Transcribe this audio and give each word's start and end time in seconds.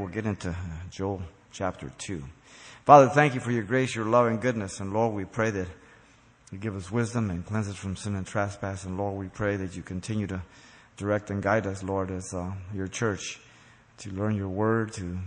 We'll 0.00 0.08
get 0.08 0.24
into 0.24 0.56
Joel 0.90 1.20
chapter 1.52 1.92
2. 1.98 2.24
Father, 2.86 3.10
thank 3.10 3.34
you 3.34 3.40
for 3.40 3.52
your 3.52 3.64
grace, 3.64 3.94
your 3.94 4.06
love, 4.06 4.28
and 4.28 4.40
goodness. 4.40 4.80
And 4.80 4.94
Lord, 4.94 5.14
we 5.14 5.26
pray 5.26 5.50
that 5.50 5.68
you 6.50 6.56
give 6.56 6.74
us 6.74 6.90
wisdom 6.90 7.28
and 7.28 7.44
cleanse 7.44 7.68
us 7.68 7.76
from 7.76 7.96
sin 7.96 8.16
and 8.16 8.26
trespass. 8.26 8.84
And 8.86 8.96
Lord, 8.96 9.18
we 9.18 9.28
pray 9.28 9.56
that 9.56 9.76
you 9.76 9.82
continue 9.82 10.26
to 10.28 10.40
direct 10.96 11.28
and 11.28 11.42
guide 11.42 11.66
us, 11.66 11.82
Lord, 11.82 12.10
as 12.10 12.32
uh, 12.32 12.50
your 12.74 12.88
church 12.88 13.40
to 13.98 14.10
learn 14.12 14.36
your 14.36 14.48
word, 14.48 14.94
to 14.94 15.18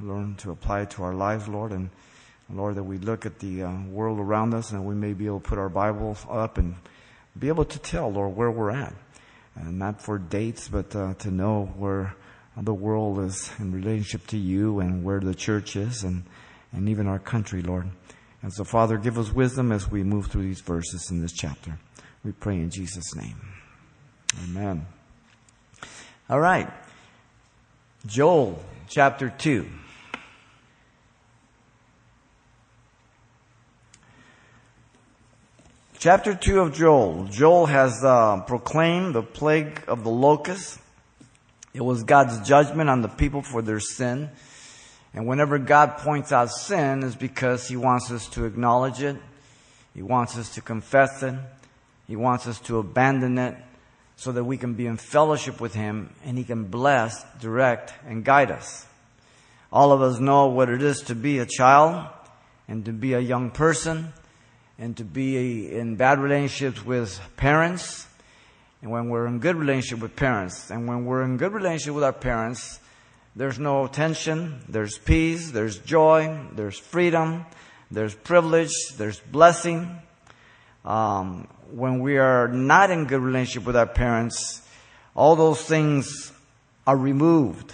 learn 0.00 0.36
to 0.36 0.50
apply 0.50 0.80
it 0.80 0.90
to 0.92 1.02
our 1.02 1.14
lives, 1.14 1.46
Lord. 1.46 1.72
And 1.72 1.90
Lord, 2.48 2.76
that 2.76 2.84
we 2.84 2.96
look 2.96 3.26
at 3.26 3.38
the 3.38 3.64
uh, 3.64 3.82
world 3.90 4.18
around 4.18 4.54
us 4.54 4.72
and 4.72 4.86
we 4.86 4.94
may 4.94 5.12
be 5.12 5.26
able 5.26 5.40
to 5.40 5.48
put 5.50 5.58
our 5.58 5.68
Bibles 5.68 6.24
up 6.30 6.56
and 6.56 6.76
be 7.38 7.48
able 7.48 7.66
to 7.66 7.78
tell, 7.78 8.10
Lord, 8.10 8.34
where 8.34 8.50
we're 8.50 8.70
at. 8.70 8.94
And 9.56 9.78
not 9.78 10.00
for 10.00 10.16
dates, 10.16 10.68
but 10.68 10.96
uh, 10.96 11.12
to 11.18 11.30
know 11.30 11.66
where 11.76 12.16
the 12.56 12.74
world 12.74 13.18
is 13.20 13.50
in 13.58 13.72
relationship 13.72 14.26
to 14.28 14.36
you 14.36 14.80
and 14.80 15.04
where 15.04 15.20
the 15.20 15.34
church 15.34 15.76
is 15.76 16.04
and, 16.04 16.24
and 16.72 16.88
even 16.88 17.06
our 17.06 17.18
country, 17.18 17.62
Lord. 17.62 17.90
And 18.42 18.52
so, 18.52 18.64
Father, 18.64 18.98
give 18.98 19.18
us 19.18 19.32
wisdom 19.32 19.72
as 19.72 19.90
we 19.90 20.02
move 20.02 20.26
through 20.26 20.42
these 20.42 20.60
verses 20.60 21.10
in 21.10 21.20
this 21.22 21.32
chapter. 21.32 21.78
We 22.24 22.32
pray 22.32 22.56
in 22.56 22.70
Jesus' 22.70 23.14
name. 23.14 23.40
Amen. 24.44 24.86
All 26.28 26.40
right. 26.40 26.70
Joel 28.06 28.62
chapter 28.88 29.30
2. 29.30 29.66
Chapter 35.98 36.34
2 36.34 36.60
of 36.60 36.74
Joel. 36.74 37.26
Joel 37.30 37.66
has 37.66 38.02
uh, 38.02 38.40
proclaimed 38.40 39.14
the 39.14 39.22
plague 39.22 39.84
of 39.86 40.02
the 40.02 40.10
locust. 40.10 40.81
It 41.74 41.82
was 41.82 42.04
God's 42.04 42.46
judgment 42.46 42.90
on 42.90 43.02
the 43.02 43.08
people 43.08 43.42
for 43.42 43.62
their 43.62 43.80
sin. 43.80 44.30
And 45.14 45.26
whenever 45.26 45.58
God 45.58 45.98
points 45.98 46.32
out 46.32 46.50
sin, 46.50 47.02
is 47.02 47.16
because 47.16 47.68
He 47.68 47.76
wants 47.76 48.10
us 48.10 48.28
to 48.30 48.44
acknowledge 48.44 49.02
it. 49.02 49.16
He 49.94 50.02
wants 50.02 50.38
us 50.38 50.54
to 50.54 50.60
confess 50.60 51.22
it. 51.22 51.34
He 52.06 52.16
wants 52.16 52.46
us 52.46 52.58
to 52.60 52.78
abandon 52.78 53.38
it 53.38 53.56
so 54.16 54.32
that 54.32 54.44
we 54.44 54.56
can 54.56 54.74
be 54.74 54.86
in 54.86 54.96
fellowship 54.96 55.60
with 55.60 55.74
Him 55.74 56.14
and 56.24 56.38
He 56.38 56.44
can 56.44 56.64
bless, 56.64 57.24
direct, 57.40 57.92
and 58.06 58.24
guide 58.24 58.50
us. 58.50 58.86
All 59.72 59.92
of 59.92 60.02
us 60.02 60.20
know 60.20 60.46
what 60.46 60.68
it 60.68 60.82
is 60.82 61.00
to 61.02 61.14
be 61.14 61.38
a 61.38 61.46
child 61.46 62.06
and 62.68 62.84
to 62.84 62.92
be 62.92 63.14
a 63.14 63.20
young 63.20 63.50
person 63.50 64.12
and 64.78 64.96
to 64.96 65.04
be 65.04 65.70
in 65.72 65.96
bad 65.96 66.18
relationships 66.18 66.84
with 66.84 67.20
parents, 67.36 68.06
and 68.82 68.90
when 68.90 69.08
we're 69.08 69.28
in 69.28 69.38
good 69.38 69.54
relationship 69.54 70.00
with 70.00 70.16
parents, 70.16 70.70
and 70.70 70.88
when 70.88 71.04
we're 71.04 71.22
in 71.22 71.36
good 71.36 71.52
relationship 71.52 71.94
with 71.94 72.02
our 72.02 72.12
parents, 72.12 72.80
there's 73.36 73.58
no 73.58 73.86
tension, 73.86 74.60
there's 74.68 74.98
peace, 74.98 75.52
there's 75.52 75.78
joy, 75.78 76.36
there's 76.52 76.78
freedom, 76.78 77.46
there's 77.92 78.14
privilege, 78.14 78.72
there's 78.98 79.20
blessing. 79.20 79.98
Um, 80.84 81.46
when 81.70 82.00
we 82.00 82.18
are 82.18 82.48
not 82.48 82.90
in 82.90 83.06
good 83.06 83.20
relationship 83.20 83.64
with 83.64 83.76
our 83.76 83.86
parents, 83.86 84.66
all 85.14 85.36
those 85.36 85.62
things 85.62 86.32
are 86.84 86.96
removed. 86.96 87.72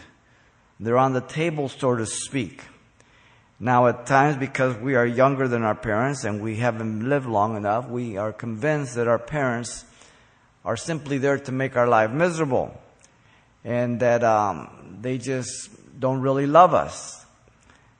They're 0.78 0.98
on 0.98 1.14
the 1.14 1.22
table, 1.22 1.70
so 1.70 1.96
to 1.96 2.04
speak. 2.04 2.62
Now, 3.58 3.86
at 3.88 4.06
times, 4.06 4.36
because 4.36 4.76
we 4.76 4.94
are 4.94 5.06
younger 5.06 5.48
than 5.48 5.64
our 5.64 5.74
parents 5.74 6.24
and 6.24 6.42
we 6.42 6.56
haven't 6.56 7.08
lived 7.08 7.26
long 7.26 7.56
enough, 7.56 7.88
we 7.88 8.18
are 8.18 8.32
convinced 8.32 8.94
that 8.96 9.08
our 9.08 9.18
parents 9.18 9.84
are 10.64 10.76
simply 10.76 11.18
there 11.18 11.38
to 11.38 11.52
make 11.52 11.76
our 11.76 11.88
life 11.88 12.10
miserable 12.10 12.78
and 13.64 14.00
that 14.00 14.24
um, 14.24 14.98
they 15.00 15.18
just 15.18 15.70
don't 15.98 16.20
really 16.20 16.46
love 16.46 16.74
us. 16.74 17.24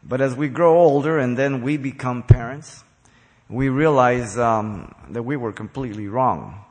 But 0.02 0.20
as 0.20 0.34
we 0.34 0.48
grow 0.48 0.78
older 0.78 1.18
and 1.18 1.36
then 1.36 1.62
we 1.62 1.76
become 1.76 2.22
parents, 2.22 2.84
we 3.48 3.68
realize 3.68 4.38
um, 4.38 4.94
that 5.10 5.22
we 5.22 5.36
were 5.36 5.52
completely 5.52 6.08
wrong. 6.08 6.64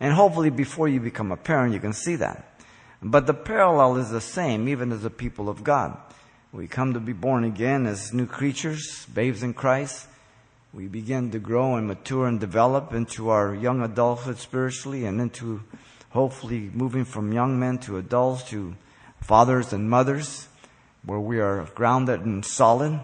And 0.00 0.14
hopefully, 0.14 0.50
before 0.50 0.88
you 0.88 1.00
become 1.00 1.32
a 1.32 1.36
parent, 1.36 1.74
you 1.74 1.80
can 1.80 1.92
see 1.92 2.16
that. 2.16 2.60
But 3.02 3.26
the 3.26 3.34
parallel 3.34 3.96
is 3.96 4.10
the 4.10 4.20
same, 4.20 4.68
even 4.68 4.92
as 4.92 5.02
the 5.02 5.10
people 5.10 5.48
of 5.48 5.64
God. 5.64 5.96
We 6.52 6.66
come 6.66 6.94
to 6.94 7.00
be 7.00 7.12
born 7.12 7.44
again 7.44 7.86
as 7.86 8.14
new 8.14 8.26
creatures, 8.26 9.06
babes 9.12 9.42
in 9.42 9.54
Christ. 9.54 10.06
We 10.74 10.86
begin 10.86 11.30
to 11.30 11.38
grow 11.38 11.76
and 11.76 11.86
mature 11.86 12.26
and 12.26 12.38
develop 12.38 12.92
into 12.92 13.30
our 13.30 13.54
young 13.54 13.80
adulthood 13.80 14.36
spiritually 14.36 15.06
and 15.06 15.18
into 15.18 15.62
hopefully 16.10 16.70
moving 16.74 17.06
from 17.06 17.32
young 17.32 17.58
men 17.58 17.78
to 17.78 17.96
adults 17.96 18.42
to 18.50 18.76
fathers 19.22 19.72
and 19.72 19.88
mothers 19.88 20.46
where 21.04 21.20
we 21.20 21.40
are 21.40 21.64
grounded 21.74 22.20
and 22.20 22.44
solid. 22.44 23.00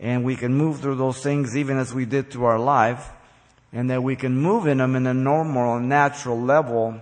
And 0.00 0.24
we 0.24 0.34
can 0.34 0.54
move 0.54 0.80
through 0.80 0.96
those 0.96 1.22
things 1.22 1.56
even 1.56 1.78
as 1.78 1.94
we 1.94 2.04
did 2.04 2.32
through 2.32 2.46
our 2.46 2.58
life 2.58 3.10
and 3.72 3.88
that 3.90 4.02
we 4.02 4.16
can 4.16 4.36
move 4.36 4.66
in 4.66 4.78
them 4.78 4.96
in 4.96 5.06
a 5.06 5.14
normal 5.14 5.76
and 5.76 5.88
natural 5.88 6.40
level 6.40 7.00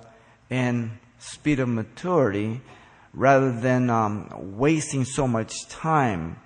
and 0.50 0.90
speed 1.18 1.58
of 1.58 1.70
maturity 1.70 2.60
rather 3.14 3.50
than 3.50 3.88
um, 3.88 4.58
wasting 4.58 5.06
so 5.06 5.26
much 5.26 5.66
time 5.68 6.38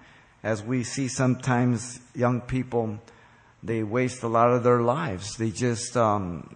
as 0.44 0.62
we 0.62 0.84
see 0.84 1.08
sometimes 1.08 1.98
young 2.14 2.40
people 2.40 3.00
they 3.62 3.82
waste 3.82 4.22
a 4.22 4.28
lot 4.28 4.50
of 4.50 4.62
their 4.62 4.80
lives 4.80 5.36
they 5.36 5.50
just 5.50 5.96
um, 5.96 6.48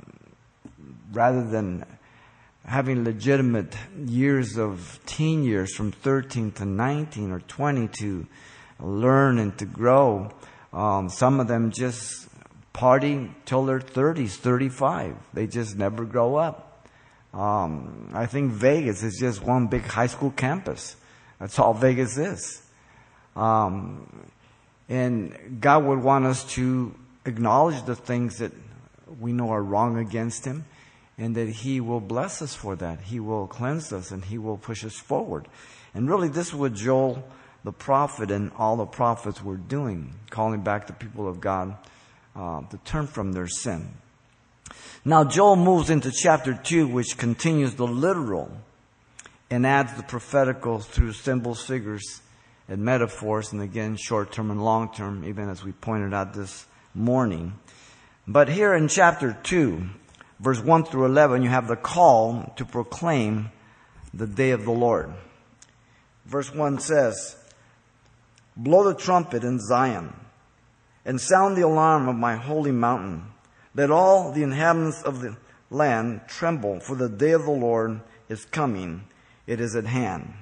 rather 1.12 1.44
than 1.44 1.84
having 2.64 3.04
legitimate 3.04 3.76
years 4.06 4.56
of 4.56 4.98
teen 5.04 5.44
years 5.44 5.74
from 5.74 5.92
13 5.92 6.52
to 6.52 6.64
19 6.64 7.30
or 7.30 7.40
20 7.40 7.88
to 7.88 8.26
learn 8.80 9.38
and 9.38 9.56
to 9.58 9.64
grow 9.64 10.30
um, 10.72 11.08
some 11.08 11.40
of 11.40 11.48
them 11.48 11.70
just 11.70 12.28
party 12.72 13.30
till 13.44 13.64
their 13.64 13.80
30s 13.80 14.32
35 14.36 15.16
they 15.32 15.46
just 15.46 15.76
never 15.76 16.04
grow 16.04 16.36
up 16.36 16.74
um, 17.34 18.10
I 18.14 18.26
think 18.26 18.52
Vegas 18.52 19.02
is 19.02 19.18
just 19.18 19.42
one 19.42 19.66
big 19.66 19.82
high 19.82 20.06
school 20.06 20.30
campus. 20.30 20.94
That's 21.40 21.58
all 21.58 21.74
Vegas 21.74 22.16
is. 22.16 22.62
Um, 23.34 24.06
and 24.88 25.60
God 25.60 25.84
would 25.84 26.02
want 26.02 26.26
us 26.26 26.44
to 26.54 26.94
acknowledge 27.24 27.84
the 27.84 27.96
things 27.96 28.38
that 28.38 28.52
we 29.20 29.32
know 29.32 29.50
are 29.50 29.62
wrong 29.62 29.98
against 29.98 30.44
Him, 30.44 30.64
and 31.16 31.34
that 31.36 31.48
He 31.48 31.80
will 31.80 32.00
bless 32.00 32.42
us 32.42 32.54
for 32.54 32.76
that. 32.76 33.00
He 33.00 33.20
will 33.20 33.46
cleanse 33.46 33.92
us 33.92 34.10
and 34.10 34.24
He 34.24 34.38
will 34.38 34.56
push 34.56 34.84
us 34.84 34.94
forward. 34.94 35.48
And 35.94 36.08
really, 36.08 36.28
this 36.28 36.48
is 36.48 36.54
what 36.54 36.74
Joel 36.74 37.24
the 37.64 37.72
prophet 37.72 38.30
and 38.30 38.52
all 38.58 38.76
the 38.76 38.86
prophets 38.86 39.42
were 39.42 39.56
doing, 39.56 40.14
calling 40.30 40.60
back 40.60 40.86
the 40.86 40.92
people 40.92 41.26
of 41.26 41.40
God 41.40 41.76
uh, 42.36 42.60
to 42.60 42.76
turn 42.84 43.06
from 43.06 43.32
their 43.32 43.48
sin. 43.48 43.88
Now 45.04 45.24
Joel 45.24 45.56
moves 45.56 45.90
into 45.90 46.12
chapter 46.12 46.54
2, 46.54 46.86
which 46.86 47.16
continues 47.16 47.74
the 47.74 47.86
literal 47.86 48.50
and 49.50 49.66
adds 49.66 49.94
the 49.94 50.02
prophetical 50.02 50.78
through 50.78 51.12
symbols, 51.12 51.64
figures, 51.64 52.20
and 52.68 52.84
metaphors, 52.84 53.52
and 53.52 53.60
again, 53.60 53.96
short 53.96 54.32
term 54.32 54.50
and 54.50 54.64
long 54.64 54.92
term, 54.92 55.24
even 55.24 55.48
as 55.48 55.64
we 55.64 55.72
pointed 55.72 56.14
out 56.14 56.34
this 56.34 56.66
morning. 56.94 57.58
But 58.26 58.48
here 58.48 58.74
in 58.74 58.88
chapter 58.88 59.36
2, 59.42 59.82
verse 60.40 60.60
1 60.60 60.84
through 60.84 61.06
11, 61.06 61.42
you 61.42 61.50
have 61.50 61.68
the 61.68 61.76
call 61.76 62.52
to 62.56 62.64
proclaim 62.64 63.50
the 64.14 64.26
day 64.26 64.50
of 64.50 64.64
the 64.64 64.72
Lord. 64.72 65.12
Verse 66.24 66.52
1 66.54 66.78
says, 66.78 67.36
Blow 68.56 68.84
the 68.84 68.94
trumpet 68.94 69.44
in 69.44 69.60
Zion 69.60 70.14
and 71.04 71.20
sound 71.20 71.56
the 71.56 71.62
alarm 71.62 72.08
of 72.08 72.16
my 72.16 72.36
holy 72.36 72.72
mountain. 72.72 73.24
Let 73.74 73.90
all 73.90 74.32
the 74.32 74.42
inhabitants 74.42 75.02
of 75.02 75.20
the 75.20 75.36
land 75.70 76.22
tremble, 76.28 76.80
for 76.80 76.94
the 76.94 77.08
day 77.08 77.32
of 77.32 77.44
the 77.44 77.50
Lord 77.50 78.00
is 78.28 78.44
coming. 78.44 79.04
It 79.46 79.60
is 79.60 79.74
at 79.76 79.84
hand. 79.84 80.34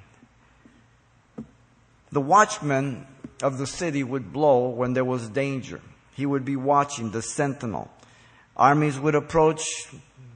The 2.13 2.21
watchman 2.21 3.07
of 3.41 3.57
the 3.57 3.65
city 3.65 4.03
would 4.03 4.31
blow 4.31 4.69
when 4.69 4.93
there 4.93 5.03
was 5.03 5.27
danger. 5.29 5.81
He 6.15 6.27
would 6.27 6.45
be 6.45 6.55
watching 6.55 7.09
the 7.09 7.23
sentinel. 7.23 7.89
Armies 8.55 8.99
would 8.99 9.15
approach 9.15 9.87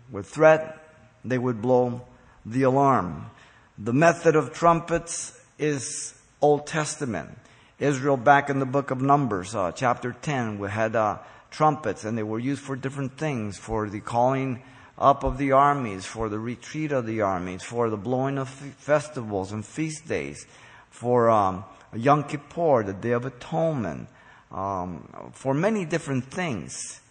with 0.10 0.26
threat. 0.26 0.84
They 1.24 1.38
would 1.38 1.62
blow 1.62 2.02
the 2.44 2.64
alarm. 2.64 3.30
The 3.78 3.94
method 3.94 4.36
of 4.36 4.54
trumpets 4.54 5.40
is 5.60 6.16
Old 6.42 6.66
Testament. 6.66 7.38
Israel 7.78 8.18
back 8.18 8.50
in 8.50 8.58
the 8.58 8.66
book 8.66 8.90
of 8.90 9.04
Numbers, 9.04 9.54
uh, 9.54 9.72
chapter 9.72 10.14
10, 10.20 10.58
we 10.58 10.72
had 10.72 10.96
uh, 10.96 11.20
trumpets, 11.52 12.06
and 12.06 12.18
they 12.18 12.24
were 12.24 12.40
used 12.40 12.64
for 12.64 12.76
different 12.76 13.20
things 13.20 13.56
for 13.56 13.88
the 13.88 14.00
calling 14.00 14.64
up 14.98 15.24
of 15.24 15.38
the 15.38 15.52
armies, 15.52 16.08
for 16.08 16.28
the 16.28 16.40
retreat 16.40 16.92
of 16.92 17.06
the 17.06 17.22
armies, 17.22 17.62
for 17.62 17.92
the 17.92 17.98
blowing 17.98 18.40
of 18.40 18.50
festivals 18.50 19.52
and 19.52 19.64
feast 19.64 20.08
days, 20.08 20.48
for 20.98 21.30
um, 21.30 21.64
Yom 21.94 22.24
Kippur, 22.24 22.82
the 22.82 22.92
Day 22.92 23.12
of 23.12 23.24
Atonement, 23.24 24.08
um, 24.52 25.32
for 25.32 25.54
many 25.54 25.86
different 25.86 26.26
things, 26.26 27.02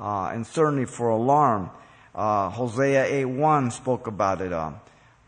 uh, 0.00 0.30
and 0.34 0.44
certainly 0.44 0.84
for 0.84 1.10
alarm. 1.10 1.70
Uh, 2.12 2.50
Hosea 2.50 3.06
8.1 3.24 3.70
spoke 3.70 4.08
about 4.08 4.40
it, 4.40 4.52
uh, 4.52 4.72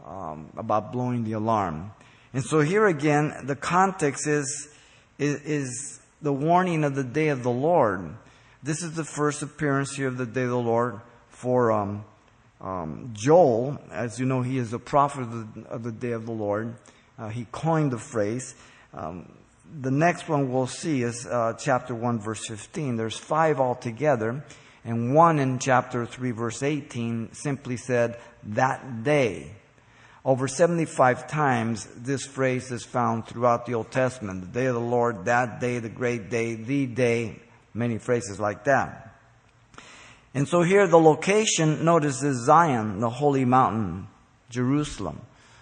um, 0.05 0.51
about 0.57 0.91
blowing 0.91 1.23
the 1.23 1.35
alarm. 1.35 1.93
And 2.33 2.43
so 2.43 2.59
here 2.59 2.89
again, 2.89 3.35
the 3.45 3.55
context 3.55 4.27
is, 4.27 4.69
is, 5.21 5.41
is 5.43 6.01
the 6.21 6.33
warning 6.33 6.83
of 6.83 6.97
the 6.97 7.05
day 7.05 7.29
of 7.29 7.45
the 7.45 7.51
Lord. 7.51 8.17
This 8.65 8.83
is 8.83 8.97
the 8.97 9.05
first 9.05 9.43
appearance 9.43 9.95
here 9.95 10.09
of 10.09 10.19
the 10.19 10.27
day 10.27 10.43
of 10.43 10.51
the 10.51 10.59
Lord 10.59 11.01
for 11.29 11.71
um, 11.71 12.05
um, 12.61 13.11
Joel. 13.13 13.79
As 13.93 14.19
you 14.19 14.27
know, 14.27 14.43
he 14.43 14.59
is 14.59 14.73
a 14.73 14.81
prophet 14.81 15.21
of 15.21 15.55
the, 15.55 15.69
of 15.69 15.85
the 15.85 15.93
day 15.93 16.11
of 16.11 16.27
the 16.27 16.33
Lord. 16.33 16.75
Uh, 17.19 17.29
he 17.29 17.47
coined 17.51 17.91
the 17.91 17.99
phrase. 17.99 18.55
Um, 18.95 19.33
the 19.81 19.91
next 19.91 20.29
one 20.29 20.53
we'll 20.53 20.67
see 20.67 21.03
is 21.03 21.27
uh, 21.27 21.55
chapter 21.59 21.95
1, 21.95 22.21
verse 22.21 22.47
15. 22.47 22.97
There's 22.97 23.19
five 23.19 23.61
altogether, 23.61 24.45
and 24.85 25.15
one 25.15 25.39
in 25.39 25.59
chapter 25.59 26.07
3, 26.07 26.31
verse 26.31 26.63
18 26.63 27.33
simply 27.33 27.77
said, 27.77 28.19
that 28.45 29.03
day. 29.03 29.53
Over 30.25 30.49
75 30.49 31.29
times, 31.29 31.87
this 31.97 32.25
phrase 32.25 32.71
is 32.71 32.85
found 32.85 33.27
throughout 33.27 33.67
the 33.67 33.75
Old 33.75 33.91
Testament. 33.91 34.41
The 34.41 34.61
day 34.61 34.67
of 34.67 34.75
the 34.75 34.81
Lord, 34.81 35.25
that 35.25 35.61
day, 35.61 35.79
the 35.79 35.89
great 35.89 36.31
day, 36.31 36.55
the 36.55 36.87
day, 36.87 37.41
many 37.75 37.99
phrases 37.99 38.39
like 38.39 38.65
that. 38.65 39.17
And 40.35 40.47
so 40.47 40.63
here 40.63 40.87
the 40.87 40.99
location, 40.99 41.85
notice, 41.85 42.23
is 42.23 42.45
Zion, 42.45 43.01
the 43.01 43.11
holy 43.11 43.45
mountain, 43.45 44.09
Jerusalem. 44.51 45.21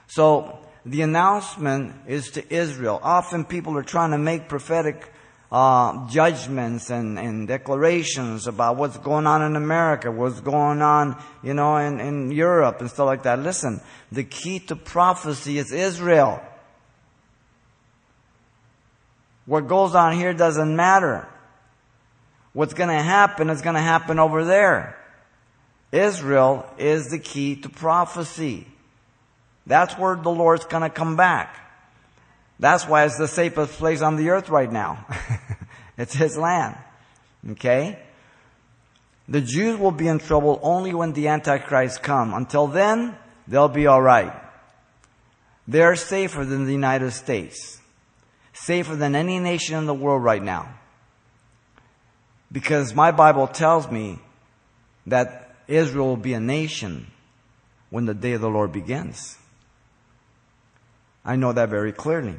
So 0.08 0.58
the 0.86 1.02
announcement 1.02 1.94
is 2.06 2.30
to 2.30 2.54
Israel. 2.54 3.00
Often 3.02 3.46
people 3.46 3.76
are 3.76 3.82
trying 3.82 4.12
to 4.12 4.18
make 4.18 4.48
prophetic 4.48 5.12
uh, 5.50 6.08
judgments 6.08 6.90
and, 6.90 7.18
and 7.18 7.48
declarations 7.48 8.46
about 8.46 8.76
what's 8.76 8.96
going 8.98 9.26
on 9.26 9.42
in 9.42 9.56
America, 9.56 10.12
what's 10.12 10.40
going 10.40 10.82
on, 10.82 11.20
you 11.42 11.54
know, 11.54 11.76
in, 11.76 11.98
in 11.98 12.30
Europe 12.30 12.80
and 12.80 12.88
stuff 12.88 13.06
like 13.06 13.24
that. 13.24 13.40
Listen, 13.40 13.80
the 14.12 14.22
key 14.22 14.60
to 14.60 14.76
prophecy 14.76 15.58
is 15.58 15.72
Israel. 15.72 16.40
What 19.44 19.66
goes 19.66 19.96
on 19.96 20.14
here 20.14 20.34
doesn't 20.34 20.74
matter. 20.74 21.28
What's 22.52 22.74
going 22.74 22.90
to 22.90 23.02
happen 23.02 23.50
is 23.50 23.60
going 23.60 23.74
to 23.74 23.82
happen 23.82 24.20
over 24.20 24.44
there. 24.44 24.96
Israel 25.90 26.64
is 26.78 27.08
the 27.10 27.18
key 27.18 27.56
to 27.56 27.68
prophecy. 27.68 28.68
That's 29.66 29.94
where 29.94 30.14
the 30.14 30.30
Lord's 30.30 30.64
to 30.64 30.90
come 30.90 31.16
back. 31.16 31.56
That's 32.58 32.86
why 32.86 33.04
it's 33.04 33.18
the 33.18 33.28
safest 33.28 33.72
place 33.74 34.00
on 34.00 34.16
the 34.16 34.30
earth 34.30 34.48
right 34.48 34.70
now. 34.70 35.06
it's 35.98 36.14
His 36.14 36.36
land. 36.36 36.76
Okay? 37.50 37.98
The 39.28 39.40
Jews 39.40 39.78
will 39.78 39.90
be 39.90 40.06
in 40.06 40.20
trouble 40.20 40.60
only 40.62 40.94
when 40.94 41.12
the 41.12 41.28
Antichrist 41.28 42.02
come. 42.02 42.32
Until 42.32 42.68
then, 42.68 43.16
they'll 43.48 43.68
be 43.68 43.88
alright. 43.88 44.32
They're 45.68 45.96
safer 45.96 46.44
than 46.44 46.64
the 46.64 46.72
United 46.72 47.10
States. 47.10 47.80
Safer 48.52 48.94
than 48.94 49.14
any 49.16 49.38
nation 49.40 49.76
in 49.76 49.86
the 49.86 49.94
world 49.94 50.22
right 50.22 50.42
now. 50.42 50.78
Because 52.52 52.94
my 52.94 53.10
Bible 53.10 53.48
tells 53.48 53.90
me 53.90 54.20
that 55.08 55.56
Israel 55.66 56.06
will 56.06 56.16
be 56.16 56.34
a 56.34 56.40
nation 56.40 57.08
when 57.90 58.06
the 58.06 58.14
day 58.14 58.32
of 58.32 58.40
the 58.40 58.48
Lord 58.48 58.72
begins. 58.72 59.36
I 61.26 61.34
know 61.36 61.52
that 61.52 61.68
very 61.68 61.92
clearly. 61.92 62.36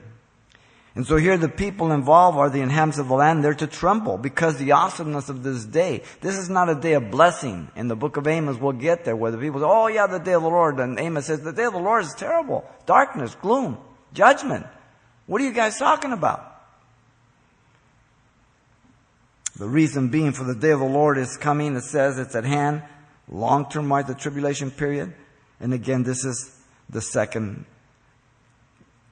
And 0.95 1.05
so 1.05 1.17
here 1.17 1.37
the 1.37 1.49
people 1.49 1.91
involved 1.91 2.39
are 2.39 2.49
the 2.49 2.61
inhabitants 2.61 2.97
of 2.97 3.09
the 3.09 3.13
land. 3.13 3.43
They're 3.43 3.53
to 3.53 3.67
tremble 3.67 4.17
because 4.17 4.57
the 4.57 4.71
awesomeness 4.71 5.29
of 5.29 5.43
this 5.43 5.63
day. 5.65 6.01
This 6.21 6.35
is 6.35 6.49
not 6.49 6.69
a 6.69 6.75
day 6.75 6.93
of 6.93 7.11
blessing. 7.11 7.69
In 7.75 7.87
the 7.87 7.95
book 7.95 8.17
of 8.17 8.25
Amos, 8.25 8.57
we'll 8.57 8.71
get 8.71 9.05
there 9.05 9.15
where 9.15 9.29
the 9.29 9.37
people 9.37 9.59
say, 9.59 9.67
oh 9.67 9.85
yeah, 9.87 10.07
the 10.07 10.17
day 10.17 10.33
of 10.33 10.41
the 10.41 10.49
Lord. 10.49 10.79
And 10.79 10.99
Amos 10.99 11.27
says, 11.27 11.41
the 11.41 11.51
day 11.51 11.65
of 11.65 11.73
the 11.73 11.79
Lord 11.79 12.03
is 12.03 12.15
terrible. 12.15 12.67
Darkness, 12.87 13.35
gloom, 13.35 13.77
judgment. 14.13 14.65
What 15.27 15.39
are 15.41 15.45
you 15.45 15.53
guys 15.53 15.77
talking 15.77 16.13
about? 16.13 16.55
The 19.57 19.67
reason 19.67 20.09
being 20.09 20.31
for 20.31 20.45
the 20.45 20.55
day 20.55 20.71
of 20.71 20.79
the 20.79 20.85
Lord 20.85 21.19
is 21.19 21.37
coming. 21.37 21.75
It 21.75 21.83
says 21.83 22.17
it's 22.17 22.35
at 22.35 22.45
hand. 22.45 22.81
Long 23.29 23.69
term, 23.69 23.91
right? 23.91 24.07
The 24.07 24.15
tribulation 24.15 24.71
period. 24.71 25.13
And 25.59 25.75
again, 25.75 26.01
this 26.01 26.25
is 26.25 26.57
the 26.89 27.01
second 27.01 27.65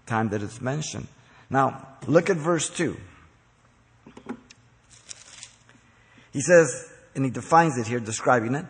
time 0.06 0.30
that 0.30 0.42
it's 0.42 0.62
mentioned. 0.62 1.07
Now, 1.50 1.88
look 2.07 2.30
at 2.30 2.38
verse 2.38 2.69
2. 2.69 2.98
He 6.34 6.42
says, 6.42 6.92
and 7.16 7.24
he 7.24 7.31
defines 7.31 7.78
it 7.78 7.88
here, 7.88 8.00
describing 8.00 8.56
it, 8.56 8.66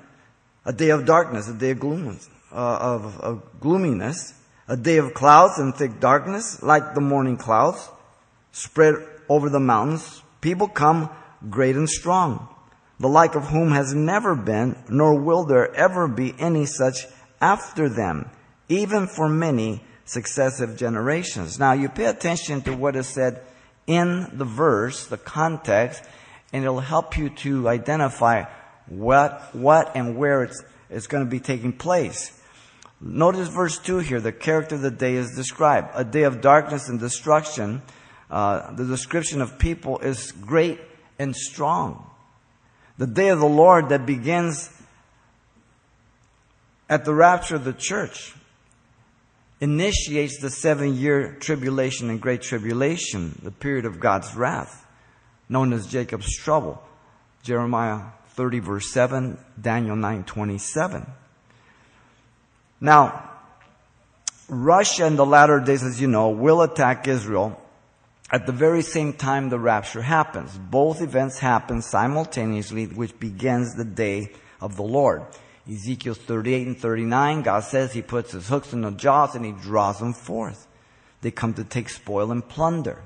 a 0.65 0.73
day 0.73 0.89
of 0.89 1.05
darkness, 1.05 1.49
a 1.49 1.53
day 1.53 1.71
of 1.71 1.79
gloominess, 1.79 2.29
uh, 2.51 2.77
of, 2.79 3.19
of 3.19 3.59
gloominess, 3.59 4.33
a 4.67 4.77
day 4.77 4.97
of 4.97 5.13
clouds 5.13 5.57
and 5.57 5.75
thick 5.75 5.99
darkness, 5.99 6.61
like 6.61 6.93
the 6.93 7.01
morning 7.01 7.37
clouds, 7.37 7.89
spread 8.51 8.95
over 9.29 9.49
the 9.49 9.59
mountains. 9.59 10.21
People 10.41 10.67
come 10.67 11.09
great 11.49 11.75
and 11.75 11.89
strong, 11.89 12.47
the 12.99 13.07
like 13.07 13.35
of 13.35 13.45
whom 13.45 13.71
has 13.71 13.93
never 13.93 14.35
been, 14.35 14.77
nor 14.89 15.19
will 15.19 15.45
there 15.45 15.73
ever 15.75 16.07
be 16.07 16.35
any 16.39 16.65
such 16.65 17.07
after 17.41 17.89
them, 17.89 18.29
even 18.69 19.07
for 19.07 19.27
many 19.27 19.83
successive 20.05 20.77
generations. 20.77 21.59
Now 21.59 21.73
you 21.73 21.89
pay 21.89 22.05
attention 22.05 22.61
to 22.61 22.75
what 22.75 22.95
is 22.95 23.07
said 23.07 23.41
in 23.87 24.29
the 24.33 24.45
verse, 24.45 25.07
the 25.07 25.17
context, 25.17 26.03
and 26.53 26.63
it'll 26.63 26.79
help 26.79 27.17
you 27.17 27.29
to 27.29 27.67
identify 27.67 28.45
what, 28.87 29.53
what 29.53 29.95
and 29.95 30.15
where 30.15 30.43
it's, 30.43 30.63
it's 30.89 31.07
going 31.07 31.25
to 31.25 31.29
be 31.29 31.39
taking 31.39 31.73
place. 31.73 32.39
Notice 33.01 33.49
verse 33.49 33.77
2 33.79 33.99
here. 33.99 34.21
The 34.21 34.31
character 34.31 34.75
of 34.75 34.81
the 34.81 34.91
day 34.91 35.15
is 35.15 35.35
described. 35.35 35.89
A 35.93 36.05
day 36.05 36.23
of 36.23 36.41
darkness 36.41 36.87
and 36.87 36.99
destruction. 36.99 37.81
Uh, 38.29 38.71
the 38.73 38.85
description 38.85 39.41
of 39.41 39.59
people 39.59 39.99
is 39.99 40.31
great 40.31 40.79
and 41.19 41.35
strong. 41.35 42.09
The 42.97 43.07
day 43.07 43.29
of 43.29 43.39
the 43.39 43.47
Lord 43.47 43.89
that 43.89 44.05
begins 44.05 44.71
at 46.89 47.05
the 47.05 47.13
rapture 47.13 47.55
of 47.55 47.65
the 47.65 47.73
church 47.73 48.33
initiates 49.59 50.39
the 50.39 50.49
seven 50.49 50.95
year 50.95 51.37
tribulation 51.39 52.09
and 52.09 52.21
great 52.21 52.41
tribulation, 52.41 53.39
the 53.43 53.51
period 53.51 53.85
of 53.85 53.99
God's 53.99 54.35
wrath, 54.35 54.85
known 55.49 55.73
as 55.73 55.87
Jacob's 55.87 56.35
trouble. 56.35 56.81
Jeremiah 57.43 58.01
30 58.29 58.59
verse 58.59 58.91
7, 58.91 59.37
Daniel 59.59 59.95
9 59.95 60.23
27. 60.23 61.05
Now, 62.81 63.31
Russia 64.47 65.05
in 65.05 65.15
the 65.15 65.25
latter 65.25 65.59
days, 65.59 65.83
as 65.83 65.99
you 65.99 66.07
know, 66.07 66.29
will 66.29 66.61
attack 66.61 67.07
Israel 67.07 67.59
at 68.31 68.45
the 68.45 68.51
very 68.51 68.81
same 68.81 69.13
time 69.13 69.49
the 69.49 69.59
rapture 69.59 70.01
happens. 70.01 70.57
Both 70.57 71.01
events 71.01 71.39
happen 71.39 71.81
simultaneously, 71.81 72.87
which 72.87 73.17
begins 73.19 73.75
the 73.75 73.85
day 73.85 74.33
of 74.59 74.75
the 74.75 74.83
Lord. 74.83 75.23
Ezekiel 75.69 76.13
38 76.13 76.67
and 76.67 76.77
39, 76.77 77.41
God 77.41 77.61
says 77.61 77.93
He 77.93 78.01
puts 78.01 78.31
His 78.31 78.47
hooks 78.47 78.73
in 78.73 78.81
the 78.81 78.91
jaws 78.91 79.35
and 79.35 79.45
He 79.45 79.51
draws 79.51 79.99
them 79.99 80.13
forth. 80.13 80.67
They 81.21 81.31
come 81.31 81.53
to 81.55 81.63
take 81.63 81.89
spoil 81.89 82.31
and 82.31 82.47
plunder. 82.47 83.01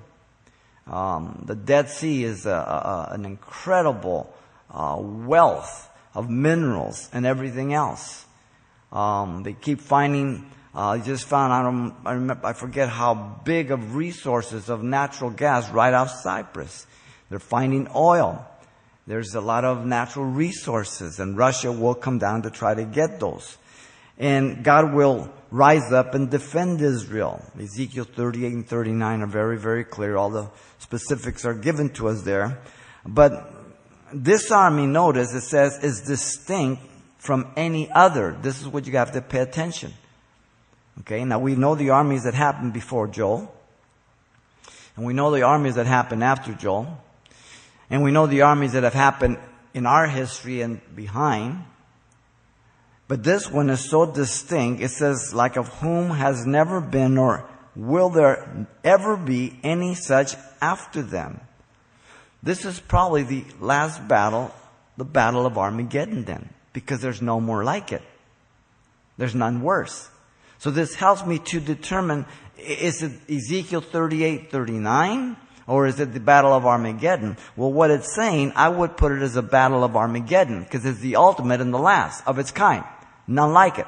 Um, 0.85 1.43
the 1.45 1.55
Dead 1.55 1.89
Sea 1.89 2.23
is 2.23 2.45
a, 2.45 2.51
a, 2.51 3.09
an 3.11 3.25
incredible 3.25 4.33
uh, 4.69 4.97
wealth 4.99 5.89
of 6.13 6.29
minerals 6.29 7.09
and 7.13 7.25
everything 7.25 7.73
else. 7.73 8.25
Um, 8.91 9.43
they 9.43 9.53
keep 9.53 9.81
finding. 9.81 10.49
Uh, 10.73 10.89
I 10.89 10.99
just 10.99 11.25
found. 11.25 11.53
I 11.53 11.61
don't. 11.61 11.95
I 12.05 12.13
remember. 12.13 12.45
I 12.45 12.53
forget 12.53 12.89
how 12.89 13.13
big 13.13 13.71
of 13.71 13.95
resources 13.95 14.69
of 14.69 14.83
natural 14.83 15.29
gas 15.29 15.69
right 15.69 15.93
off 15.93 16.09
Cyprus. 16.09 16.87
They're 17.29 17.39
finding 17.39 17.87
oil. 17.95 18.45
There's 19.09 19.33
a 19.33 19.41
lot 19.41 19.65
of 19.65 19.87
natural 19.87 20.25
resources 20.25 21.19
and 21.19 21.35
Russia 21.35 21.71
will 21.71 21.95
come 21.95 22.19
down 22.19 22.43
to 22.43 22.51
try 22.51 22.75
to 22.75 22.83
get 22.83 23.19
those. 23.19 23.57
And 24.19 24.63
God 24.63 24.93
will 24.93 25.33
rise 25.49 25.91
up 25.91 26.13
and 26.13 26.29
defend 26.29 26.79
Israel. 26.79 27.43
Ezekiel 27.59 28.03
38 28.03 28.53
and 28.53 28.67
39 28.67 29.23
are 29.23 29.25
very, 29.25 29.57
very 29.57 29.83
clear. 29.83 30.15
All 30.15 30.29
the 30.29 30.51
specifics 30.77 31.43
are 31.43 31.55
given 31.55 31.89
to 31.93 32.07
us 32.07 32.21
there. 32.21 32.59
But 33.03 33.51
this 34.13 34.51
army, 34.51 34.85
notice 34.85 35.33
it 35.33 35.41
says, 35.41 35.83
is 35.83 36.01
distinct 36.01 36.83
from 37.17 37.51
any 37.57 37.89
other. 37.89 38.37
This 38.39 38.61
is 38.61 38.67
what 38.67 38.85
you 38.85 38.95
have 38.97 39.13
to 39.13 39.21
pay 39.21 39.39
attention. 39.39 39.91
Okay, 40.99 41.25
now 41.25 41.39
we 41.39 41.55
know 41.55 41.73
the 41.73 41.89
armies 41.89 42.25
that 42.25 42.35
happened 42.35 42.73
before 42.73 43.07
Joel. 43.07 43.51
And 44.95 45.03
we 45.03 45.13
know 45.13 45.31
the 45.31 45.41
armies 45.41 45.73
that 45.75 45.87
happened 45.87 46.23
after 46.23 46.53
Joel. 46.53 47.01
And 47.89 48.03
we 48.03 48.11
know 48.11 48.27
the 48.27 48.43
armies 48.43 48.73
that 48.73 48.83
have 48.83 48.93
happened 48.93 49.37
in 49.73 49.85
our 49.85 50.07
history 50.07 50.61
and 50.61 50.81
behind. 50.95 51.63
But 53.07 53.23
this 53.23 53.49
one 53.49 53.69
is 53.69 53.89
so 53.89 54.05
distinct. 54.05 54.81
It 54.81 54.91
says, 54.91 55.33
like 55.33 55.57
of 55.57 55.67
whom 55.79 56.11
has 56.11 56.45
never 56.45 56.79
been 56.79 57.17
or 57.17 57.49
will 57.75 58.09
there 58.09 58.67
ever 58.83 59.17
be 59.17 59.59
any 59.63 59.95
such 59.95 60.35
after 60.61 61.01
them. 61.01 61.39
This 62.43 62.65
is 62.65 62.79
probably 62.79 63.23
the 63.23 63.45
last 63.59 64.07
battle, 64.07 64.53
the 64.97 65.05
battle 65.05 65.45
of 65.45 65.57
Armageddon 65.57 66.25
then, 66.25 66.49
because 66.73 67.01
there's 67.01 67.21
no 67.21 67.39
more 67.39 67.63
like 67.63 67.91
it. 67.91 68.03
There's 69.17 69.35
none 69.35 69.61
worse. 69.61 70.09
So 70.59 70.71
this 70.71 70.95
helps 70.95 71.25
me 71.25 71.39
to 71.39 71.59
determine 71.59 72.25
Is 72.57 73.01
it 73.03 73.13
Ezekiel 73.29 73.81
38, 73.81 74.51
39? 74.51 75.37
Or 75.69 75.85
is 75.85 75.99
it 75.99 76.13
the 76.13 76.19
Battle 76.19 76.51
of 76.51 76.65
Armageddon? 76.65 77.37
Well, 77.55 77.71
what 77.71 77.91
it's 77.91 78.15
saying, 78.15 78.53
I 78.55 78.69
would 78.69 78.97
put 78.97 79.11
it 79.11 79.21
as 79.21 79.35
a 79.35 79.43
Battle 79.43 79.83
of 79.83 79.95
Armageddon, 79.95 80.63
because 80.63 80.83
it's 80.83 80.99
the 80.99 81.15
ultimate 81.15 81.61
and 81.61 81.71
the 81.71 81.77
last 81.77 82.25
of 82.25 82.39
its 82.39 82.49
kind. 82.49 82.83
None 83.27 83.53
like 83.53 83.77
it. 83.77 83.85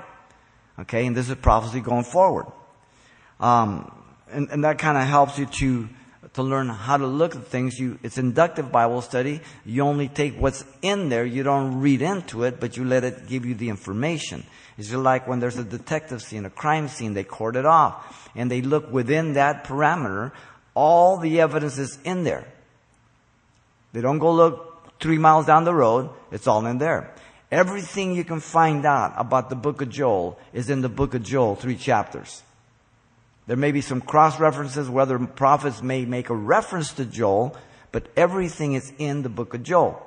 Okay, 0.78 1.08
and 1.08 1.18
this 1.18 1.28
is 1.28 1.36
prophecy 1.38 1.80
going 1.80 2.04
forward. 2.04 2.46
Um, 3.40 3.92
and, 4.32 4.48
and 4.52 4.64
that 4.64 4.78
kind 4.78 4.96
of 4.96 5.06
helps 5.06 5.40
you 5.40 5.48
to 5.48 5.90
to 6.34 6.44
learn 6.44 6.70
how 6.70 6.98
to 6.98 7.06
look 7.06 7.36
at 7.36 7.48
things. 7.48 7.78
You, 7.78 8.00
it's 8.04 8.18
inductive 8.18 8.72
Bible 8.72 9.02
study. 9.02 9.42
You 9.66 9.84
only 9.84 10.08
take 10.08 10.40
what's 10.40 10.64
in 10.82 11.10
there. 11.10 11.26
You 11.26 11.44
don't 11.44 11.82
read 11.82 12.02
into 12.02 12.44
it, 12.44 12.60
but 12.60 12.78
you 12.78 12.86
let 12.86 13.04
it 13.04 13.28
give 13.28 13.46
you 13.46 13.54
the 13.54 13.70
information. 13.70 14.46
It's 14.78 14.90
just 14.90 15.02
like 15.02 15.28
when 15.28 15.40
there's 15.40 15.58
a 15.58 15.64
detective 15.64 16.22
scene, 16.22 16.46
a 16.46 16.50
crime 16.50 16.88
scene, 16.88 17.14
they 17.14 17.26
court 17.26 17.56
it 17.56 17.66
off. 17.66 18.30
And 18.36 18.50
they 18.50 18.62
look 18.62 18.92
within 18.92 19.34
that 19.34 19.66
parameter. 19.66 20.32
All 20.74 21.18
the 21.18 21.42
evidence 21.42 21.78
is 21.78 22.00
in 22.04 22.24
there. 22.24 22.46
They 23.94 24.02
don't 24.02 24.20
go 24.20 24.34
look 24.34 25.00
three 25.00 25.18
miles 25.18 25.46
down 25.46 25.64
the 25.64 25.74
road. 25.74 26.10
It's 26.32 26.48
all 26.48 26.66
in 26.66 26.78
there. 26.78 27.14
Everything 27.52 28.16
you 28.16 28.24
can 28.24 28.40
find 28.40 28.86
out 28.86 29.14
about 29.18 29.50
the 29.50 29.56
book 29.56 29.82
of 29.82 29.90
Joel 29.90 30.40
is 30.54 30.70
in 30.70 30.82
the 30.82 30.90
book 30.90 31.14
of 31.14 31.24
Joel, 31.24 31.56
three 31.56 31.76
chapters. 31.76 32.44
There 33.48 33.58
may 33.58 33.74
be 33.74 33.82
some 33.82 34.00
cross 34.00 34.40
references, 34.40 34.90
whether 34.90 35.20
prophets 35.20 35.82
may 35.82 36.06
make 36.06 36.30
a 36.30 36.36
reference 36.36 36.94
to 36.94 37.06
Joel, 37.06 37.58
but 37.92 38.08
everything 38.16 38.74
is 38.74 38.94
in 38.98 39.24
the 39.24 39.30
book 39.30 39.54
of 39.54 39.64
Joel. 39.64 40.02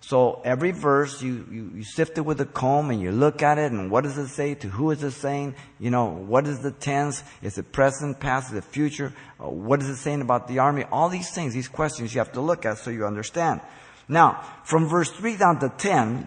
So 0.00 0.40
every 0.44 0.70
verse, 0.70 1.20
you, 1.22 1.46
you, 1.50 1.70
you 1.76 1.84
sift 1.84 2.18
it 2.18 2.22
with 2.22 2.40
a 2.40 2.46
comb 2.46 2.90
and 2.90 3.00
you 3.00 3.10
look 3.12 3.42
at 3.42 3.58
it 3.58 3.72
and 3.72 3.90
what 3.90 4.04
does 4.04 4.16
it 4.16 4.28
say? 4.28 4.54
To 4.54 4.68
who 4.68 4.90
is 4.90 5.02
it 5.02 5.10
saying? 5.10 5.54
You 5.78 5.90
know, 5.90 6.06
what 6.06 6.46
is 6.46 6.60
the 6.60 6.70
tense? 6.70 7.22
Is 7.42 7.58
it 7.58 7.72
present, 7.72 8.20
past, 8.20 8.52
is 8.52 8.58
it 8.58 8.64
future? 8.64 9.12
Uh, 9.40 9.48
what 9.50 9.82
is 9.82 9.88
it 9.88 9.96
saying 9.96 10.22
about 10.22 10.48
the 10.48 10.60
army? 10.60 10.84
All 10.90 11.08
these 11.08 11.30
things, 11.30 11.52
these 11.52 11.68
questions 11.68 12.14
you 12.14 12.20
have 12.20 12.32
to 12.32 12.40
look 12.40 12.64
at 12.64 12.78
so 12.78 12.90
you 12.90 13.06
understand. 13.06 13.60
Now, 14.08 14.42
from 14.64 14.88
verse 14.88 15.10
3 15.10 15.36
down 15.36 15.58
to 15.60 15.68
10, 15.68 16.26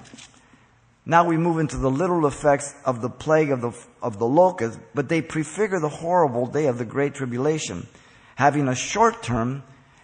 now 1.05 1.25
we 1.25 1.37
move 1.37 1.57
into 1.57 1.77
the 1.77 1.89
literal 1.89 2.27
effects 2.27 2.75
of 2.85 3.01
the 3.01 3.09
plague 3.09 3.49
of 3.49 3.61
the, 3.61 3.71
of 4.03 4.19
the 4.19 4.27
locust, 4.27 4.79
but 4.93 5.09
they 5.09 5.21
prefigure 5.21 5.79
the 5.79 5.89
horrible 5.89 6.45
day 6.45 6.67
of 6.67 6.77
the 6.77 6.85
great 6.85 7.15
tribulation, 7.15 7.87
having 8.35 8.67
a 8.67 8.75
short 8.75 9.23
term 9.23 9.63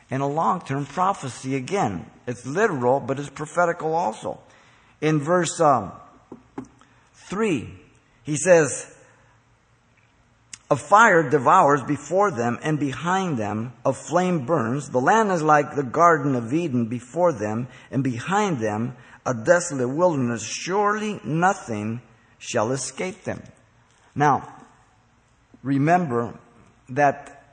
and 0.10 0.24
a 0.24 0.26
long 0.26 0.62
term 0.62 0.86
prophecy 0.86 1.56
again. 1.56 2.10
It's 2.28 2.46
literal, 2.46 3.00
but 3.00 3.18
it's 3.20 3.30
prophetical 3.30 3.96
also. 3.96 4.40
In 5.00 5.20
verse 5.20 5.60
um, 5.62 5.94
3, 7.14 7.70
he 8.24 8.36
says, 8.36 8.94
A 10.70 10.76
fire 10.76 11.30
devours 11.30 11.82
before 11.84 12.30
them, 12.32 12.60
and 12.62 12.78
behind 12.78 13.38
them 13.38 13.72
a 13.86 13.94
flame 13.94 14.46
burns. 14.46 14.90
The 14.90 15.00
land 15.00 15.32
is 15.32 15.42
like 15.42 15.76
the 15.76 15.84
Garden 15.84 16.36
of 16.36 16.54
Eden 16.54 16.88
before 16.88 17.32
them, 17.32 17.70
and 17.90 18.04
behind 18.04 18.60
them 18.60 18.98
a 19.26 19.34
desolate 19.34 19.90
wilderness, 19.90 20.44
surely 20.44 21.22
nothing 21.24 22.02
shall 22.40 22.72
escape 22.74 23.24
them. 23.24 23.42
Now, 24.14 24.54
remember 25.64 26.38
that 26.90 27.44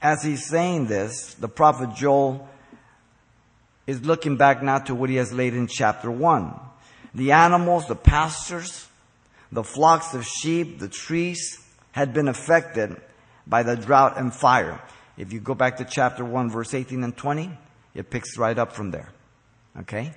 as 0.00 0.22
he's 0.22 0.46
saying 0.46 0.86
this, 0.86 1.34
the 1.34 1.48
prophet 1.48 1.94
Joel 1.94 2.48
is 3.86 4.04
looking 4.04 4.36
back 4.36 4.62
now 4.62 4.78
to 4.78 4.94
what 4.94 5.10
he 5.10 5.16
has 5.16 5.32
laid 5.32 5.54
in 5.54 5.66
chapter 5.66 6.10
1. 6.10 6.54
The 7.14 7.32
animals, 7.32 7.86
the 7.86 7.96
pastures, 7.96 8.86
the 9.50 9.64
flocks 9.64 10.14
of 10.14 10.24
sheep, 10.24 10.78
the 10.78 10.88
trees 10.88 11.58
had 11.92 12.14
been 12.14 12.28
affected 12.28 12.96
by 13.46 13.62
the 13.62 13.76
drought 13.76 14.18
and 14.18 14.32
fire. 14.32 14.80
If 15.18 15.32
you 15.32 15.40
go 15.40 15.54
back 15.54 15.76
to 15.78 15.84
chapter 15.84 16.24
1, 16.24 16.50
verse 16.50 16.72
18 16.74 17.04
and 17.04 17.16
20, 17.16 17.50
it 17.94 18.10
picks 18.10 18.38
right 18.38 18.58
up 18.58 18.72
from 18.72 18.90
there. 18.90 19.10
Okay? 19.80 20.12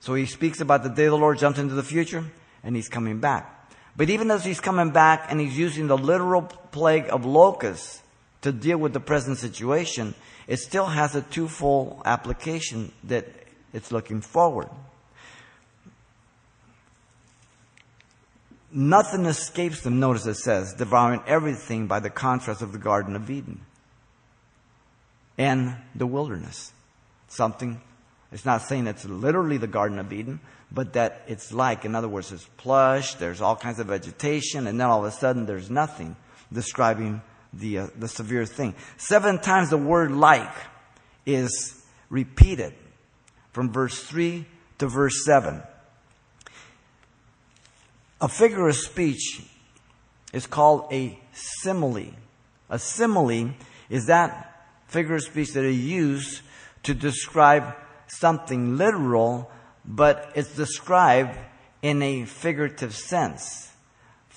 So 0.00 0.14
he 0.14 0.26
speaks 0.26 0.60
about 0.60 0.82
the 0.82 0.88
day 0.88 1.06
the 1.06 1.14
Lord 1.14 1.38
jumps 1.38 1.58
into 1.58 1.74
the 1.74 1.82
future 1.82 2.24
and 2.64 2.74
he's 2.74 2.88
coming 2.88 3.20
back. 3.20 3.70
But 3.96 4.10
even 4.10 4.30
as 4.30 4.44
he's 4.44 4.60
coming 4.60 4.90
back 4.90 5.26
and 5.28 5.38
he's 5.38 5.56
using 5.56 5.86
the 5.86 5.98
literal 5.98 6.42
plague 6.42 7.08
of 7.10 7.24
locusts 7.24 8.01
to 8.42 8.52
deal 8.52 8.78
with 8.78 8.92
the 8.92 9.00
present 9.00 9.38
situation, 9.38 10.14
it 10.46 10.58
still 10.58 10.86
has 10.86 11.14
a 11.14 11.22
twofold 11.22 12.02
application 12.04 12.92
that 13.04 13.26
it's 13.72 13.90
looking 13.90 14.20
forward. 14.20 14.68
Nothing 18.70 19.26
escapes 19.26 19.82
them, 19.82 20.00
notice 20.00 20.26
it 20.26 20.36
says, 20.36 20.74
devouring 20.74 21.22
everything 21.26 21.86
by 21.86 22.00
the 22.00 22.10
contrast 22.10 22.62
of 22.62 22.72
the 22.72 22.78
Garden 22.78 23.16
of 23.16 23.30
Eden 23.30 23.60
and 25.36 25.76
the 25.94 26.06
wilderness. 26.06 26.72
Something 27.28 27.80
it's 28.32 28.46
not 28.46 28.62
saying 28.62 28.86
it's 28.86 29.04
literally 29.04 29.58
the 29.58 29.66
Garden 29.66 29.98
of 29.98 30.12
Eden, 30.12 30.40
but 30.70 30.94
that 30.94 31.22
it's 31.28 31.52
like, 31.52 31.84
in 31.84 31.94
other 31.94 32.08
words, 32.08 32.32
it's 32.32 32.48
plush, 32.56 33.14
there's 33.14 33.42
all 33.42 33.56
kinds 33.56 33.78
of 33.78 33.88
vegetation, 33.88 34.66
and 34.66 34.80
then 34.80 34.88
all 34.88 35.04
of 35.04 35.12
a 35.12 35.14
sudden 35.14 35.44
there's 35.44 35.70
nothing 35.70 36.16
describing 36.50 37.20
the, 37.52 37.78
uh, 37.78 37.86
the 37.96 38.08
severe 38.08 38.46
thing. 38.46 38.74
Seven 38.96 39.38
times 39.38 39.70
the 39.70 39.78
word 39.78 40.12
like 40.12 40.54
is 41.26 41.84
repeated 42.08 42.74
from 43.52 43.72
verse 43.72 44.02
3 44.02 44.46
to 44.78 44.86
verse 44.86 45.24
7. 45.24 45.62
A 48.20 48.28
figure 48.28 48.68
of 48.68 48.76
speech 48.76 49.42
is 50.32 50.46
called 50.46 50.92
a 50.92 51.18
simile. 51.32 52.14
A 52.70 52.78
simile 52.78 53.50
is 53.90 54.06
that 54.06 54.66
figure 54.86 55.16
of 55.16 55.22
speech 55.22 55.52
that 55.52 55.64
is 55.64 55.78
used 55.78 56.42
to 56.84 56.94
describe 56.94 57.74
something 58.06 58.76
literal, 58.76 59.50
but 59.84 60.30
it's 60.34 60.54
described 60.54 61.36
in 61.82 62.02
a 62.02 62.24
figurative 62.24 62.94
sense. 62.94 63.71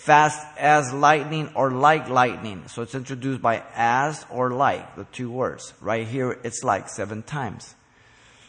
Fast 0.06 0.46
as 0.60 0.94
lightning 0.94 1.50
or 1.56 1.72
like 1.72 2.10
lightning. 2.10 2.68
So 2.68 2.84
it's 2.84 2.94
introduced 2.94 3.42
by 3.42 3.64
as 3.74 4.24
or 4.30 4.52
like, 4.52 4.96
the 4.96 5.06
two 5.06 5.32
words. 5.32 5.74
Right 5.82 6.06
here, 6.06 6.38
it's 6.44 6.64
like 6.64 6.90
seven 6.90 7.24
times. 7.24 7.74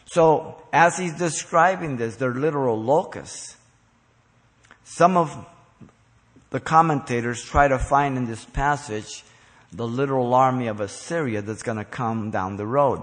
So, 0.05 0.61
as 0.71 0.99
he's 0.99 1.17
describing 1.17 1.97
this, 1.97 2.17
they're 2.17 2.35
literal 2.35 2.79
locusts. 2.79 3.57
Some 4.83 5.17
of 5.17 5.35
the 6.51 6.59
commentators 6.59 7.43
try 7.43 7.67
to 7.67 7.79
find 7.79 8.17
in 8.17 8.27
this 8.27 8.45
passage 8.45 9.23
the 9.73 9.87
literal 9.87 10.35
army 10.35 10.67
of 10.67 10.79
Assyria 10.79 11.41
that's 11.41 11.63
going 11.63 11.79
to 11.79 11.85
come 11.85 12.29
down 12.29 12.57
the 12.57 12.67
road. 12.67 13.01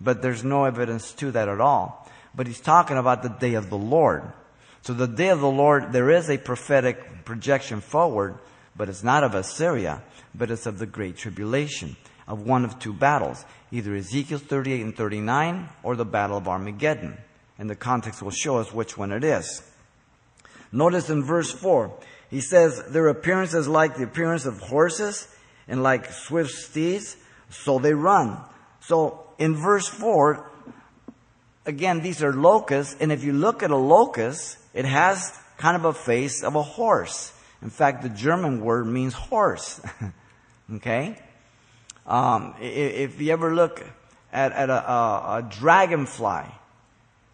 But 0.00 0.22
there's 0.22 0.42
no 0.42 0.64
evidence 0.64 1.12
to 1.12 1.30
that 1.32 1.50
at 1.50 1.60
all. 1.60 2.10
But 2.34 2.46
he's 2.46 2.60
talking 2.60 2.96
about 2.96 3.22
the 3.22 3.28
day 3.28 3.52
of 3.52 3.68
the 3.68 3.76
Lord. 3.76 4.32
So 4.82 4.94
the 4.94 5.06
day 5.06 5.28
of 5.28 5.40
the 5.40 5.50
Lord, 5.50 5.92
there 5.92 6.10
is 6.10 6.30
a 6.30 6.38
prophetic 6.38 7.24
projection 7.24 7.80
forward, 7.80 8.38
but 8.76 8.88
it's 8.88 9.02
not 9.02 9.24
of 9.24 9.34
Assyria, 9.34 10.02
but 10.34 10.50
it's 10.50 10.66
of 10.66 10.78
the 10.78 10.86
great 10.86 11.16
tribulation, 11.16 11.96
of 12.26 12.46
one 12.46 12.64
of 12.64 12.78
two 12.78 12.94
battles, 12.94 13.44
either 13.70 13.94
Ezekiel 13.94 14.38
38 14.38 14.80
and 14.80 14.96
39 14.96 15.68
or 15.82 15.96
the 15.96 16.04
battle 16.04 16.38
of 16.38 16.48
Armageddon. 16.48 17.18
And 17.58 17.68
the 17.68 17.76
context 17.76 18.22
will 18.22 18.30
show 18.30 18.56
us 18.56 18.72
which 18.72 18.96
one 18.96 19.12
it 19.12 19.22
is. 19.22 19.62
Notice 20.72 21.10
in 21.10 21.22
verse 21.22 21.50
4, 21.50 21.92
he 22.30 22.40
says, 22.40 22.82
Their 22.88 23.08
appearance 23.08 23.52
is 23.52 23.68
like 23.68 23.96
the 23.96 24.04
appearance 24.04 24.46
of 24.46 24.60
horses 24.60 25.28
and 25.68 25.82
like 25.82 26.10
swift 26.10 26.52
steeds, 26.52 27.16
so 27.50 27.78
they 27.78 27.92
run. 27.92 28.38
So 28.80 29.26
in 29.38 29.56
verse 29.56 29.88
4, 29.88 30.48
again, 31.66 32.00
these 32.00 32.22
are 32.22 32.32
locusts, 32.32 32.96
and 33.00 33.12
if 33.12 33.24
you 33.24 33.32
look 33.32 33.62
at 33.62 33.70
a 33.70 33.76
locust, 33.76 34.58
it 34.74 34.84
has 34.84 35.38
kind 35.56 35.76
of 35.76 35.84
a 35.84 35.92
face 35.92 36.42
of 36.42 36.54
a 36.54 36.62
horse. 36.62 37.32
In 37.62 37.70
fact, 37.70 38.02
the 38.02 38.08
German 38.08 38.60
word 38.60 38.86
means 38.86 39.12
horse. 39.12 39.80
okay? 40.76 41.18
Um, 42.06 42.54
if 42.60 43.20
you 43.20 43.32
ever 43.32 43.54
look 43.54 43.84
at, 44.32 44.52
at 44.52 44.70
a, 44.70 44.90
a, 44.90 45.38
a, 45.38 45.42
dragonfly, 45.42 46.46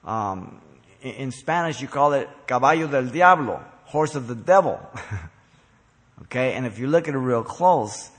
um, 0.05 0.61
in 1.02 1.31
Spanish 1.31 1.81
you 1.81 1.88
call 1.88 2.12
it 2.14 2.28
caballo 2.47 2.88
del 2.88 3.07
diablo, 3.07 3.62
horse 3.85 4.16
of 4.16 4.26
the 4.26 4.35
devil. 4.35 4.81
okay? 6.23 6.55
And 6.55 6.66
if 6.66 6.78
you 6.78 6.88
look 6.88 7.07
at 7.07 7.14
it 7.14 7.19
real 7.19 7.45
close, 7.45 8.11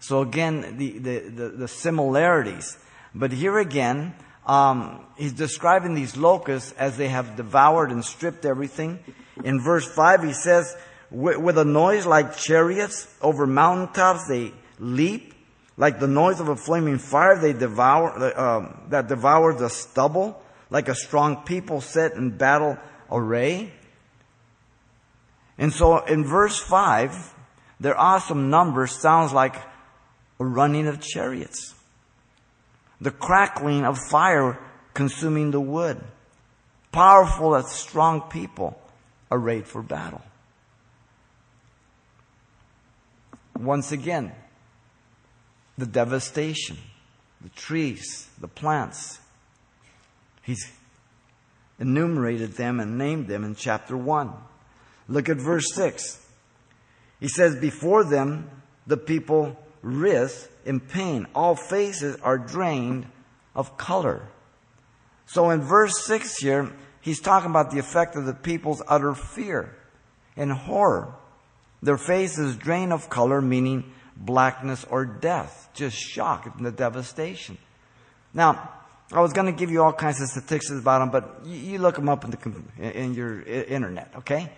so 0.00 0.20
again, 0.20 0.76
the, 0.76 0.98
the, 0.98 1.18
the, 1.20 1.48
the 1.50 1.68
similarities. 1.68 2.76
But 3.14 3.32
here 3.32 3.58
again, 3.58 4.14
um, 4.46 5.06
he's 5.16 5.32
describing 5.32 5.94
these 5.94 6.16
locusts 6.16 6.72
as 6.72 6.96
they 6.96 7.08
have 7.08 7.36
devoured 7.36 7.90
and 7.90 8.04
stripped 8.04 8.44
everything. 8.44 8.98
In 9.42 9.60
verse 9.60 9.86
5, 9.86 10.22
he 10.22 10.32
says, 10.32 10.76
with 11.10 11.58
a 11.58 11.64
noise 11.64 12.06
like 12.06 12.36
chariots 12.36 13.06
over 13.22 13.46
mountaintops, 13.46 14.28
they 14.28 14.52
leap. 14.78 15.32
Like 15.76 15.98
the 15.98 16.06
noise 16.06 16.40
of 16.40 16.48
a 16.48 16.56
flaming 16.56 16.98
fire, 16.98 17.38
they 17.38 17.52
devour, 17.52 18.10
uh, 18.10 18.76
that 18.90 19.08
devours 19.08 19.58
the 19.58 19.68
stubble. 19.68 20.40
Like 20.70 20.88
a 20.88 20.94
strong 20.94 21.44
people 21.44 21.80
set 21.80 22.12
in 22.14 22.36
battle 22.36 22.78
array. 23.10 23.72
And 25.58 25.72
so 25.72 26.04
in 26.04 26.24
verse 26.24 26.58
5, 26.58 27.34
Their 27.80 27.98
awesome 27.98 28.50
number 28.50 28.86
sounds 28.86 29.32
like 29.32 29.56
a 30.38 30.44
running 30.44 30.86
of 30.86 31.00
chariots. 31.00 31.74
The 33.00 33.10
crackling 33.10 33.84
of 33.84 33.98
fire 33.98 34.58
consuming 34.94 35.50
the 35.50 35.60
wood. 35.60 36.00
Powerful 36.92 37.54
and 37.54 37.66
strong 37.66 38.22
people 38.22 38.80
arrayed 39.30 39.66
for 39.66 39.82
battle. 39.82 40.22
Once 43.58 43.92
again, 43.92 44.32
the 45.76 45.86
devastation, 45.86 46.76
the 47.40 47.48
trees, 47.50 48.28
the 48.40 48.48
plants. 48.48 49.18
He's 50.42 50.70
enumerated 51.78 52.52
them 52.52 52.80
and 52.80 52.96
named 52.98 53.26
them 53.26 53.44
in 53.44 53.54
chapter 53.54 53.96
1. 53.96 54.32
Look 55.08 55.28
at 55.28 55.38
verse 55.38 55.74
6. 55.74 56.24
He 57.20 57.28
says, 57.28 57.56
Before 57.56 58.04
them 58.04 58.50
the 58.86 58.96
people 58.96 59.56
writhe 59.82 60.50
in 60.64 60.80
pain. 60.80 61.26
All 61.34 61.54
faces 61.54 62.16
are 62.22 62.38
drained 62.38 63.06
of 63.54 63.76
color. 63.76 64.28
So 65.26 65.50
in 65.50 65.62
verse 65.62 66.04
6 66.04 66.38
here, 66.38 66.72
he's 67.00 67.20
talking 67.20 67.50
about 67.50 67.70
the 67.70 67.78
effect 67.78 68.16
of 68.16 68.26
the 68.26 68.34
people's 68.34 68.82
utter 68.86 69.14
fear 69.14 69.76
and 70.36 70.52
horror. 70.52 71.14
Their 71.82 71.98
faces 71.98 72.56
drain 72.56 72.92
of 72.92 73.10
color, 73.10 73.40
meaning 73.40 73.92
blackness 74.16 74.84
or 74.88 75.04
death. 75.04 75.68
Just 75.74 75.96
shock 75.96 76.46
and 76.46 76.64
the 76.64 76.72
devastation. 76.72 77.58
Now, 78.32 78.70
I 79.12 79.20
was 79.20 79.32
going 79.32 79.46
to 79.46 79.52
give 79.52 79.70
you 79.70 79.82
all 79.82 79.92
kinds 79.92 80.20
of 80.20 80.28
statistics 80.28 80.70
about 80.70 81.00
them, 81.00 81.10
but 81.10 81.46
you, 81.46 81.78
look 81.78 81.96
them 81.96 82.08
up 82.08 82.24
in, 82.24 82.30
the, 82.30 82.98
in 82.98 83.14
your 83.14 83.42
internet, 83.42 84.10
okay? 84.18 84.50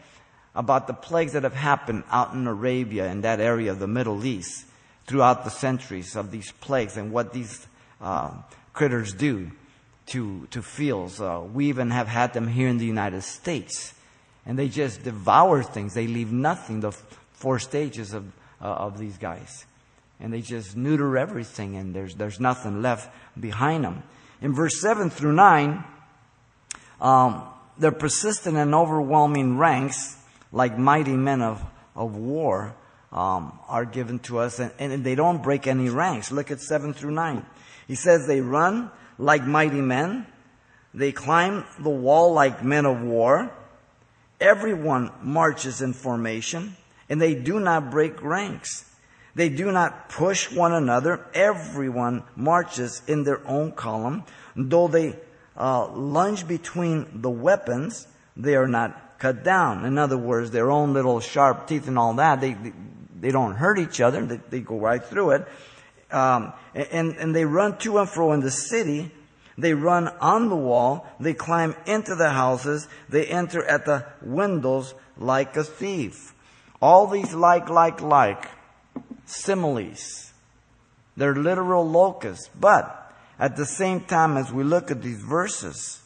About 0.55 0.87
the 0.87 0.95
plagues 0.95 1.33
that 1.33 1.43
have 1.43 1.55
happened 1.55 2.05
out 2.11 2.33
in 2.33 2.47
Arabia 2.47 3.07
and 3.07 3.25
that 3.25 3.41
area 3.41 3.73
of 3.73 3.81
the 3.81 3.89
Middle 3.89 4.25
East 4.25 4.65
throughout 5.07 5.45
the 5.45 5.51
centuries 5.51 6.17
of 6.17 6.31
these 6.31 6.53
plagues 6.53 6.97
and 6.97 7.13
what 7.13 7.33
these 7.33 7.67
uh, 8.01 8.31
critters 8.73 9.13
do 9.13 9.51
to, 10.07 10.47
to 10.51 10.63
fields. 10.63 11.21
Uh, 11.21 11.43
we 11.53 11.67
even 11.67 11.91
have 11.91 12.09
had 12.09 12.33
them 12.33 12.49
here 12.49 12.69
in 12.69 12.79
the 12.79 12.87
United 12.87 13.23
States. 13.23 13.95
And 14.45 14.59
they 14.59 14.69
just 14.69 15.03
devour 15.03 15.63
things. 15.63 15.95
They 15.95 16.07
leave 16.07 16.33
nothing, 16.33 16.81
the 16.81 16.93
four 17.33 17.59
stages 17.59 18.13
of, 18.13 18.25
uh, 18.61 18.67
of 18.67 18.99
these 18.99 19.19
guys. 19.19 19.65
And 20.21 20.33
they 20.33 20.41
just 20.41 20.77
neuter 20.77 21.19
everything, 21.19 21.77
and 21.77 21.95
there's, 21.95 22.15
there's 22.15 22.41
nothing 22.41 22.81
left 22.81 23.11
behind 23.39 23.85
them. 23.85 24.03
In 24.41 24.55
verse 24.55 24.81
7 24.81 25.11
through 25.11 25.33
9, 25.33 25.85
um, 27.01 27.43
their 27.79 27.93
persistent 27.93 28.57
and 28.57 28.75
overwhelming 28.75 29.59
ranks, 29.59 30.17
like 30.53 30.79
mighty 30.79 31.17
men 31.17 31.43
of, 31.43 31.63
of 31.95 32.17
war, 32.17 32.75
um, 33.13 33.59
are 33.69 33.85
given 33.85 34.19
to 34.21 34.39
us, 34.39 34.59
and, 34.59 34.73
and 34.79 35.05
they 35.05 35.15
don't 35.15 35.43
break 35.43 35.67
any 35.67 35.89
ranks. 35.89 36.31
Look 36.31 36.51
at 36.51 36.61
7 36.61 36.93
through 36.93 37.13
9. 37.13 37.45
He 37.87 37.95
says 37.95 38.27
they 38.27 38.41
run 38.41 38.91
like 39.19 39.45
mighty 39.45 39.81
men, 39.81 40.27
they 40.97 41.13
climb 41.13 41.65
the 41.79 41.91
wall 41.91 42.33
like 42.33 42.65
men 42.65 42.87
of 42.87 43.03
war. 43.03 43.53
Everyone 44.41 45.13
marches 45.23 45.83
in 45.83 45.93
formation, 45.93 46.75
and 47.09 47.21
they 47.21 47.35
do 47.35 47.61
not 47.61 47.91
break 47.91 48.23
ranks. 48.23 48.85
They 49.35 49.51
do 49.51 49.71
not 49.71 50.09
push 50.09 50.51
one 50.51 50.73
another. 50.73 51.27
Everyone 51.35 52.25
marches 52.35 53.03
in 53.07 53.25
their 53.25 53.47
own 53.47 53.73
column. 53.73 54.25
Though 54.57 54.89
they 54.89 55.19
uh, 55.55 55.89
lunge 55.93 56.49
between 56.49 57.21
the 57.21 57.31
weapons, 57.31 58.09
they 58.35 58.57
are 58.57 58.69
not 58.69 59.19
cut 59.19 59.45
down. 59.45 59.85
In 59.85 59.99
other 59.99 60.17
words, 60.17 60.51
their 60.51 60.71
own 60.71 60.95
little 60.95 61.21
sharp 61.21 61.67
teeth 61.67 61.89
and 61.89 61.99
all 61.99 62.15
that, 62.15 62.41
they, 62.41 62.57
they, 63.21 63.31
don't 63.31 63.55
hurt 63.55 63.79
each 63.79 64.01
other. 64.01 64.25
They, 64.25 64.41
they 64.51 64.61
go 64.61 64.79
right 64.79 65.03
through 65.03 65.31
it. 65.31 65.49
Um, 66.11 66.53
and, 66.75 67.17
and 67.17 67.35
they 67.35 67.45
run 67.45 67.79
to 67.79 67.99
and 67.99 68.09
fro 68.09 68.33
in 68.33 68.41
the 68.41 68.51
city. 68.51 69.11
They 69.59 69.75
run 69.75 70.09
on 70.21 70.49
the 70.49 70.57
wall. 70.57 71.07
They 71.19 71.35
climb 71.35 71.75
into 71.87 72.15
the 72.15 72.31
houses. 72.31 72.89
They 73.09 73.27
enter 73.27 73.65
at 73.65 73.85
the 73.85 74.07
windows 74.23 74.95
like 75.17 75.57
a 75.57 75.65
thief. 75.65 76.35
All 76.81 77.07
these 77.07 77.35
like, 77.35 77.69
like, 77.69 78.03
like 78.03 78.51
similes. 79.25 80.33
They're 81.17 81.35
literal 81.35 81.89
locusts. 81.89 82.51
But 82.59 83.13
at 83.39 83.57
the 83.57 83.67
same 83.67 84.01
time, 84.01 84.37
as 84.37 84.53
we 84.53 84.63
look 84.63 84.91
at 84.91 85.03
these 85.03 85.23
verses, 85.23 86.03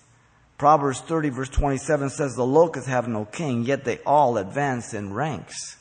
Proverbs 0.58 1.00
30 1.00 1.30
verse 1.30 1.48
27 1.48 2.10
says, 2.10 2.34
the 2.34 2.44
locusts 2.44 2.88
have 2.88 3.08
no 3.08 3.24
king, 3.24 3.64
yet 3.64 3.84
they 3.84 3.98
all 3.98 4.36
advance 4.36 4.94
in 4.94 5.12
ranks. 5.12 5.76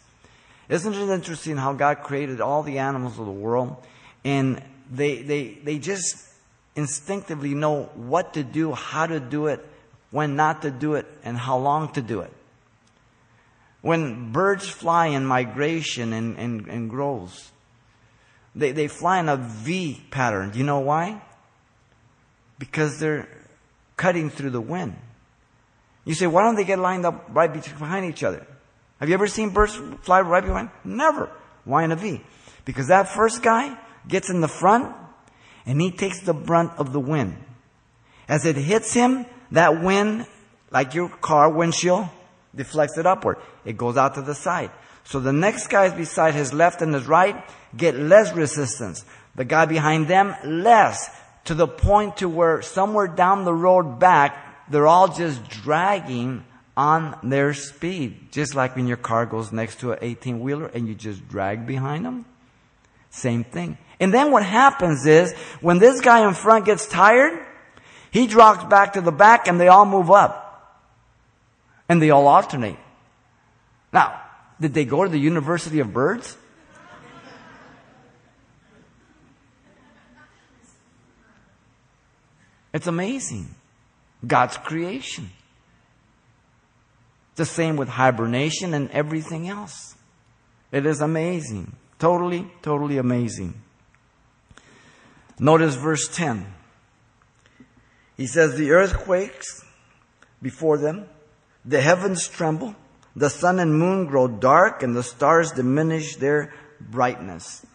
Isn't 0.69 0.93
it 0.93 1.09
interesting 1.09 1.57
how 1.57 1.73
God 1.73 2.03
created 2.03 2.41
all 2.41 2.61
the 2.61 2.77
animals 2.77 3.19
of 3.19 3.25
the 3.25 3.31
world 3.31 3.75
and 4.23 4.61
they, 4.91 5.21
they, 5.21 5.57
they 5.63 5.79
just 5.79 6.23
instinctively 6.75 7.55
know 7.55 7.83
what 7.95 8.35
to 8.35 8.43
do, 8.43 8.73
how 8.73 9.07
to 9.07 9.19
do 9.19 9.47
it, 9.47 9.65
when 10.11 10.35
not 10.35 10.61
to 10.61 10.71
do 10.71 10.93
it, 10.95 11.05
and 11.23 11.37
how 11.37 11.57
long 11.57 11.91
to 11.93 12.01
do 12.01 12.21
it. 12.21 12.31
When 13.81 14.31
birds 14.31 14.67
fly 14.67 15.07
in 15.07 15.25
migration 15.25 16.13
and, 16.13 16.37
and, 16.37 16.67
and 16.67 16.89
grows, 16.89 17.51
they, 18.55 18.71
they 18.71 18.87
fly 18.87 19.19
in 19.19 19.29
a 19.29 19.37
V 19.37 20.03
pattern. 20.11 20.51
Do 20.51 20.59
you 20.59 20.65
know 20.65 20.79
why? 20.79 21.21
Because 22.57 22.99
they're 22.99 23.27
cutting 23.95 24.29
through 24.29 24.49
the 24.49 24.61
wind. 24.61 24.95
You 26.05 26.13
say, 26.13 26.27
why 26.27 26.43
don't 26.43 26.55
they 26.55 26.63
get 26.63 26.79
lined 26.79 27.05
up 27.05 27.29
right 27.29 27.51
behind 27.51 28.05
each 28.05 28.23
other? 28.23 28.45
Have 28.99 29.09
you 29.09 29.13
ever 29.13 29.27
seen 29.27 29.51
birds 29.51 29.79
fly 30.01 30.21
right 30.21 30.43
behind? 30.43 30.69
Never. 30.83 31.29
Why 31.63 31.83
in 31.83 31.91
a 31.91 31.95
V? 31.95 32.21
Because 32.65 32.87
that 32.87 33.09
first 33.09 33.41
guy 33.41 33.77
gets 34.07 34.29
in 34.29 34.41
the 34.41 34.47
front 34.47 34.95
and 35.65 35.81
he 35.81 35.91
takes 35.91 36.21
the 36.21 36.33
brunt 36.33 36.71
of 36.77 36.93
the 36.93 36.99
wind. 36.99 37.37
As 38.27 38.45
it 38.45 38.55
hits 38.55 38.93
him, 38.93 39.25
that 39.51 39.81
wind, 39.81 40.27
like 40.71 40.93
your 40.93 41.09
car 41.09 41.49
windshield, 41.49 42.07
deflects 42.53 42.97
it 42.97 43.05
upward. 43.05 43.37
It 43.65 43.77
goes 43.77 43.97
out 43.97 44.15
to 44.15 44.21
the 44.21 44.35
side. 44.35 44.71
So 45.03 45.19
the 45.19 45.33
next 45.33 45.67
guys 45.67 45.93
beside 45.93 46.35
his 46.35 46.53
left 46.53 46.81
and 46.81 46.93
his 46.93 47.07
right 47.07 47.43
get 47.75 47.95
less 47.95 48.33
resistance. 48.33 49.05
The 49.35 49.45
guy 49.45 49.65
behind 49.65 50.07
them, 50.07 50.35
less. 50.43 51.09
To 51.45 51.55
the 51.55 51.67
point 51.67 52.17
to 52.17 52.29
where 52.29 52.61
somewhere 52.61 53.07
down 53.07 53.45
the 53.45 53.53
road 53.53 53.99
back, 53.99 54.69
they're 54.69 54.85
all 54.85 55.07
just 55.07 55.47
dragging 55.49 56.43
on 56.79 57.19
their 57.21 57.53
speed. 57.53 58.31
Just 58.31 58.55
like 58.55 58.77
when 58.77 58.87
your 58.87 58.95
car 58.95 59.25
goes 59.25 59.51
next 59.51 59.81
to 59.81 59.91
an 59.91 59.99
18 60.01 60.39
wheeler 60.39 60.67
and 60.67 60.87
you 60.87 60.95
just 60.95 61.27
drag 61.27 61.67
behind 61.67 62.05
them. 62.05 62.23
Same 63.09 63.43
thing. 63.43 63.77
And 63.99 64.13
then 64.13 64.31
what 64.31 64.45
happens 64.45 65.05
is, 65.05 65.33
when 65.59 65.79
this 65.79 65.99
guy 65.99 66.25
in 66.25 66.33
front 66.33 66.63
gets 66.63 66.87
tired, 66.87 67.37
he 68.11 68.27
drops 68.27 68.63
back 68.63 68.93
to 68.93 69.01
the 69.01 69.11
back 69.11 69.49
and 69.49 69.59
they 69.59 69.67
all 69.67 69.85
move 69.85 70.09
up 70.09 70.87
and 71.89 72.01
they 72.01 72.11
all 72.11 72.27
alternate. 72.27 72.77
Now, 73.91 74.21
did 74.61 74.73
they 74.73 74.85
go 74.85 75.03
to 75.03 75.09
the 75.09 75.19
University 75.19 75.81
of 75.81 75.91
Birds? 75.91 76.37
It's 82.73 82.87
amazing. 82.87 83.53
God's 84.25 84.55
creation. 84.55 85.29
The 87.39 87.45
same 87.45 87.77
with 87.77 87.87
hibernation 87.87 88.73
and 88.73 88.91
everything 88.91 89.47
else. 89.47 89.95
It 90.73 90.85
is 90.85 90.99
amazing. 90.99 91.73
Totally, 91.97 92.51
totally 92.61 92.97
amazing. 92.97 93.53
Notice 95.39 95.75
verse 95.75 96.09
10. 96.09 96.45
He 98.17 98.27
says, 98.27 98.55
The 98.57 98.71
earth 98.71 98.93
quakes 99.05 99.63
before 100.41 100.77
them, 100.77 101.07
the 101.63 101.79
heavens 101.79 102.27
tremble, 102.27 102.75
the 103.15 103.29
sun 103.29 103.59
and 103.59 103.73
moon 103.79 104.07
grow 104.07 104.27
dark, 104.27 104.83
and 104.83 104.93
the 104.93 105.01
stars 105.01 105.53
diminish 105.53 106.17
their 106.17 106.53
brightness. 106.81 107.65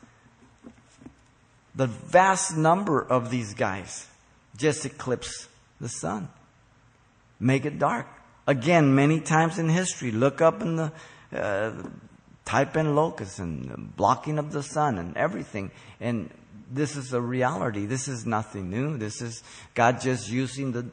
The 1.74 1.86
vast 1.86 2.54
number 2.54 3.00
of 3.00 3.30
these 3.30 3.54
guys 3.54 4.08
just 4.58 4.84
eclipse 4.84 5.48
the 5.80 5.88
sun, 5.88 6.28
make 7.40 7.64
it 7.64 7.78
dark. 7.78 8.13
Again, 8.46 8.94
many 8.94 9.20
times 9.20 9.58
in 9.58 9.68
history, 9.68 10.10
look 10.10 10.40
up 10.40 10.60
in 10.60 10.76
the 10.76 10.92
uh, 11.34 11.72
type 12.44 12.76
in 12.76 12.94
locus 12.94 13.38
and 13.38 13.96
blocking 13.96 14.38
of 14.38 14.52
the 14.52 14.62
sun 14.62 14.98
and 14.98 15.16
everything, 15.16 15.70
and 16.00 16.30
this 16.70 16.96
is 16.96 17.12
a 17.12 17.20
reality. 17.20 17.86
This 17.86 18.08
is 18.08 18.26
nothing 18.26 18.70
new. 18.70 18.96
This 18.96 19.22
is 19.22 19.42
God 19.74 20.00
just 20.00 20.28
using 20.28 20.72
the 20.72 20.86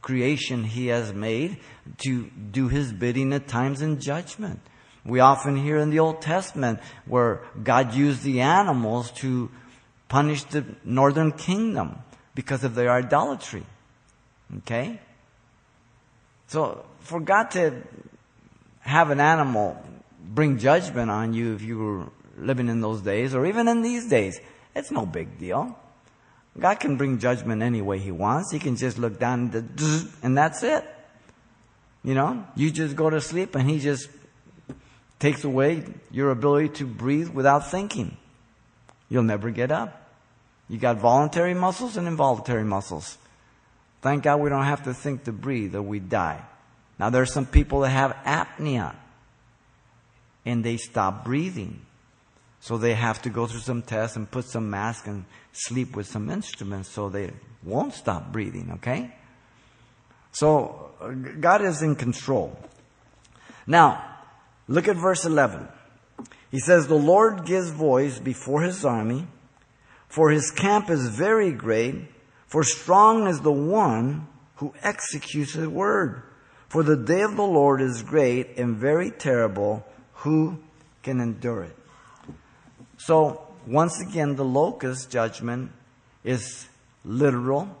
creation 0.00 0.64
He 0.64 0.88
has 0.88 1.12
made 1.12 1.58
to 1.98 2.24
do 2.24 2.68
His 2.68 2.92
bidding 2.92 3.32
at 3.32 3.48
times 3.48 3.82
in 3.82 4.00
judgment. 4.00 4.60
We 5.04 5.20
often 5.20 5.56
hear 5.56 5.78
in 5.78 5.90
the 5.90 6.00
Old 6.00 6.20
Testament 6.20 6.80
where 7.06 7.42
God 7.62 7.94
used 7.94 8.22
the 8.22 8.40
animals 8.40 9.12
to 9.22 9.50
punish 10.08 10.42
the 10.44 10.64
northern 10.84 11.32
kingdom 11.32 11.98
because 12.34 12.64
of 12.64 12.74
their 12.74 12.90
idolatry. 12.90 13.64
Okay? 14.58 15.00
So, 16.48 16.84
for 17.00 17.20
God 17.20 17.50
to 17.52 17.82
have 18.80 19.10
an 19.10 19.20
animal 19.20 19.82
bring 20.26 20.58
judgment 20.58 21.10
on 21.10 21.32
you 21.32 21.54
if 21.54 21.62
you 21.62 21.78
were 21.78 22.06
living 22.36 22.68
in 22.68 22.80
those 22.80 23.00
days 23.00 23.34
or 23.34 23.46
even 23.46 23.68
in 23.68 23.82
these 23.82 24.08
days. 24.08 24.40
It's 24.74 24.90
no 24.90 25.06
big 25.06 25.38
deal. 25.38 25.78
God 26.58 26.80
can 26.80 26.96
bring 26.96 27.18
judgment 27.18 27.62
any 27.62 27.82
way 27.82 27.98
He 27.98 28.10
wants. 28.10 28.52
He 28.52 28.58
can 28.58 28.76
just 28.76 28.98
look 28.98 29.18
down 29.18 29.50
and 30.22 30.36
that's 30.36 30.62
it. 30.62 30.84
You 32.02 32.14
know, 32.14 32.46
you 32.54 32.70
just 32.70 32.96
go 32.96 33.10
to 33.10 33.20
sleep 33.20 33.54
and 33.54 33.68
He 33.68 33.78
just 33.78 34.08
takes 35.18 35.44
away 35.44 35.84
your 36.10 36.30
ability 36.30 36.68
to 36.80 36.86
breathe 36.86 37.28
without 37.30 37.70
thinking. 37.70 38.16
You'll 39.08 39.22
never 39.22 39.50
get 39.50 39.70
up. 39.70 40.02
You 40.68 40.78
got 40.78 40.96
voluntary 40.96 41.54
muscles 41.54 41.96
and 41.96 42.08
involuntary 42.08 42.64
muscles. 42.64 43.18
Thank 44.02 44.24
God 44.24 44.40
we 44.40 44.50
don't 44.50 44.64
have 44.64 44.84
to 44.84 44.94
think 44.94 45.24
to 45.24 45.32
breathe 45.32 45.74
or 45.74 45.82
we 45.82 45.98
die. 45.98 46.42
Now 46.98 47.10
there 47.10 47.22
are 47.22 47.26
some 47.26 47.46
people 47.46 47.80
that 47.80 47.90
have 47.90 48.16
apnea 48.24 48.94
and 50.44 50.64
they 50.64 50.76
stop 50.76 51.24
breathing. 51.24 51.80
So 52.60 52.78
they 52.78 52.94
have 52.94 53.22
to 53.22 53.30
go 53.30 53.46
through 53.46 53.60
some 53.60 53.82
tests 53.82 54.16
and 54.16 54.30
put 54.30 54.46
some 54.46 54.70
mask 54.70 55.06
and 55.06 55.24
sleep 55.52 55.94
with 55.94 56.06
some 56.06 56.30
instruments 56.30 56.88
so 56.88 57.08
they 57.08 57.32
won't 57.62 57.92
stop 57.92 58.32
breathing, 58.32 58.72
okay? 58.74 59.14
So 60.32 60.90
God 61.40 61.62
is 61.62 61.82
in 61.82 61.96
control. 61.96 62.58
Now, 63.66 64.04
look 64.68 64.88
at 64.88 64.96
verse 64.96 65.24
11. 65.24 65.68
He 66.50 66.58
says, 66.60 66.86
The 66.86 66.94
Lord 66.94 67.44
gives 67.44 67.70
voice 67.70 68.18
before 68.18 68.62
his 68.62 68.84
army, 68.84 69.26
for 70.08 70.30
his 70.30 70.50
camp 70.50 70.90
is 70.90 71.08
very 71.08 71.52
great, 71.52 72.08
for 72.46 72.62
strong 72.62 73.26
is 73.26 73.40
the 73.40 73.52
one 73.52 74.28
who 74.56 74.72
executes 74.82 75.54
his 75.54 75.68
word. 75.68 76.22
For 76.68 76.82
the 76.82 76.96
day 76.96 77.22
of 77.22 77.36
the 77.36 77.42
Lord 77.42 77.80
is 77.80 78.02
great 78.02 78.56
and 78.56 78.76
very 78.76 79.10
terrible. 79.10 79.86
Who 80.14 80.58
can 81.02 81.20
endure 81.20 81.64
it? 81.64 81.76
So, 82.98 83.42
once 83.66 84.00
again, 84.00 84.36
the 84.36 84.44
locust 84.44 85.10
judgment 85.10 85.70
is 86.24 86.66
literal, 87.04 87.76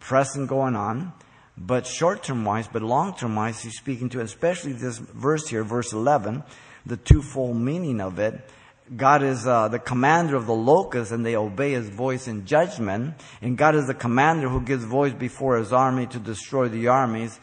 present 0.00 0.48
going 0.48 0.76
on, 0.76 1.12
but 1.56 1.86
short 1.86 2.22
term 2.22 2.44
wise, 2.44 2.66
but 2.66 2.82
long 2.82 3.14
term 3.14 3.36
wise, 3.36 3.62
he's 3.62 3.76
speaking 3.76 4.08
to, 4.10 4.20
especially 4.20 4.72
this 4.72 4.98
verse 4.98 5.48
here, 5.48 5.62
verse 5.62 5.92
11, 5.92 6.42
the 6.86 6.96
twofold 6.96 7.56
meaning 7.56 8.00
of 8.00 8.18
it. 8.18 8.48
God 8.94 9.22
is 9.22 9.46
uh, 9.46 9.68
the 9.68 9.78
commander 9.78 10.36
of 10.36 10.46
the 10.46 10.54
locusts 10.54 11.10
and 11.10 11.24
they 11.24 11.36
obey 11.36 11.72
his 11.72 11.88
voice 11.88 12.28
in 12.28 12.44
judgment. 12.44 13.14
And 13.40 13.56
God 13.56 13.74
is 13.74 13.86
the 13.86 13.94
commander 13.94 14.48
who 14.48 14.60
gives 14.60 14.84
voice 14.84 15.14
before 15.14 15.56
his 15.56 15.72
army 15.72 16.06
to 16.08 16.18
destroy 16.18 16.68
the 16.68 16.88
armies 16.88 17.40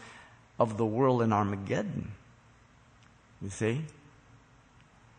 of 0.59 0.77
the 0.77 0.85
world 0.85 1.23
in 1.23 1.33
Armageddon. 1.33 2.11
You 3.41 3.49
see? 3.49 3.81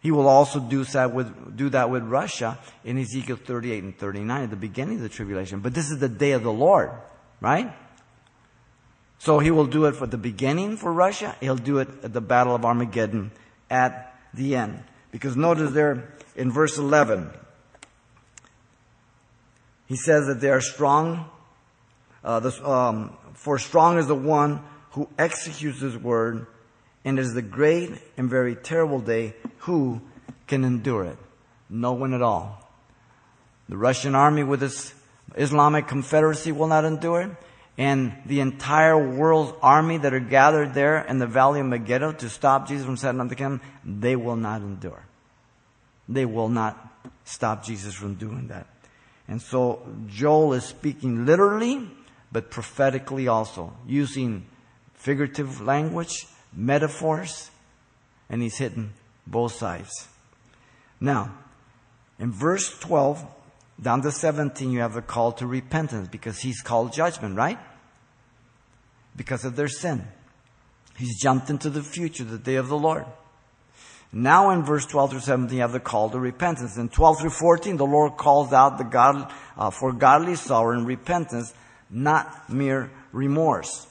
He 0.00 0.12
will 0.12 0.28
also 0.28 0.60
do 0.60 0.84
that 0.84 1.12
with, 1.12 1.56
do 1.56 1.68
that 1.70 1.90
with 1.90 2.04
Russia 2.04 2.58
in 2.84 2.98
Ezekiel 2.98 3.36
38 3.36 3.82
and 3.82 3.98
39 3.98 4.42
at 4.42 4.50
the 4.50 4.56
beginning 4.56 4.96
of 4.96 5.02
the 5.02 5.08
tribulation. 5.08 5.60
But 5.60 5.74
this 5.74 5.90
is 5.90 5.98
the 5.98 6.08
day 6.08 6.32
of 6.32 6.44
the 6.44 6.52
Lord, 6.52 6.90
right? 7.40 7.72
So 9.18 9.38
he 9.38 9.50
will 9.50 9.66
do 9.66 9.86
it 9.86 9.96
for 9.96 10.06
the 10.06 10.18
beginning 10.18 10.76
for 10.76 10.92
Russia. 10.92 11.36
He'll 11.40 11.56
do 11.56 11.78
it 11.78 11.88
at 12.02 12.12
the 12.12 12.20
battle 12.20 12.54
of 12.54 12.64
Armageddon 12.64 13.32
at 13.70 14.16
the 14.34 14.56
end. 14.56 14.82
Because 15.12 15.36
notice 15.36 15.70
there 15.72 16.08
in 16.34 16.50
verse 16.50 16.78
11, 16.78 17.30
he 19.86 19.94
says 19.94 20.26
that 20.26 20.40
they 20.40 20.50
are 20.50 20.60
strong. 20.60 21.30
Uh, 22.24 22.50
um, 22.64 23.16
for 23.34 23.58
strong 23.58 23.98
is 23.98 24.08
the 24.08 24.14
one 24.16 24.62
who 24.92 25.08
executes 25.18 25.80
his 25.80 25.96
word 25.96 26.46
and 27.04 27.18
is 27.18 27.34
the 27.34 27.42
great 27.42 27.90
and 28.16 28.28
very 28.28 28.56
terrible 28.56 29.00
day. 29.00 29.34
Who 29.58 30.00
can 30.46 30.64
endure 30.64 31.04
it? 31.04 31.18
No 31.68 31.92
one 31.92 32.14
at 32.14 32.22
all. 32.22 32.58
The 33.68 33.76
Russian 33.76 34.14
army 34.14 34.42
with 34.42 34.62
its 34.62 34.94
Islamic 35.36 35.88
Confederacy 35.88 36.52
will 36.52 36.66
not 36.66 36.84
endure 36.84 37.22
it. 37.22 37.30
And 37.78 38.12
the 38.26 38.40
entire 38.40 38.98
world's 38.98 39.56
army 39.62 39.98
that 39.98 40.12
are 40.12 40.20
gathered 40.20 40.74
there 40.74 41.02
in 41.02 41.18
the 41.18 41.26
valley 41.26 41.60
of 41.60 41.66
Megiddo 41.66 42.12
to 42.12 42.28
stop 42.28 42.68
Jesus 42.68 42.84
from 42.84 42.96
setting 42.96 43.20
up 43.20 43.28
the 43.28 43.34
kingdom, 43.34 43.60
they 43.84 44.14
will 44.14 44.36
not 44.36 44.60
endure. 44.60 45.04
They 46.08 46.26
will 46.26 46.50
not 46.50 46.76
stop 47.24 47.64
Jesus 47.64 47.94
from 47.94 48.14
doing 48.14 48.48
that. 48.48 48.66
And 49.26 49.40
so 49.40 49.82
Joel 50.08 50.52
is 50.54 50.64
speaking 50.64 51.24
literally, 51.24 51.88
but 52.30 52.50
prophetically 52.50 53.28
also, 53.28 53.72
using 53.86 54.46
figurative 54.94 55.60
language 55.62 56.26
metaphors, 56.52 57.50
and 58.28 58.42
he's 58.42 58.58
hitting 58.58 58.92
both 59.26 59.54
sides. 59.54 60.08
Now, 61.00 61.34
in 62.18 62.30
verse 62.30 62.78
12, 62.80 63.24
down 63.82 64.02
to 64.02 64.12
17, 64.12 64.70
you 64.70 64.80
have 64.80 64.94
the 64.94 65.02
call 65.02 65.32
to 65.32 65.46
repentance 65.46 66.08
because 66.08 66.38
he's 66.38 66.60
called 66.60 66.92
judgment, 66.92 67.36
right? 67.36 67.58
Because 69.16 69.44
of 69.44 69.56
their 69.56 69.68
sin. 69.68 70.06
He's 70.96 71.20
jumped 71.20 71.50
into 71.50 71.68
the 71.68 71.82
future, 71.82 72.24
the 72.24 72.38
day 72.38 72.56
of 72.56 72.68
the 72.68 72.78
Lord. 72.78 73.04
Now 74.12 74.50
in 74.50 74.62
verse 74.62 74.86
12 74.86 75.10
through 75.10 75.20
17, 75.20 75.56
you 75.56 75.62
have 75.62 75.72
the 75.72 75.80
call 75.80 76.10
to 76.10 76.18
repentance. 76.18 76.76
In 76.76 76.90
12 76.90 77.20
through 77.20 77.30
14, 77.30 77.76
the 77.76 77.86
Lord 77.86 78.16
calls 78.18 78.52
out 78.52 78.78
the 78.78 78.84
God, 78.84 79.32
uh, 79.56 79.70
for 79.70 79.92
godly 79.92 80.36
sorrow 80.36 80.76
and 80.76 80.86
repentance, 80.86 81.52
not 81.90 82.50
mere 82.50 82.90
remorse. 83.10 83.86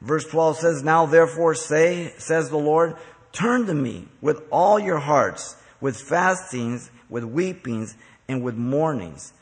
Verse 0.00 0.24
12 0.24 0.58
says, 0.58 0.82
Now 0.82 1.06
therefore 1.06 1.54
say, 1.54 2.14
says 2.18 2.48
the 2.48 2.56
Lord, 2.56 2.96
turn 3.32 3.66
to 3.66 3.74
me 3.74 4.08
with 4.20 4.42
all 4.50 4.78
your 4.78 4.98
hearts, 4.98 5.56
with 5.80 6.00
fastings, 6.00 6.90
with 7.10 7.24
weepings, 7.24 7.96
and 8.28 8.42
with 8.42 8.54
mournings. 8.56 9.32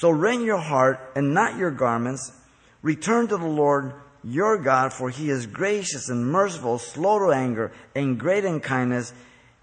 So 0.00 0.08
rend 0.08 0.46
your 0.46 0.56
heart 0.56 1.12
and 1.14 1.34
not 1.34 1.58
your 1.58 1.70
garments. 1.70 2.32
Return 2.80 3.28
to 3.28 3.36
the 3.36 3.44
Lord 3.44 3.92
your 4.24 4.56
God, 4.56 4.94
for 4.94 5.10
he 5.10 5.28
is 5.28 5.44
gracious 5.44 6.08
and 6.08 6.26
merciful, 6.26 6.78
slow 6.78 7.18
to 7.18 7.32
anger, 7.32 7.70
and 7.94 8.18
great 8.18 8.46
in 8.46 8.60
kindness, 8.60 9.12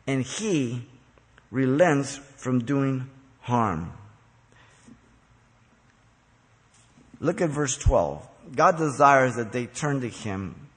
and 0.05 0.21
he 0.21 0.85
relents 1.49 2.17
from 2.35 2.59
doing 2.59 3.09
harm. 3.41 3.93
Look 7.19 7.41
at 7.41 7.49
verse 7.49 7.75
12. 7.75 8.27
God 8.55 8.77
desires 8.77 9.37
that 9.37 9.51
they 9.51 9.65
turn 9.65 10.01
to 10.01 10.07
Him 10.07 10.67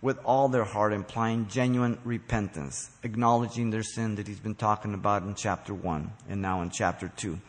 with 0.00 0.18
all 0.24 0.48
their 0.48 0.62
heart, 0.62 0.92
implying 0.92 1.48
genuine 1.48 1.98
repentance, 2.04 2.88
acknowledging 3.02 3.70
their 3.70 3.82
sin 3.82 4.14
that 4.14 4.28
He's 4.28 4.38
been 4.38 4.54
talking 4.54 4.94
about 4.94 5.24
in 5.24 5.34
chapter 5.34 5.74
1 5.74 6.12
and 6.28 6.40
now 6.40 6.62
in 6.62 6.70
chapter 6.70 7.10
2. 7.16 7.40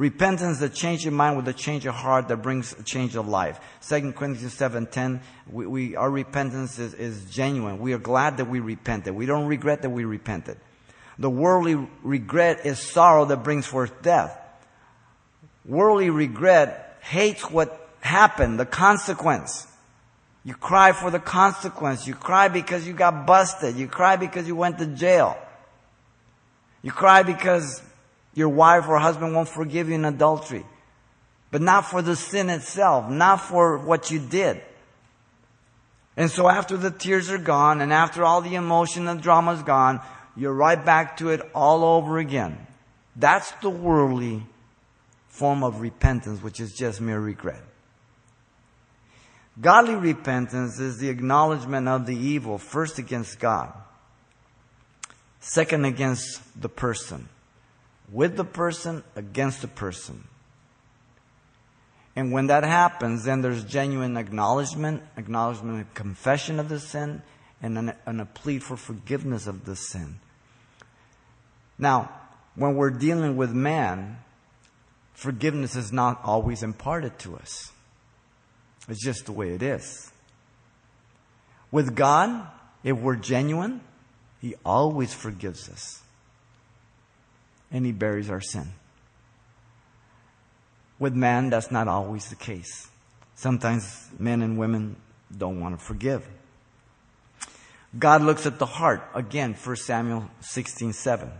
Repentance, 0.00 0.62
a 0.62 0.70
change 0.70 1.04
of 1.04 1.12
mind 1.12 1.36
with 1.36 1.46
a 1.46 1.52
change 1.52 1.84
of 1.84 1.94
heart 1.94 2.28
that 2.28 2.38
brings 2.38 2.72
a 2.72 2.82
change 2.82 3.16
of 3.16 3.28
life. 3.28 3.60
2 3.86 4.12
Corinthians 4.12 4.56
7.10, 4.56 5.20
we, 5.52 5.66
we, 5.66 5.94
our 5.94 6.10
repentance 6.10 6.78
is, 6.78 6.94
is 6.94 7.26
genuine. 7.26 7.78
We 7.78 7.92
are 7.92 7.98
glad 7.98 8.38
that 8.38 8.46
we 8.46 8.60
repented. 8.60 9.14
We 9.14 9.26
don't 9.26 9.46
regret 9.46 9.82
that 9.82 9.90
we 9.90 10.06
repented. 10.06 10.56
The 11.18 11.28
worldly 11.28 11.86
regret 12.02 12.64
is 12.64 12.78
sorrow 12.78 13.26
that 13.26 13.44
brings 13.44 13.66
forth 13.66 14.00
death. 14.00 14.40
Worldly 15.66 16.08
regret 16.08 16.96
hates 17.02 17.50
what 17.50 17.90
happened, 18.00 18.58
the 18.58 18.64
consequence. 18.64 19.66
You 20.44 20.54
cry 20.54 20.92
for 20.92 21.10
the 21.10 21.20
consequence. 21.20 22.06
You 22.06 22.14
cry 22.14 22.48
because 22.48 22.88
you 22.88 22.94
got 22.94 23.26
busted. 23.26 23.76
You 23.76 23.86
cry 23.86 24.16
because 24.16 24.48
you 24.48 24.56
went 24.56 24.78
to 24.78 24.86
jail. 24.86 25.36
You 26.80 26.90
cry 26.90 27.22
because 27.22 27.82
your 28.34 28.48
wife 28.48 28.88
or 28.88 28.98
husband 28.98 29.34
won't 29.34 29.48
forgive 29.48 29.88
you 29.88 29.94
in 29.94 30.04
adultery. 30.04 30.64
But 31.50 31.62
not 31.62 31.86
for 31.86 32.00
the 32.00 32.14
sin 32.14 32.48
itself, 32.48 33.10
not 33.10 33.40
for 33.40 33.78
what 33.78 34.10
you 34.10 34.20
did. 34.20 34.62
And 36.16 36.30
so 36.30 36.48
after 36.48 36.76
the 36.76 36.90
tears 36.90 37.30
are 37.30 37.38
gone 37.38 37.80
and 37.80 37.92
after 37.92 38.24
all 38.24 38.40
the 38.40 38.54
emotion 38.54 39.08
and 39.08 39.22
drama 39.22 39.52
is 39.52 39.62
gone, 39.62 40.00
you're 40.36 40.54
right 40.54 40.82
back 40.82 41.16
to 41.18 41.30
it 41.30 41.40
all 41.54 41.84
over 41.84 42.18
again. 42.18 42.66
That's 43.16 43.50
the 43.62 43.70
worldly 43.70 44.42
form 45.28 45.64
of 45.64 45.80
repentance, 45.80 46.42
which 46.42 46.60
is 46.60 46.72
just 46.72 47.00
mere 47.00 47.20
regret. 47.20 47.62
Godly 49.60 49.94
repentance 49.94 50.78
is 50.78 50.98
the 50.98 51.08
acknowledgement 51.08 51.88
of 51.88 52.06
the 52.06 52.16
evil, 52.16 52.58
first 52.58 52.98
against 52.98 53.38
God, 53.38 53.72
second 55.40 55.84
against 55.84 56.40
the 56.60 56.68
person, 56.68 57.28
with 58.10 58.36
the 58.36 58.44
person, 58.44 59.04
against 59.16 59.62
the 59.62 59.68
person. 59.68 60.26
And 62.16 62.32
when 62.32 62.48
that 62.48 62.64
happens, 62.64 63.24
then 63.24 63.40
there's 63.40 63.64
genuine 63.64 64.16
acknowledgement, 64.16 65.02
acknowledgement 65.16 65.76
and 65.76 65.94
confession 65.94 66.58
of 66.58 66.68
the 66.68 66.80
sin, 66.80 67.22
and, 67.62 67.78
an, 67.78 67.92
and 68.06 68.20
a 68.20 68.24
plea 68.24 68.58
for 68.58 68.76
forgiveness 68.76 69.46
of 69.46 69.64
the 69.64 69.76
sin. 69.76 70.18
Now, 71.78 72.10
when 72.56 72.74
we're 72.74 72.90
dealing 72.90 73.36
with 73.36 73.52
man, 73.52 74.18
forgiveness 75.14 75.76
is 75.76 75.92
not 75.92 76.20
always 76.24 76.62
imparted 76.62 77.18
to 77.20 77.36
us. 77.36 77.72
It's 78.88 79.02
just 79.02 79.26
the 79.26 79.32
way 79.32 79.50
it 79.50 79.62
is. 79.62 80.10
With 81.70 81.94
God, 81.94 82.48
if 82.82 82.96
we're 82.96 83.16
genuine, 83.16 83.82
He 84.40 84.56
always 84.64 85.14
forgives 85.14 85.68
us. 85.68 86.02
And 87.70 87.86
He 87.86 87.92
buries 87.92 88.30
our 88.30 88.40
sin. 88.40 88.72
With 90.98 91.14
man, 91.14 91.50
that's 91.50 91.70
not 91.70 91.88
always 91.88 92.28
the 92.28 92.36
case. 92.36 92.88
Sometimes 93.34 94.08
men 94.18 94.42
and 94.42 94.58
women 94.58 94.96
don't 95.36 95.60
want 95.60 95.78
to 95.78 95.82
forgive. 95.82 96.28
God 97.98 98.22
looks 98.22 98.46
at 98.46 98.58
the 98.58 98.66
heart. 98.66 99.02
Again, 99.14 99.54
1 99.54 99.76
Samuel 99.76 100.28
16, 100.40 100.92
7. 100.92 101.30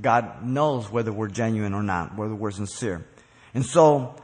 God 0.00 0.44
knows 0.44 0.90
whether 0.90 1.12
we're 1.12 1.28
genuine 1.28 1.74
or 1.74 1.82
not, 1.82 2.16
whether 2.16 2.34
we're 2.34 2.52
sincere. 2.52 3.04
And 3.52 3.66
so, 3.66 4.14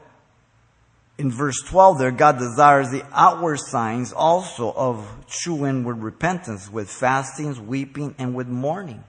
in 1.19 1.31
verse 1.31 1.61
12 1.67 1.99
there, 1.99 2.11
God 2.13 2.39
desires 2.39 2.91
the 2.91 3.05
outward 3.13 3.59
signs 3.59 4.13
also 4.13 4.73
of 4.73 5.07
true 5.29 5.67
inward 5.67 5.99
repentance 5.99 6.71
with 6.71 6.89
fastings, 6.89 7.59
weeping, 7.59 8.15
and 8.19 8.35
with 8.35 8.47
mourning. 8.47 9.03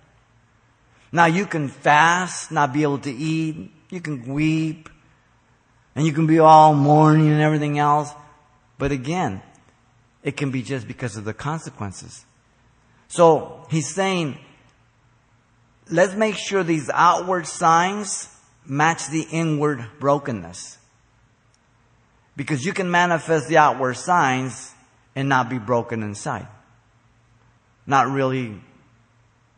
Now 1.15 1.28
you 1.28 1.45
can 1.45 1.69
fast, 1.69 2.51
not 2.51 2.73
be 2.73 2.84
able 2.84 2.97
to 2.97 3.10
eat, 3.10 3.71
you 3.89 4.01
can 4.01 4.34
weep, 4.34 4.89
and 5.95 6.06
you 6.06 6.12
can 6.12 6.28
be 6.28 6.39
all 6.39 6.73
mourning 6.73 7.32
and 7.32 7.41
everything 7.41 7.80
else. 7.80 8.12
But 8.78 8.91
again, 8.91 9.41
it 10.23 10.36
can 10.36 10.51
be 10.51 10.62
just 10.62 10.89
because 10.89 11.15
of 11.15 11.23
the 11.23 11.34
consequences. 11.34 12.25
So 13.08 13.65
he's 13.71 13.95
saying, 13.95 14.38
let's 15.89 16.13
make 16.15 16.36
sure 16.36 16.63
these 16.63 16.89
outward 16.93 17.47
signs 17.47 18.28
match 18.65 19.08
the 19.08 19.25
inward 19.32 19.88
brokenness. 20.01 20.78
Because 22.36 22.65
you 22.65 22.73
can 22.73 22.91
manifest 22.91 23.47
the 23.47 23.56
outward 23.56 23.93
signs 23.93 24.73
and 25.15 25.30
not 25.30 25.49
be 25.49 25.60
broken 25.60 26.04
inside. 26.04 26.49
Not 27.88 28.10
really 28.10 28.60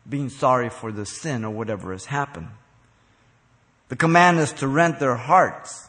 being 0.08 0.28
sorry 0.28 0.70
for 0.70 0.90
the 0.90 1.04
sin 1.04 1.44
or 1.44 1.50
whatever 1.50 1.92
has 1.92 2.06
happened. 2.06 2.48
The 3.88 3.96
command 3.96 4.38
is 4.38 4.52
to 4.54 4.68
rent 4.68 4.98
their 5.00 5.16
hearts, 5.16 5.88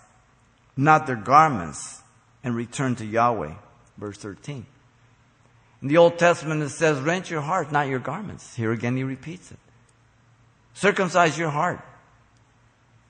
not 0.75 1.07
their 1.07 1.15
garments, 1.15 2.01
and 2.43 2.55
return 2.55 2.95
to 2.95 3.05
Yahweh. 3.05 3.53
Verse 3.97 4.17
13. 4.17 4.65
In 5.81 5.87
the 5.87 5.97
Old 5.97 6.17
Testament 6.17 6.61
it 6.61 6.69
says, 6.69 6.99
rent 6.99 7.29
your 7.29 7.41
heart, 7.41 7.71
not 7.71 7.87
your 7.87 7.99
garments. 7.99 8.55
Here 8.55 8.71
again 8.71 8.95
he 8.95 9.03
repeats 9.03 9.51
it. 9.51 9.59
Circumcise 10.73 11.37
your 11.37 11.49
heart. 11.49 11.81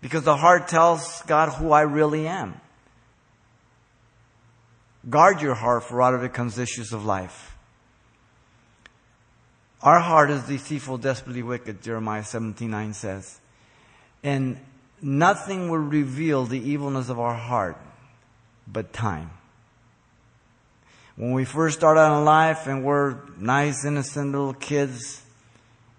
Because 0.01 0.23
the 0.23 0.37
heart 0.37 0.67
tells 0.67 1.21
God 1.23 1.49
who 1.49 1.71
I 1.71 1.81
really 1.81 2.27
am. 2.27 2.59
Guard 5.09 5.41
your 5.41 5.55
heart, 5.55 5.83
for 5.83 6.01
out 6.01 6.13
of 6.13 6.23
it 6.23 6.33
comes 6.33 6.57
issues 6.57 6.93
of 6.93 7.05
life. 7.05 7.55
Our 9.81 9.99
heart 9.99 10.29
is 10.29 10.43
deceitful, 10.43 10.97
desperately 10.97 11.43
wicked, 11.43 11.81
Jeremiah 11.81 12.23
17 12.23 12.69
9 12.69 12.93
says. 12.93 13.39
And 14.23 14.59
nothing 15.01 15.69
will 15.69 15.77
reveal 15.77 16.45
the 16.45 16.59
evilness 16.59 17.09
of 17.09 17.19
our 17.19 17.35
heart 17.35 17.77
but 18.67 18.91
time. 18.91 19.31
When 21.15 21.33
we 21.33 21.45
first 21.45 21.77
start 21.77 21.97
out 21.97 22.17
in 22.17 22.25
life 22.25 22.67
and 22.67 22.83
we're 22.83 23.17
nice, 23.37 23.85
innocent 23.85 24.31
little 24.31 24.53
kids, 24.53 25.21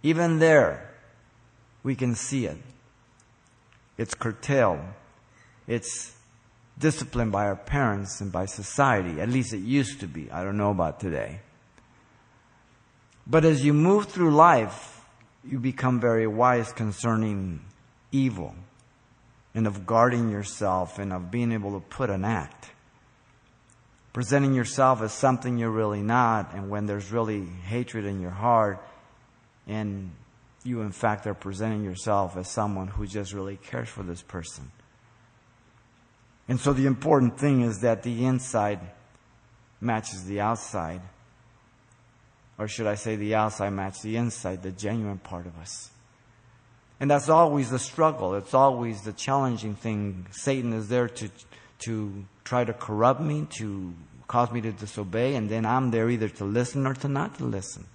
even 0.02 0.38
there, 0.38 0.94
we 1.82 1.94
can 1.94 2.14
see 2.14 2.46
it. 2.46 2.56
It's 3.98 4.14
curtailed. 4.14 4.80
It's 5.66 6.14
disciplined 6.78 7.32
by 7.32 7.44
our 7.46 7.56
parents 7.56 8.20
and 8.20 8.32
by 8.32 8.46
society. 8.46 9.20
At 9.20 9.28
least 9.28 9.52
it 9.52 9.58
used 9.58 10.00
to 10.00 10.06
be. 10.06 10.30
I 10.30 10.42
don't 10.42 10.56
know 10.56 10.70
about 10.70 11.00
today. 11.00 11.40
But 13.26 13.44
as 13.44 13.64
you 13.64 13.72
move 13.72 14.06
through 14.06 14.34
life, 14.34 15.04
you 15.44 15.58
become 15.58 16.00
very 16.00 16.26
wise 16.26 16.72
concerning 16.72 17.60
evil 18.12 18.54
and 19.54 19.66
of 19.66 19.86
guarding 19.86 20.30
yourself 20.30 20.98
and 20.98 21.12
of 21.12 21.30
being 21.30 21.52
able 21.52 21.78
to 21.78 21.86
put 21.86 22.10
an 22.10 22.24
act. 22.24 22.70
Presenting 24.12 24.54
yourself 24.54 25.02
as 25.02 25.12
something 25.12 25.58
you're 25.58 25.70
really 25.70 26.02
not, 26.02 26.52
and 26.54 26.68
when 26.68 26.86
there's 26.86 27.12
really 27.12 27.44
hatred 27.44 28.04
in 28.04 28.20
your 28.20 28.30
heart, 28.30 28.84
and 29.66 30.10
you 30.64 30.82
in 30.82 30.92
fact 30.92 31.26
are 31.26 31.34
presenting 31.34 31.84
yourself 31.84 32.36
as 32.36 32.48
someone 32.48 32.88
who 32.88 33.06
just 33.06 33.32
really 33.32 33.56
cares 33.56 33.88
for 33.88 34.02
this 34.02 34.22
person. 34.22 34.70
And 36.48 36.58
so 36.58 36.72
the 36.72 36.86
important 36.86 37.38
thing 37.38 37.62
is 37.62 37.80
that 37.80 38.02
the 38.02 38.24
inside 38.24 38.80
matches 39.80 40.24
the 40.24 40.40
outside. 40.40 41.00
Or 42.60 42.68
should 42.68 42.86
I 42.86 42.94
say 42.94 43.16
the 43.16 43.34
outside 43.36 43.70
matches 43.70 44.02
the 44.02 44.16
inside, 44.16 44.62
the 44.62 44.70
genuine 44.70 45.16
part 45.16 45.46
of 45.46 45.58
us. 45.58 45.90
And 47.00 47.10
that's 47.10 47.30
always 47.30 47.70
the 47.70 47.78
struggle. 47.78 48.34
It's 48.34 48.52
always 48.52 49.00
the 49.00 49.14
challenging 49.14 49.74
thing. 49.74 50.26
Satan 50.30 50.74
is 50.74 50.90
there 50.90 51.08
to, 51.08 51.30
to 51.80 52.26
try 52.44 52.64
to 52.64 52.74
corrupt 52.74 53.22
me, 53.22 53.46
to 53.52 53.94
cause 54.28 54.52
me 54.52 54.60
to 54.60 54.72
disobey, 54.72 55.36
and 55.36 55.48
then 55.48 55.64
I'm 55.64 55.90
there 55.90 56.10
either 56.10 56.28
to 56.28 56.44
listen 56.44 56.86
or 56.86 56.92
to 56.96 57.08
not 57.08 57.38
to 57.38 57.44
listen. 57.44 57.86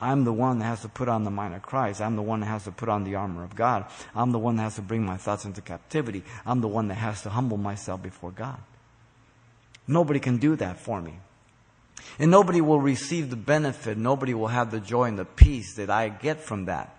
I'm 0.00 0.24
the 0.24 0.32
one 0.32 0.58
that 0.58 0.64
has 0.64 0.82
to 0.82 0.88
put 0.88 1.08
on 1.08 1.22
the 1.22 1.30
mind 1.30 1.54
of 1.54 1.62
Christ. 1.62 2.00
I'm 2.00 2.16
the 2.16 2.22
one 2.22 2.40
that 2.40 2.46
has 2.46 2.64
to 2.64 2.72
put 2.72 2.88
on 2.88 3.04
the 3.04 3.14
armor 3.14 3.44
of 3.44 3.54
God. 3.54 3.86
I'm 4.16 4.32
the 4.32 4.38
one 4.40 4.56
that 4.56 4.64
has 4.64 4.74
to 4.74 4.82
bring 4.82 5.06
my 5.06 5.16
thoughts 5.16 5.44
into 5.44 5.60
captivity. 5.60 6.24
I'm 6.44 6.60
the 6.60 6.66
one 6.66 6.88
that 6.88 6.96
has 6.96 7.22
to 7.22 7.30
humble 7.30 7.56
myself 7.56 8.02
before 8.02 8.32
God. 8.32 8.58
Nobody 9.86 10.18
can 10.18 10.38
do 10.38 10.56
that 10.56 10.80
for 10.80 11.00
me. 11.00 11.20
And 12.18 12.30
nobody 12.30 12.60
will 12.60 12.80
receive 12.80 13.30
the 13.30 13.36
benefit. 13.36 13.96
Nobody 13.96 14.34
will 14.34 14.48
have 14.48 14.70
the 14.70 14.80
joy 14.80 15.04
and 15.04 15.18
the 15.18 15.24
peace 15.24 15.74
that 15.76 15.90
I 15.90 16.08
get 16.08 16.40
from 16.40 16.66
that. 16.66 16.94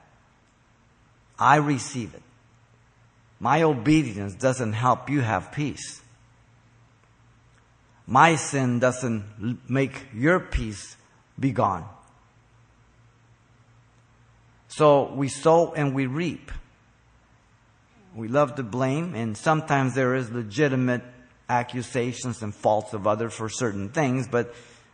I 1.37 1.57
receive 1.57 2.13
it. 2.13 2.23
My 3.39 3.63
obedience 3.63 4.33
doesn't 4.35 4.73
help 4.73 5.09
you 5.09 5.21
have 5.21 5.51
peace. 5.51 6.01
My 8.07 8.35
sin 8.35 8.79
doesn't 8.79 9.69
make 9.69 10.07
your 10.13 10.39
peace 10.39 10.97
be 11.39 11.51
gone. 11.51 11.85
So 14.67 15.13
we 15.13 15.27
sow 15.27 15.73
and 15.73 15.93
we 15.93 16.05
reap. 16.05 16.51
We 18.15 18.27
love 18.27 18.55
to 18.55 18.63
blame, 18.63 19.15
and 19.15 19.35
sometimes 19.35 19.95
there 19.95 20.15
is 20.15 20.31
legitimate 20.31 21.01
accusations 21.49 22.41
and 22.43 22.53
faults 22.53 22.93
of 22.93 23.07
others 23.07 23.33
for 23.33 23.49
certain 23.49 23.89
things, 23.89 24.27
but 24.27 24.53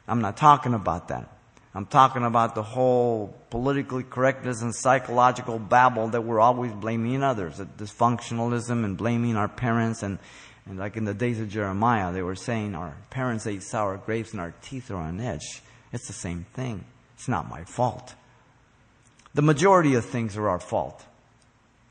I'm 0.10 0.22
not 0.22 0.38
talking 0.38 0.74
about 0.74 1.10
that. 1.10 1.30
I'm 1.76 1.86
talking 1.86 2.24
about 2.24 2.56
the 2.56 2.64
whole 2.64 3.36
politically 3.52 4.04
correctness 4.04 4.64
and 4.64 4.74
psychological 4.74 5.60
babble 5.60 6.10
that 6.10 6.24
we're 6.24 6.40
always 6.40 6.72
blaming 6.72 7.22
others, 7.22 7.60
dysfunctionalism 7.60 8.84
and 8.84 8.98
blaming 8.98 9.36
our 9.36 9.48
parents. 9.48 10.02
And, 10.02 10.18
and 10.66 10.80
like 10.80 10.98
in 10.98 11.06
the 11.06 11.14
days 11.14 11.40
of 11.40 11.50
Jeremiah, 11.50 12.12
they 12.12 12.24
were 12.24 12.36
saying 12.36 12.74
our 12.74 12.98
parents 13.12 13.46
ate 13.46 13.62
sour 13.62 13.98
grapes 13.98 14.32
and 14.32 14.42
our 14.42 14.54
teeth 14.64 14.90
are 14.90 14.98
on 14.98 15.22
edge. 15.22 15.62
It's 15.94 16.08
the 16.08 16.14
same 16.14 16.48
thing. 16.54 16.86
It's 17.16 17.28
not 17.28 17.48
my 17.48 17.64
fault. 17.66 18.16
The 19.36 19.44
majority 19.44 19.94
of 19.94 20.06
things 20.06 20.38
are 20.38 20.50
our 20.50 20.60
fault 20.60 21.06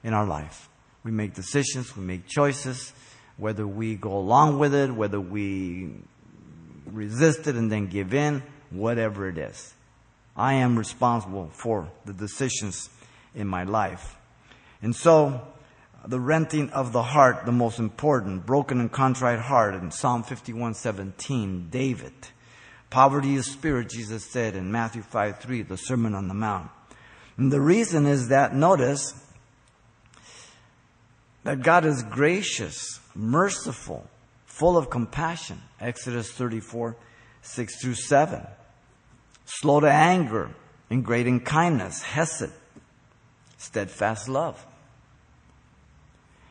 in 0.02 0.12
our 0.12 0.26
life. 0.26 0.68
We 1.04 1.12
make 1.12 1.34
decisions, 1.34 1.96
we 1.96 2.02
make 2.02 2.26
choices, 2.26 2.92
whether 3.36 3.66
we 3.66 3.94
go 3.94 4.18
along 4.18 4.58
with 4.58 4.74
it, 4.74 4.90
whether 4.90 5.20
we 5.20 5.92
resist 6.92 7.46
it 7.46 7.56
and 7.56 7.70
then 7.70 7.86
give 7.86 8.14
in, 8.14 8.42
whatever 8.70 9.28
it 9.28 9.38
is. 9.38 9.74
I 10.36 10.54
am 10.54 10.78
responsible 10.78 11.50
for 11.52 11.90
the 12.04 12.12
decisions 12.12 12.90
in 13.34 13.46
my 13.46 13.64
life. 13.64 14.16
And 14.80 14.94
so, 14.94 15.48
the 16.06 16.20
renting 16.20 16.70
of 16.70 16.92
the 16.92 17.02
heart, 17.02 17.44
the 17.44 17.52
most 17.52 17.78
important, 17.78 18.46
broken 18.46 18.80
and 18.80 18.90
contrite 18.90 19.40
heart 19.40 19.74
in 19.74 19.90
Psalm 19.90 20.22
51:17, 20.22 21.70
David. 21.70 22.12
Poverty 22.90 23.36
of 23.36 23.44
spirit, 23.44 23.90
Jesus 23.90 24.24
said 24.24 24.54
in 24.54 24.72
Matthew 24.72 25.02
5 25.02 25.40
3, 25.40 25.62
the 25.62 25.76
Sermon 25.76 26.14
on 26.14 26.28
the 26.28 26.34
Mount. 26.34 26.70
And 27.36 27.52
the 27.52 27.60
reason 27.60 28.06
is 28.06 28.28
that, 28.28 28.54
notice, 28.54 29.14
that 31.44 31.62
God 31.62 31.84
is 31.84 32.02
gracious, 32.02 33.00
merciful, 33.14 34.08
full 34.58 34.76
of 34.76 34.90
compassion. 34.90 35.62
Exodus 35.80 36.32
34, 36.32 36.96
6 37.42 37.80
through 37.80 37.94
7. 37.94 38.44
Slow 39.44 39.80
to 39.80 39.90
anger, 39.90 40.50
and 40.90 41.04
great 41.04 41.28
in 41.28 41.40
kindness, 41.40 42.02
hesed, 42.02 42.50
steadfast 43.56 44.28
love. 44.28 44.66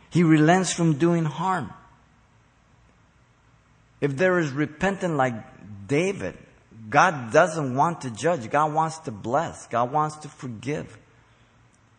He 0.10 0.24
relents 0.24 0.72
from 0.72 0.98
doing 0.98 1.26
harm. 1.26 1.74
If 4.00 4.16
there 4.16 4.40
is 4.40 4.52
repentant 4.52 5.18
like 5.18 5.36
David, 5.88 6.38
God 6.90 7.34
doesn't 7.34 7.76
want 7.76 8.02
to 8.02 8.12
judge. 8.12 8.50
God 8.50 8.74
wants 8.74 9.00
to 9.00 9.12
bless. 9.12 9.68
God 9.68 9.92
wants 9.92 10.16
to 10.18 10.30
forgive. 10.30 10.98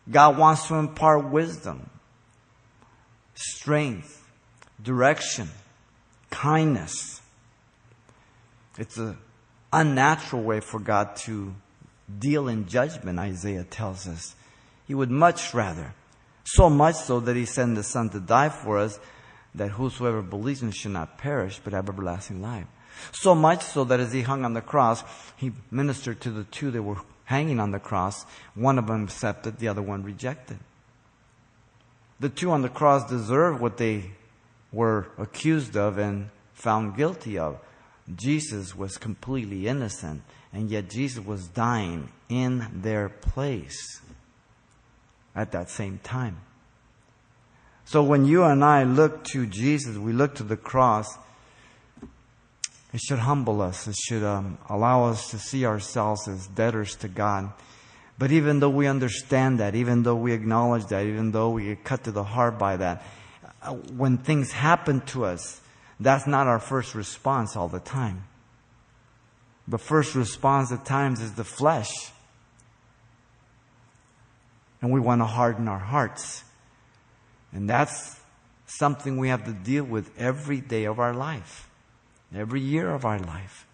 God 0.09 0.39
wants 0.39 0.67
to 0.69 0.75
impart 0.75 1.29
wisdom, 1.29 1.87
strength, 3.35 4.27
direction, 4.81 5.49
kindness. 6.29 7.21
It's 8.77 8.97
an 8.97 9.17
unnatural 9.73 10.43
way 10.43 10.59
for 10.59 10.79
God 10.79 11.15
to 11.17 11.53
deal 12.17 12.47
in 12.47 12.67
judgment, 12.67 13.19
Isaiah 13.19 13.63
tells 13.63 14.07
us. 14.07 14.35
He 14.87 14.95
would 14.95 15.11
much 15.11 15.53
rather. 15.53 15.93
So 16.43 16.69
much 16.69 16.95
so 16.95 17.19
that 17.19 17.35
he 17.35 17.45
sent 17.45 17.75
the 17.75 17.83
Son 17.83 18.09
to 18.09 18.19
die 18.19 18.49
for 18.49 18.79
us, 18.79 18.99
that 19.53 19.71
whosoever 19.71 20.21
believes 20.21 20.61
in 20.61 20.69
him 20.69 20.73
should 20.73 20.91
not 20.91 21.17
perish, 21.17 21.59
but 21.63 21.73
have 21.73 21.89
everlasting 21.89 22.41
life. 22.41 22.65
So 23.11 23.35
much 23.35 23.63
so 23.63 23.83
that 23.85 23.99
as 23.99 24.13
he 24.13 24.21
hung 24.21 24.45
on 24.45 24.53
the 24.53 24.61
cross, 24.61 25.03
he 25.35 25.51
ministered 25.71 26.21
to 26.21 26.31
the 26.31 26.43
two 26.45 26.71
that 26.71 26.81
were 26.81 27.01
hanging 27.25 27.59
on 27.59 27.71
the 27.71 27.79
cross. 27.79 28.25
One 28.55 28.79
of 28.79 28.87
them 28.87 29.03
accepted, 29.03 29.59
the 29.59 29.67
other 29.67 29.81
one 29.81 30.03
rejected. 30.03 30.57
The 32.19 32.29
two 32.29 32.51
on 32.51 32.61
the 32.61 32.69
cross 32.69 33.09
deserved 33.09 33.61
what 33.61 33.77
they 33.77 34.11
were 34.71 35.07
accused 35.17 35.75
of 35.75 35.97
and 35.97 36.29
found 36.53 36.95
guilty 36.95 37.37
of. 37.37 37.59
Jesus 38.15 38.75
was 38.75 38.97
completely 38.97 39.67
innocent, 39.67 40.21
and 40.51 40.69
yet 40.69 40.89
Jesus 40.89 41.23
was 41.23 41.47
dying 41.47 42.09
in 42.27 42.81
their 42.81 43.09
place 43.09 44.01
at 45.35 45.51
that 45.51 45.69
same 45.69 45.99
time. 46.03 46.37
So 47.85 48.03
when 48.03 48.25
you 48.25 48.43
and 48.43 48.63
I 48.63 48.83
look 48.83 49.23
to 49.25 49.45
Jesus, 49.45 49.97
we 49.97 50.13
look 50.13 50.35
to 50.35 50.43
the 50.43 50.57
cross, 50.57 51.17
it 52.93 52.99
should 52.99 53.19
humble 53.19 53.61
us. 53.61 53.87
It 53.87 53.95
should 53.95 54.23
um, 54.23 54.57
allow 54.67 55.05
us 55.05 55.29
to 55.31 55.39
see 55.39 55.65
ourselves 55.65 56.27
as 56.27 56.47
debtors 56.47 56.95
to 56.97 57.07
God. 57.07 57.51
But 58.17 58.31
even 58.31 58.59
though 58.59 58.69
we 58.69 58.87
understand 58.87 59.59
that, 59.59 59.75
even 59.75 60.03
though 60.03 60.15
we 60.15 60.33
acknowledge 60.33 60.87
that, 60.87 61.05
even 61.05 61.31
though 61.31 61.51
we 61.51 61.65
get 61.65 61.83
cut 61.83 62.03
to 62.03 62.11
the 62.11 62.23
heart 62.23 62.59
by 62.59 62.77
that, 62.77 63.03
Uh, 63.61 63.73
when 63.73 64.17
things 64.17 64.51
happen 64.51 65.01
to 65.01 65.25
us, 65.25 65.61
that's 65.99 66.25
not 66.25 66.47
our 66.47 66.59
first 66.59 66.95
response 66.95 67.55
all 67.55 67.67
the 67.67 67.79
time. 67.79 68.23
The 69.67 69.77
first 69.77 70.15
response 70.15 70.71
at 70.71 70.85
times 70.85 71.21
is 71.21 71.33
the 71.33 71.43
flesh. 71.43 71.91
And 74.81 74.91
we 74.91 74.99
want 74.99 75.21
to 75.21 75.25
harden 75.25 75.67
our 75.67 75.79
hearts. 75.79 76.43
And 77.51 77.69
that's 77.69 78.19
something 78.65 79.17
we 79.17 79.29
have 79.29 79.45
to 79.45 79.51
deal 79.51 79.83
with 79.83 80.09
every 80.17 80.61
day 80.61 80.85
of 80.85 80.99
our 80.99 81.13
life, 81.13 81.69
every 82.33 82.61
year 82.61 82.91
of 82.91 83.03
our 83.05 83.19
life. 83.19 83.67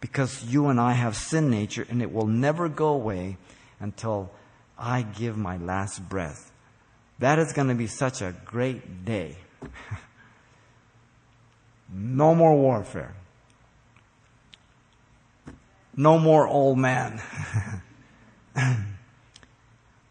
Because 0.00 0.44
you 0.44 0.66
and 0.66 0.80
I 0.80 0.92
have 0.92 1.16
sin 1.16 1.50
nature 1.50 1.86
and 1.88 2.02
it 2.02 2.12
will 2.12 2.26
never 2.26 2.68
go 2.68 2.88
away 2.88 3.38
until 3.80 4.30
I 4.78 5.02
give 5.02 5.36
my 5.36 5.56
last 5.56 6.08
breath. 6.08 6.51
That 7.22 7.38
is 7.38 7.52
going 7.52 7.68
to 7.68 7.76
be 7.76 7.86
such 7.86 8.20
a 8.20 8.34
great 8.44 9.04
day. 9.04 9.36
no 11.94 12.34
more 12.34 12.56
warfare. 12.56 13.14
No 15.96 16.18
more 16.18 16.48
old 16.48 16.78
man. 16.78 17.22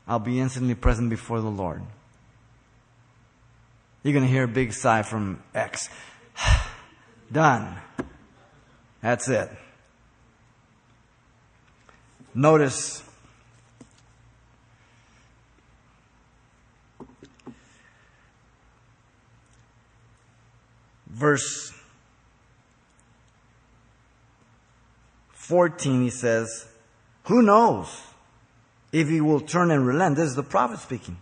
I'll 0.07 0.19
be 0.19 0.39
instantly 0.39 0.73
present 0.73 1.09
before 1.09 1.41
the 1.41 1.49
Lord. 1.49 1.81
You're 4.03 4.13
going 4.13 4.23
to 4.23 4.31
hear 4.31 4.45
a 4.45 4.47
big 4.47 4.71
sigh 4.71 5.01
from 5.01 5.43
X. 5.53 5.89
Done. 7.29 7.75
That's 9.01 9.27
it. 9.27 9.49
Notice 12.33 13.03
verse 21.21 21.71
14, 25.33 26.01
he 26.01 26.09
says, 26.09 26.67
Who 27.25 27.41
knows 27.41 28.01
if 28.91 29.07
he 29.07 29.21
will 29.21 29.39
turn 29.39 29.71
and 29.71 29.85
relent? 29.85 30.17
This 30.17 30.29
is 30.29 30.35
the 30.35 30.43
prophet 30.43 30.79
speaking. 30.79 31.17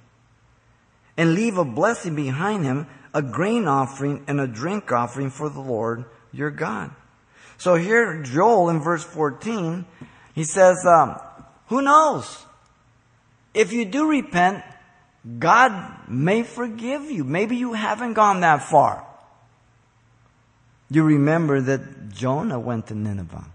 And 1.17 1.35
leave 1.35 1.57
a 1.57 1.65
blessing 1.65 2.15
behind 2.15 2.63
him, 2.63 2.87
a 3.13 3.21
grain 3.21 3.67
offering 3.67 4.23
and 4.27 4.39
a 4.39 4.47
drink 4.47 4.91
offering 4.91 5.29
for 5.29 5.49
the 5.49 5.59
Lord 5.59 6.05
your 6.31 6.49
God. 6.49 6.91
So 7.57 7.75
here, 7.75 8.23
Joel 8.23 8.69
in 8.69 8.79
verse 8.79 9.03
14, 9.03 9.85
he 10.33 10.45
says, 10.45 10.85
um, 10.85 11.19
Who 11.67 11.81
knows? 11.81 12.45
If 13.53 13.73
you 13.73 13.83
do 13.83 14.07
repent, 14.09 14.63
God 15.39 16.07
may 16.07 16.43
forgive 16.43 17.11
you. 17.11 17.25
Maybe 17.25 17.57
you 17.57 17.73
haven't 17.73 18.13
gone 18.13 18.39
that 18.41 18.63
far. 18.63 19.08
You 20.89 21.03
remember 21.03 21.61
that 21.61 22.09
Jonah 22.09 22.59
went 22.59 22.87
to 22.87 22.95
Nineveh. 22.95 23.45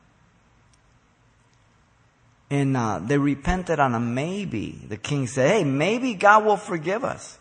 And 2.51 2.77
uh, 2.77 3.01
they 3.03 3.19
repented 3.19 3.81
on 3.81 3.95
a 3.95 4.01
maybe. 4.01 4.79
The 4.89 4.97
king 4.97 5.27
said, 5.27 5.51
hey, 5.51 5.65
maybe 5.65 6.15
God 6.15 6.45
will 6.45 6.57
forgive 6.57 7.03
us. 7.03 7.39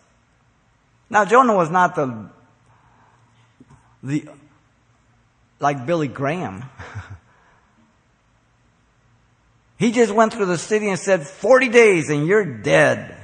Now, 1.09 1.25
Jonah 1.25 1.55
was 1.55 1.69
not 1.69 1.95
the, 1.95 2.29
the 4.01 4.27
like 5.59 5.85
Billy 5.85 6.07
Graham. 6.07 6.63
he 9.77 9.91
just 9.91 10.11
went 10.11 10.33
through 10.33 10.47
the 10.47 10.57
city 10.57 10.89
and 10.89 10.97
said, 10.97 11.27
40 11.27 11.69
days 11.69 12.09
and 12.09 12.25
you're 12.25 12.45
dead. 12.45 13.17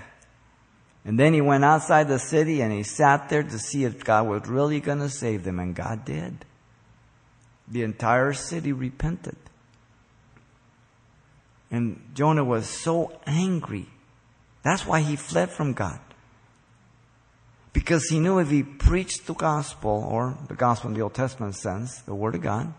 And 1.06 1.20
then 1.20 1.34
he 1.34 1.42
went 1.42 1.66
outside 1.66 2.08
the 2.08 2.20
city 2.20 2.62
and 2.62 2.72
he 2.72 2.84
sat 2.84 3.30
there 3.30 3.42
to 3.42 3.58
see 3.58 3.86
if 3.86 4.04
God 4.04 4.28
was 4.28 4.48
really 4.48 4.80
going 4.80 5.00
to 5.00 5.10
save 5.10 5.44
them, 5.44 5.60
and 5.60 5.74
God 5.74 6.06
did. 6.06 6.46
The 7.70 7.84
entire 7.84 8.34
city 8.34 8.72
repented. 8.72 9.38
And 11.72 12.02
Jonah 12.14 12.44
was 12.44 12.68
so 12.68 13.20
angry. 13.28 13.88
That's 14.64 14.86
why 14.86 15.02
he 15.02 15.16
fled 15.16 15.52
from 15.52 15.74
God. 15.74 16.00
Because 17.72 18.10
he 18.10 18.20
knew 18.20 18.40
if 18.40 18.50
he 18.50 18.64
preached 18.64 19.28
the 19.28 19.36
gospel, 19.36 20.06
or 20.10 20.38
the 20.48 20.56
gospel 20.56 20.90
in 20.90 20.96
the 20.96 21.02
Old 21.02 21.14
Testament 21.14 21.56
sense, 21.56 22.00
the 22.02 22.16
Word 22.16 22.36
of 22.36 22.42
God, 22.42 22.74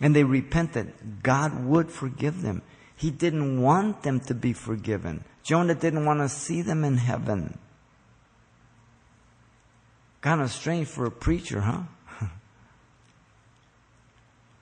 and 0.00 0.16
they 0.16 0.24
repented, 0.24 1.22
God 1.22 1.64
would 1.64 1.90
forgive 1.90 2.42
them. 2.42 2.62
He 2.96 3.10
didn't 3.10 3.62
want 3.62 4.02
them 4.02 4.20
to 4.20 4.34
be 4.34 4.52
forgiven. 4.52 5.24
Jonah 5.42 5.74
didn't 5.74 6.04
want 6.04 6.20
to 6.20 6.28
see 6.28 6.62
them 6.62 6.84
in 6.84 6.96
heaven. 6.96 7.58
Kind 10.20 10.40
of 10.42 10.50
strange 10.50 10.88
for 10.88 11.06
a 11.06 11.10
preacher, 11.10 11.60
huh? 11.60 11.82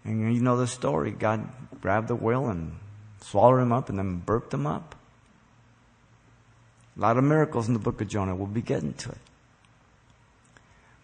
And 0.09 0.35
you 0.35 0.41
know 0.41 0.57
the 0.57 0.67
story. 0.67 1.11
God 1.11 1.47
grabbed 1.83 2.09
the 2.09 2.15
whale 2.15 2.49
and 2.49 2.73
swallowed 3.21 3.61
him 3.61 3.73
up 3.73 3.91
and 3.91 3.99
then 3.99 4.23
burped 4.25 4.55
him 4.55 4.67
up. 4.67 4.95
A 6.97 7.01
lot 7.01 7.19
of 7.19 7.25
miracles 7.25 7.69
in 7.69 7.75
the 7.75 7.79
book 7.79 8.01
of 8.01 8.09
Jonah. 8.09 8.35
We'll 8.35 8.47
be 8.47 8.63
getting 8.63 8.95
to 8.95 9.11
it. 9.11 9.19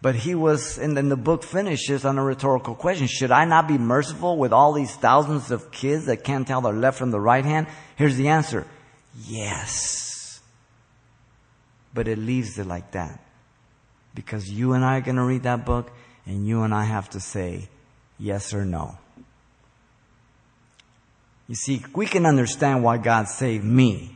But 0.01 0.15
he 0.15 0.33
was, 0.33 0.79
and 0.79 0.97
then 0.97 1.09
the 1.09 1.15
book 1.15 1.43
finishes 1.43 2.03
on 2.03 2.17
a 2.17 2.23
rhetorical 2.23 2.73
question. 2.73 3.05
Should 3.05 3.31
I 3.31 3.45
not 3.45 3.67
be 3.67 3.77
merciful 3.77 4.37
with 4.37 4.51
all 4.51 4.73
these 4.73 4.93
thousands 4.95 5.51
of 5.51 5.71
kids 5.71 6.07
that 6.07 6.23
can't 6.23 6.47
tell 6.47 6.61
their 6.61 6.73
left 6.73 6.97
from 6.97 7.11
the 7.11 7.19
right 7.19 7.45
hand? 7.45 7.67
Here's 7.95 8.15
the 8.15 8.29
answer. 8.29 8.65
Yes. 9.23 10.41
But 11.93 12.07
it 12.07 12.17
leaves 12.17 12.57
it 12.57 12.65
like 12.65 12.91
that. 12.91 13.19
Because 14.15 14.49
you 14.49 14.73
and 14.73 14.83
I 14.83 14.97
are 14.97 15.01
going 15.01 15.17
to 15.17 15.23
read 15.23 15.43
that 15.43 15.63
book 15.63 15.91
and 16.25 16.47
you 16.47 16.63
and 16.63 16.73
I 16.73 16.85
have 16.85 17.11
to 17.11 17.19
say, 17.19 17.69
Yes 18.17 18.53
or 18.53 18.65
no? 18.65 18.97
You 21.47 21.55
see, 21.55 21.83
we 21.93 22.05
can 22.05 22.25
understand 22.25 22.83
why 22.83 22.97
God 22.97 23.27
saved 23.27 23.63
me. 23.63 24.15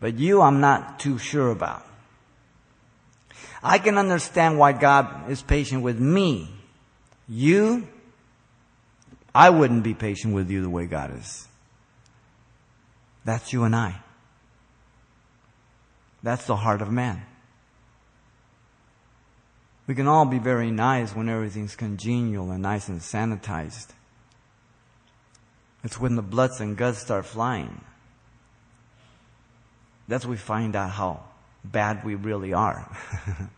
But 0.00 0.18
you, 0.18 0.42
I'm 0.42 0.60
not 0.60 1.00
too 1.00 1.18
sure 1.18 1.50
about. 1.50 1.84
I 3.62 3.78
can 3.78 3.98
understand 3.98 4.58
why 4.58 4.72
God 4.72 5.30
is 5.30 5.42
patient 5.42 5.82
with 5.82 5.98
me. 5.98 6.50
You, 7.28 7.88
I 9.34 9.50
wouldn't 9.50 9.82
be 9.82 9.94
patient 9.94 10.34
with 10.34 10.50
you 10.50 10.62
the 10.62 10.70
way 10.70 10.86
God 10.86 11.16
is. 11.18 11.48
That's 13.24 13.52
you 13.52 13.64
and 13.64 13.74
I. 13.74 14.00
That's 16.22 16.46
the 16.46 16.56
heart 16.56 16.82
of 16.82 16.90
man. 16.90 17.22
We 19.88 19.94
can 19.94 20.06
all 20.06 20.26
be 20.26 20.38
very 20.38 20.70
nice 20.70 21.16
when 21.16 21.30
everything's 21.30 21.74
congenial 21.74 22.50
and 22.50 22.62
nice 22.62 22.88
and 22.88 23.00
sanitized. 23.00 23.88
It's 25.82 25.98
when 25.98 26.14
the 26.14 26.22
bloods 26.22 26.60
and 26.60 26.76
guts 26.76 26.98
start 26.98 27.24
flying. 27.24 27.80
That's 30.06 30.26
when 30.26 30.32
we 30.32 30.36
find 30.36 30.76
out 30.76 30.90
how 30.90 31.22
bad 31.64 32.04
we 32.04 32.16
really 32.16 32.52
are. 32.52 32.94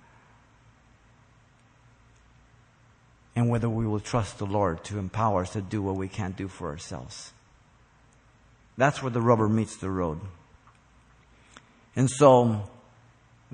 and 3.34 3.50
whether 3.50 3.68
we 3.68 3.84
will 3.84 3.98
trust 3.98 4.38
the 4.38 4.46
Lord 4.46 4.84
to 4.84 4.98
empower 4.98 5.42
us 5.42 5.52
to 5.54 5.60
do 5.60 5.82
what 5.82 5.96
we 5.96 6.06
can't 6.06 6.36
do 6.36 6.46
for 6.46 6.68
ourselves. 6.68 7.32
That's 8.76 9.02
where 9.02 9.10
the 9.10 9.20
rubber 9.20 9.48
meets 9.48 9.76
the 9.78 9.90
road. 9.90 10.20
And 11.96 12.08
so, 12.08 12.70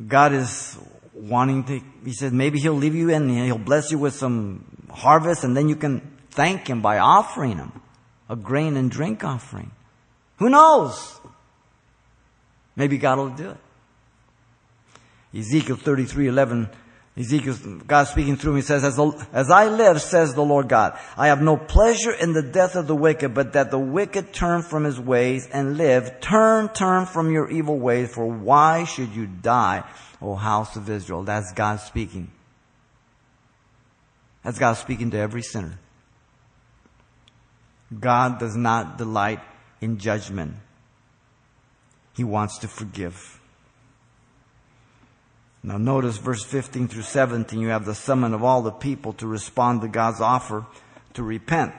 God 0.06 0.34
is 0.34 0.78
wanting 1.16 1.64
to, 1.64 1.80
he 2.04 2.12
said, 2.12 2.32
maybe 2.32 2.58
he'll 2.58 2.74
leave 2.74 2.94
you 2.94 3.10
and 3.10 3.30
he'll 3.30 3.58
bless 3.58 3.90
you 3.90 3.98
with 3.98 4.14
some 4.14 4.64
harvest 4.90 5.44
and 5.44 5.56
then 5.56 5.68
you 5.68 5.76
can 5.76 6.18
thank 6.30 6.68
him 6.68 6.82
by 6.82 6.98
offering 6.98 7.56
him 7.56 7.72
a 8.28 8.36
grain 8.36 8.76
and 8.76 8.90
drink 8.90 9.24
offering. 9.24 9.70
Who 10.38 10.50
knows? 10.50 11.18
Maybe 12.74 12.98
God 12.98 13.18
will 13.18 13.30
do 13.30 13.50
it. 13.50 13.56
Ezekiel 15.38 15.76
33, 15.76 16.28
11, 16.28 16.68
Ezekiel, 17.18 17.54
God 17.86 18.04
speaking 18.04 18.36
through 18.36 18.54
me 18.54 18.60
says, 18.60 18.84
as, 18.84 18.98
as 19.32 19.50
I 19.50 19.68
live, 19.68 20.02
says 20.02 20.34
the 20.34 20.44
Lord 20.44 20.68
God, 20.68 20.98
I 21.16 21.28
have 21.28 21.40
no 21.40 21.56
pleasure 21.56 22.12
in 22.12 22.34
the 22.34 22.42
death 22.42 22.76
of 22.76 22.86
the 22.86 22.94
wicked, 22.94 23.32
but 23.32 23.54
that 23.54 23.70
the 23.70 23.78
wicked 23.78 24.34
turn 24.34 24.62
from 24.62 24.84
his 24.84 25.00
ways 25.00 25.48
and 25.50 25.78
live. 25.78 26.20
Turn, 26.20 26.68
turn 26.68 27.06
from 27.06 27.30
your 27.30 27.50
evil 27.50 27.78
ways, 27.78 28.12
for 28.12 28.26
why 28.26 28.84
should 28.84 29.14
you 29.14 29.26
die, 29.26 29.84
O 30.20 30.34
house 30.34 30.76
of 30.76 30.88
Israel? 30.88 31.22
That's 31.22 31.52
God 31.52 31.80
speaking. 31.80 32.30
That's 34.42 34.58
God 34.58 34.74
speaking 34.74 35.10
to 35.10 35.18
every 35.18 35.42
sinner. 35.42 35.78
God 37.98 38.38
does 38.38 38.56
not 38.56 38.98
delight 38.98 39.40
in 39.80 39.98
judgment. 39.98 40.56
He 42.14 42.24
wants 42.24 42.58
to 42.58 42.68
forgive. 42.68 43.40
Now 45.62 45.78
notice 45.78 46.16
verse 46.16 46.44
15 46.44 46.88
through 46.88 47.02
17, 47.02 47.60
you 47.60 47.68
have 47.68 47.84
the 47.84 47.94
summon 47.94 48.34
of 48.34 48.44
all 48.44 48.62
the 48.62 48.70
people 48.70 49.12
to 49.14 49.26
respond 49.26 49.82
to 49.82 49.88
God's 49.88 50.20
offer 50.20 50.64
to 51.14 51.22
repent. 51.22 51.74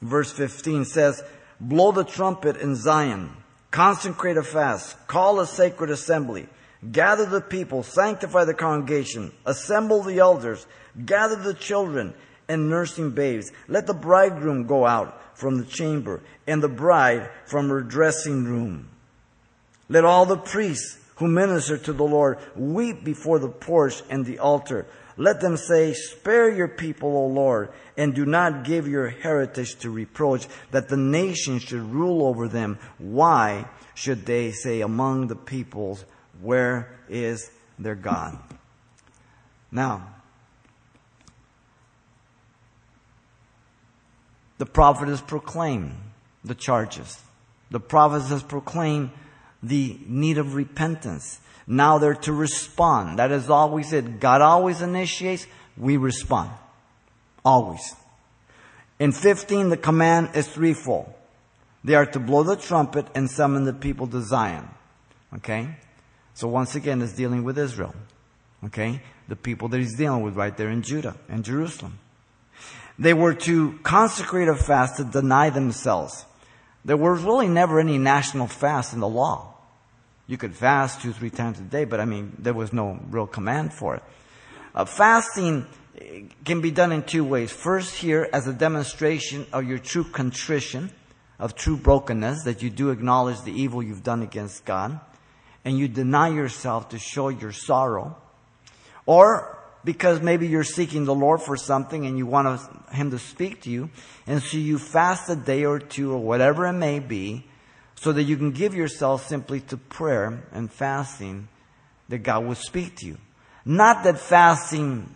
Verse 0.00 0.30
15 0.30 0.84
says, 0.84 1.22
blow 1.60 1.90
the 1.90 2.04
trumpet 2.04 2.56
in 2.56 2.76
Zion, 2.76 3.36
consecrate 3.72 4.36
a 4.36 4.42
fast, 4.44 4.96
call 5.08 5.40
a 5.40 5.46
sacred 5.46 5.90
assembly, 5.90 6.46
gather 6.92 7.26
the 7.26 7.40
people, 7.40 7.82
sanctify 7.82 8.44
the 8.44 8.54
congregation, 8.54 9.32
assemble 9.44 10.02
the 10.02 10.20
elders, 10.20 10.64
gather 11.04 11.36
the 11.36 11.54
children 11.54 12.14
and 12.48 12.70
nursing 12.70 13.10
babes. 13.10 13.50
Let 13.66 13.88
the 13.88 13.94
bridegroom 13.94 14.66
go 14.66 14.86
out 14.86 15.36
from 15.36 15.58
the 15.58 15.64
chamber 15.64 16.20
and 16.46 16.62
the 16.62 16.68
bride 16.68 17.30
from 17.46 17.68
her 17.70 17.80
dressing 17.80 18.44
room. 18.44 18.88
Let 19.88 20.04
all 20.04 20.26
the 20.26 20.36
priests 20.36 20.98
who 21.16 21.26
minister 21.26 21.78
to 21.78 21.92
the 21.92 22.04
Lord 22.04 22.38
weep 22.54 23.02
before 23.04 23.38
the 23.38 23.48
porch 23.48 24.02
and 24.10 24.24
the 24.26 24.38
altar. 24.38 24.86
Let 25.16 25.40
them 25.40 25.56
say, 25.56 25.92
Spare 25.92 26.50
your 26.50 26.68
people, 26.68 27.16
O 27.16 27.26
Lord, 27.26 27.72
and 27.96 28.14
do 28.14 28.24
not 28.24 28.64
give 28.64 28.88
your 28.88 29.08
heritage 29.08 29.76
to 29.80 29.90
reproach, 29.90 30.46
that 30.70 30.88
the 30.88 30.96
nations 30.96 31.62
should 31.62 31.82
rule 31.82 32.26
over 32.26 32.48
them. 32.48 32.78
Why 32.98 33.68
should 33.94 34.24
they 34.26 34.52
say 34.52 34.80
among 34.80 35.26
the 35.26 35.36
peoples, 35.36 36.04
Where 36.40 36.98
is 37.08 37.50
their 37.78 37.94
God? 37.94 38.38
Now, 39.70 40.14
the 44.58 44.66
prophet 44.66 45.08
has 45.08 45.20
proclaimed 45.20 45.96
the 46.44 46.54
charges. 46.54 47.20
The 47.70 47.80
prophet 47.80 48.22
has 48.28 48.42
proclaimed 48.42 49.10
the 49.62 49.98
need 50.06 50.38
of 50.38 50.54
repentance. 50.54 51.40
Now 51.66 51.98
they're 51.98 52.14
to 52.14 52.32
respond. 52.32 53.18
That 53.18 53.30
is 53.30 53.50
always 53.50 53.92
it. 53.92 54.20
God 54.20 54.40
always 54.40 54.82
initiates, 54.82 55.46
we 55.76 55.96
respond. 55.96 56.50
Always. 57.44 57.94
In 58.98 59.12
15, 59.12 59.70
the 59.70 59.76
command 59.76 60.30
is 60.34 60.48
threefold. 60.48 61.12
They 61.84 61.94
are 61.94 62.06
to 62.06 62.20
blow 62.20 62.42
the 62.42 62.56
trumpet 62.56 63.06
and 63.14 63.30
summon 63.30 63.64
the 63.64 63.72
people 63.72 64.06
to 64.08 64.22
Zion. 64.22 64.68
Okay? 65.34 65.76
So 66.34 66.48
once 66.48 66.74
again, 66.74 67.02
it's 67.02 67.12
dealing 67.12 67.42
with 67.42 67.58
Israel. 67.58 67.94
Okay? 68.64 69.02
The 69.28 69.36
people 69.36 69.68
that 69.68 69.78
he's 69.78 69.96
dealing 69.96 70.22
with 70.22 70.36
right 70.36 70.56
there 70.56 70.70
in 70.70 70.82
Judah 70.82 71.16
and 71.28 71.44
Jerusalem. 71.44 71.98
They 72.98 73.14
were 73.14 73.34
to 73.34 73.78
consecrate 73.82 74.48
a 74.48 74.54
fast 74.54 74.98
to 74.98 75.04
deny 75.04 75.50
themselves. 75.50 76.24
There 76.84 76.96
was 76.96 77.22
really 77.22 77.48
never 77.48 77.80
any 77.80 77.98
national 77.98 78.46
fast 78.46 78.92
in 78.92 79.00
the 79.00 79.08
law. 79.08 79.51
You 80.26 80.36
could 80.36 80.54
fast 80.54 81.02
two, 81.02 81.12
three 81.12 81.30
times 81.30 81.58
a 81.58 81.62
day, 81.62 81.84
but 81.84 82.00
I 82.00 82.04
mean, 82.04 82.36
there 82.38 82.54
was 82.54 82.72
no 82.72 82.98
real 83.10 83.26
command 83.26 83.72
for 83.72 83.96
it. 83.96 84.02
Uh, 84.74 84.84
fasting 84.84 85.66
can 86.44 86.60
be 86.60 86.70
done 86.70 86.92
in 86.92 87.02
two 87.02 87.24
ways. 87.24 87.52
First, 87.52 87.96
here, 87.96 88.28
as 88.32 88.46
a 88.46 88.52
demonstration 88.52 89.46
of 89.52 89.64
your 89.64 89.78
true 89.78 90.04
contrition, 90.04 90.90
of 91.38 91.54
true 91.54 91.76
brokenness, 91.76 92.44
that 92.44 92.62
you 92.62 92.70
do 92.70 92.90
acknowledge 92.90 93.40
the 93.42 93.52
evil 93.52 93.82
you've 93.82 94.02
done 94.02 94.22
against 94.22 94.64
God, 94.64 95.00
and 95.64 95.78
you 95.78 95.88
deny 95.88 96.28
yourself 96.28 96.88
to 96.90 96.98
show 96.98 97.28
your 97.28 97.52
sorrow. 97.52 98.16
Or 99.06 99.58
because 99.84 100.20
maybe 100.20 100.46
you're 100.46 100.64
seeking 100.64 101.04
the 101.04 101.14
Lord 101.14 101.42
for 101.42 101.56
something 101.56 102.06
and 102.06 102.16
you 102.16 102.26
want 102.26 102.60
Him 102.92 103.10
to 103.10 103.18
speak 103.18 103.62
to 103.62 103.70
you. 103.70 103.90
And 104.26 104.42
so 104.42 104.56
you 104.56 104.78
fast 104.78 105.28
a 105.28 105.36
day 105.36 105.64
or 105.64 105.78
two 105.78 106.12
or 106.12 106.18
whatever 106.18 106.66
it 106.66 106.72
may 106.72 107.00
be 107.00 107.44
so 108.02 108.10
that 108.10 108.24
you 108.24 108.36
can 108.36 108.50
give 108.50 108.74
yourself 108.74 109.28
simply 109.28 109.60
to 109.60 109.76
prayer 109.76 110.42
and 110.50 110.72
fasting 110.72 111.46
that 112.08 112.18
God 112.18 112.44
will 112.44 112.56
speak 112.56 112.96
to 112.96 113.06
you. 113.06 113.16
Not 113.64 114.02
that 114.02 114.18
fasting 114.18 115.08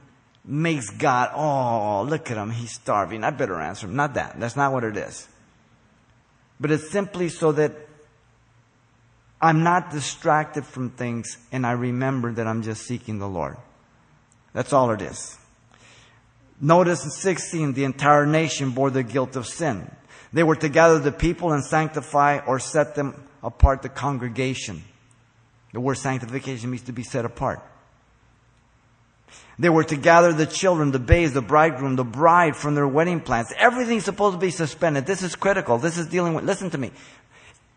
makes 0.45 0.91
God, 0.91 1.33
oh, 1.35 2.07
look 2.09 2.31
at 2.31 2.37
him, 2.37 2.53
he's 2.53 2.71
starving. 2.71 3.25
I 3.25 3.31
better 3.31 3.61
answer 3.61 3.89
him. 3.89 3.97
Not 3.97 4.15
that. 4.15 4.39
That's 4.39 4.55
not 4.55 4.73
what 4.73 4.85
it 4.85 4.97
is. 4.97 5.27
But 6.61 6.71
it's 6.71 6.89
simply 6.89 7.29
so 7.29 7.51
that 7.51 7.73
I'm 9.43 9.65
not 9.65 9.91
distracted 9.91 10.65
from 10.65 10.91
things 10.91 11.39
and 11.51 11.67
I 11.67 11.73
remember 11.73 12.35
that 12.35 12.47
I'm 12.47 12.63
just 12.63 12.87
seeking 12.87 13.19
the 13.19 13.29
Lord. 13.29 13.57
That's 14.53 14.73
all 14.73 14.93
it 14.93 15.03
is. 15.03 15.37
Notice 16.61 17.05
in 17.05 17.11
16, 17.11 17.73
the 17.73 17.83
entire 17.83 18.27
nation 18.27 18.71
bore 18.71 18.91
the 18.91 19.03
guilt 19.03 19.35
of 19.35 19.45
sin. 19.45 19.91
They 20.37 20.43
were 20.43 20.57
to 20.57 20.69
gather 20.69 20.99
the 20.99 21.13
people 21.13 21.53
and 21.53 21.65
sanctify 21.65 22.41
or 22.47 22.59
set 22.59 22.95
them 22.95 23.27
apart 23.43 23.81
the 23.81 23.89
congregation. 23.89 24.85
The 25.73 25.81
word 25.81 25.95
sanctification 25.95 26.71
means 26.71 26.83
to 26.83 26.93
be 26.93 27.05
set 27.05 27.25
apart. 27.25 27.63
They 29.59 29.71
were 29.71 29.85
to 29.85 29.97
gather 29.97 30.35
the 30.35 30.45
children, 30.45 30.91
the 30.91 30.99
babes, 30.99 31.33
the 31.33 31.41
bridegroom, 31.41 31.97
the 31.97 32.05
bride 32.05 32.55
from 32.55 32.75
their 32.75 32.87
wedding 32.87 33.23
plans. 33.23 33.51
Everything's 33.57 34.05
supposed 34.05 34.35
to 34.35 34.39
be 34.39 34.51
suspended. 34.51 35.07
This 35.07 35.23
is 35.23 35.35
critical. 35.37 35.79
This 35.79 35.97
is 35.97 36.07
dealing 36.07 36.35
with, 36.35 36.45
listen 36.45 36.69
to 36.69 36.77
me. 36.77 36.91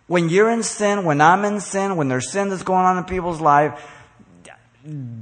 When 0.08 0.28
you're 0.28 0.52
in 0.52 0.64
sin, 0.64 1.06
when 1.06 1.22
I'm 1.22 1.46
in 1.46 1.62
sin, 1.62 1.96
when 1.96 2.10
there's 2.10 2.30
sin 2.30 2.50
that's 2.50 2.64
going 2.64 2.84
on 2.84 2.98
in 2.98 3.06
people's 3.06 3.40
life, 3.40 3.82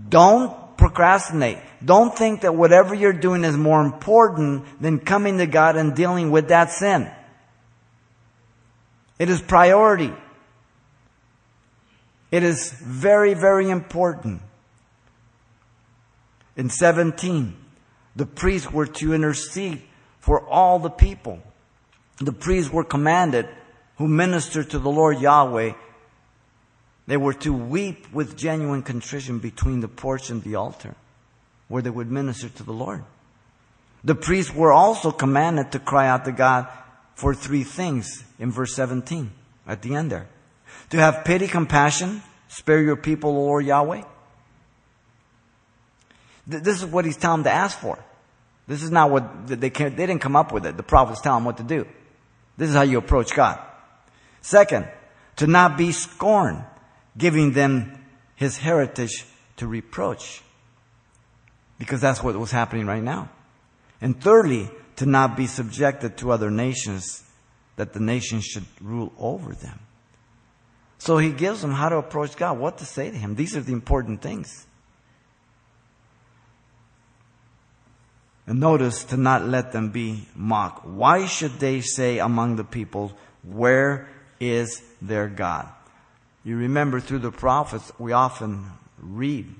don't 0.09 0.75
procrastinate. 0.75 1.59
Don't 1.85 2.17
think 2.17 2.41
that 2.41 2.55
whatever 2.55 2.95
you're 2.95 3.13
doing 3.13 3.43
is 3.43 3.55
more 3.55 3.83
important 3.83 4.81
than 4.81 4.97
coming 4.97 5.37
to 5.37 5.45
God 5.45 5.75
and 5.75 5.95
dealing 5.95 6.31
with 6.31 6.47
that 6.47 6.71
sin. 6.71 7.11
It 9.19 9.29
is 9.29 9.41
priority. 9.41 10.13
It 12.31 12.43
is 12.43 12.71
very, 12.71 13.33
very 13.33 13.69
important. 13.69 14.41
In 16.55 16.69
17, 16.69 17.55
the 18.15 18.25
priests 18.25 18.71
were 18.71 18.87
to 18.87 19.13
intercede 19.13 19.81
for 20.19 20.41
all 20.47 20.79
the 20.79 20.89
people. 20.89 21.39
The 22.19 22.33
priests 22.33 22.71
were 22.71 22.83
commanded 22.83 23.47
who 23.97 24.07
ministered 24.07 24.71
to 24.71 24.79
the 24.79 24.89
Lord 24.89 25.19
Yahweh 25.19 25.73
they 27.07 27.17
were 27.17 27.33
to 27.33 27.53
weep 27.53 28.11
with 28.13 28.37
genuine 28.37 28.83
contrition 28.83 29.39
between 29.39 29.79
the 29.79 29.87
porch 29.87 30.29
and 30.29 30.43
the 30.43 30.55
altar, 30.55 30.95
where 31.69 31.81
they 31.81 31.89
would 31.89 32.11
minister 32.11 32.49
to 32.49 32.63
the 32.63 32.73
Lord. 32.73 33.05
The 34.03 34.13
priests 34.13 34.53
were 34.53 34.73
also 34.73 35.11
commanded 35.11 35.71
to 35.71 35.79
cry 35.79 36.07
out 36.07 36.25
to 36.25 36.33
God 36.33 36.67
for 37.17 37.33
three 37.33 37.63
things 37.63 38.23
in 38.37 38.51
verse 38.51 38.75
17, 38.75 39.31
at 39.65 39.81
the 39.81 39.95
end 39.95 40.11
there. 40.11 40.27
To 40.91 40.97
have 40.97 41.25
pity, 41.25 41.47
compassion, 41.47 42.21
spare 42.47 42.79
your 42.79 42.95
people, 42.95 43.33
Lord 43.33 43.65
Yahweh. 43.65 44.03
This 46.45 46.77
is 46.77 46.85
what 46.85 47.05
he's 47.05 47.17
telling 47.17 47.41
them 47.41 47.51
to 47.51 47.57
ask 47.57 47.79
for. 47.79 47.97
This 48.67 48.83
is 48.83 48.91
not 48.91 49.09
what 49.09 49.47
they, 49.47 49.71
can't. 49.71 49.97
they 49.97 50.05
didn't 50.05 50.21
come 50.21 50.35
up 50.35 50.51
with 50.51 50.67
it. 50.67 50.77
The 50.77 50.83
prophets 50.83 51.19
tell 51.19 51.33
them 51.33 51.43
what 51.43 51.57
to 51.57 51.63
do. 51.63 51.87
This 52.55 52.69
is 52.69 52.75
how 52.75 52.83
you 52.83 52.99
approach 52.99 53.33
God. 53.33 53.59
Second, 54.41 54.87
to 55.37 55.47
not 55.47 55.75
be 55.75 55.91
scorned 55.91 56.63
giving 57.17 57.53
them 57.53 58.05
his 58.35 58.59
heritage 58.59 59.25
to 59.55 59.65
reproach. 59.65 60.43
Because 61.79 61.99
that's 61.99 62.21
what 62.21 62.35
was 62.37 62.51
happening 62.51 62.85
right 62.85 63.01
now. 63.01 63.29
And 64.01 64.21
thirdly, 64.21 64.69
to 64.97 65.05
not 65.05 65.37
be 65.37 65.47
subjected 65.47 66.17
to 66.17 66.31
other 66.31 66.51
nations, 66.51 67.23
that 67.77 67.93
the 67.93 67.99
nations 67.99 68.43
should 68.43 68.65
rule 68.81 69.13
over 69.17 69.53
them. 69.53 69.79
So 70.97 71.17
he 71.17 71.31
gives 71.31 71.61
them 71.61 71.71
how 71.71 71.89
to 71.89 71.97
approach 71.97 72.35
God, 72.35 72.57
what 72.57 72.79
to 72.79 72.85
say 72.85 73.09
to 73.11 73.17
him. 73.17 73.35
These 73.35 73.55
are 73.55 73.61
the 73.61 73.73
important 73.73 74.21
things. 74.21 74.65
And 78.47 78.59
notice 78.59 79.03
to 79.05 79.17
not 79.17 79.45
let 79.45 79.71
them 79.71 79.91
be 79.91 80.27
mocked. 80.35 80.85
Why 80.85 81.27
should 81.27 81.59
they 81.59 81.81
say 81.81 82.17
among 82.17 82.55
the 82.55 82.63
people, 82.63 83.11
Where 83.43 84.07
is 84.39 84.81
their 85.01 85.27
God? 85.27 85.67
You 86.43 86.55
remember 86.55 86.99
through 86.99 87.19
the 87.19 87.31
prophets, 87.31 87.91
we 87.99 88.13
often 88.13 88.65
read 88.99 89.53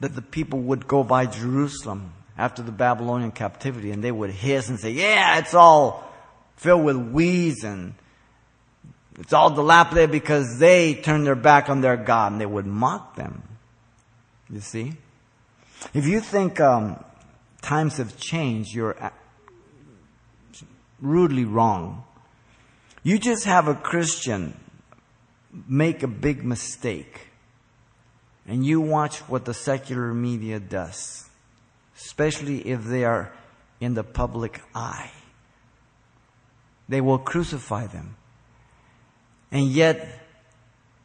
that 0.00 0.14
the 0.14 0.22
people 0.22 0.58
would 0.58 0.88
go 0.88 1.04
by 1.04 1.26
Jerusalem 1.26 2.12
after 2.36 2.62
the 2.62 2.72
Babylonian 2.72 3.30
captivity 3.30 3.90
and 3.90 4.02
they 4.02 4.12
would 4.12 4.30
hiss 4.30 4.68
and 4.68 4.78
say, 4.78 4.90
yeah, 4.90 5.38
it's 5.38 5.54
all 5.54 6.10
filled 6.56 6.84
with 6.84 6.96
weeds 6.96 7.64
and 7.64 7.94
It's 9.18 9.32
all 9.32 9.50
dilapidated 9.50 10.10
because 10.10 10.58
they 10.58 10.94
turned 10.94 11.26
their 11.26 11.36
back 11.36 11.70
on 11.70 11.80
their 11.80 11.96
God 11.96 12.32
and 12.32 12.40
they 12.40 12.46
would 12.46 12.66
mock 12.66 13.14
them. 13.16 13.42
You 14.50 14.60
see? 14.60 14.94
If 15.92 16.06
you 16.06 16.20
think 16.20 16.60
um, 16.60 17.02
times 17.62 17.98
have 17.98 18.16
changed, 18.18 18.74
you're 18.74 18.96
rudely 21.00 21.44
wrong. 21.44 22.04
You 23.02 23.18
just 23.18 23.44
have 23.44 23.68
a 23.68 23.74
Christian 23.74 24.58
make 25.68 26.02
a 26.02 26.08
big 26.08 26.44
mistake 26.44 27.28
and 28.46 28.66
you 28.66 28.80
watch 28.80 29.18
what 29.28 29.44
the 29.44 29.54
secular 29.54 30.12
media 30.12 30.58
does, 30.60 31.28
especially 31.96 32.58
if 32.68 32.84
they 32.84 33.04
are 33.04 33.32
in 33.80 33.94
the 33.94 34.04
public 34.04 34.60
eye. 34.74 35.10
They 36.88 37.00
will 37.00 37.18
crucify 37.18 37.86
them. 37.86 38.16
And 39.50 39.66
yet, 39.66 40.20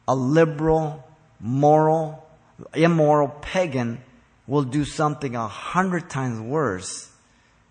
a 0.06 0.14
liberal, 0.14 1.04
moral, 1.38 2.26
immoral 2.74 3.28
pagan 3.28 4.02
will 4.46 4.64
do 4.64 4.84
something 4.84 5.36
a 5.36 5.46
hundred 5.46 6.10
times 6.10 6.40
worse. 6.40 7.10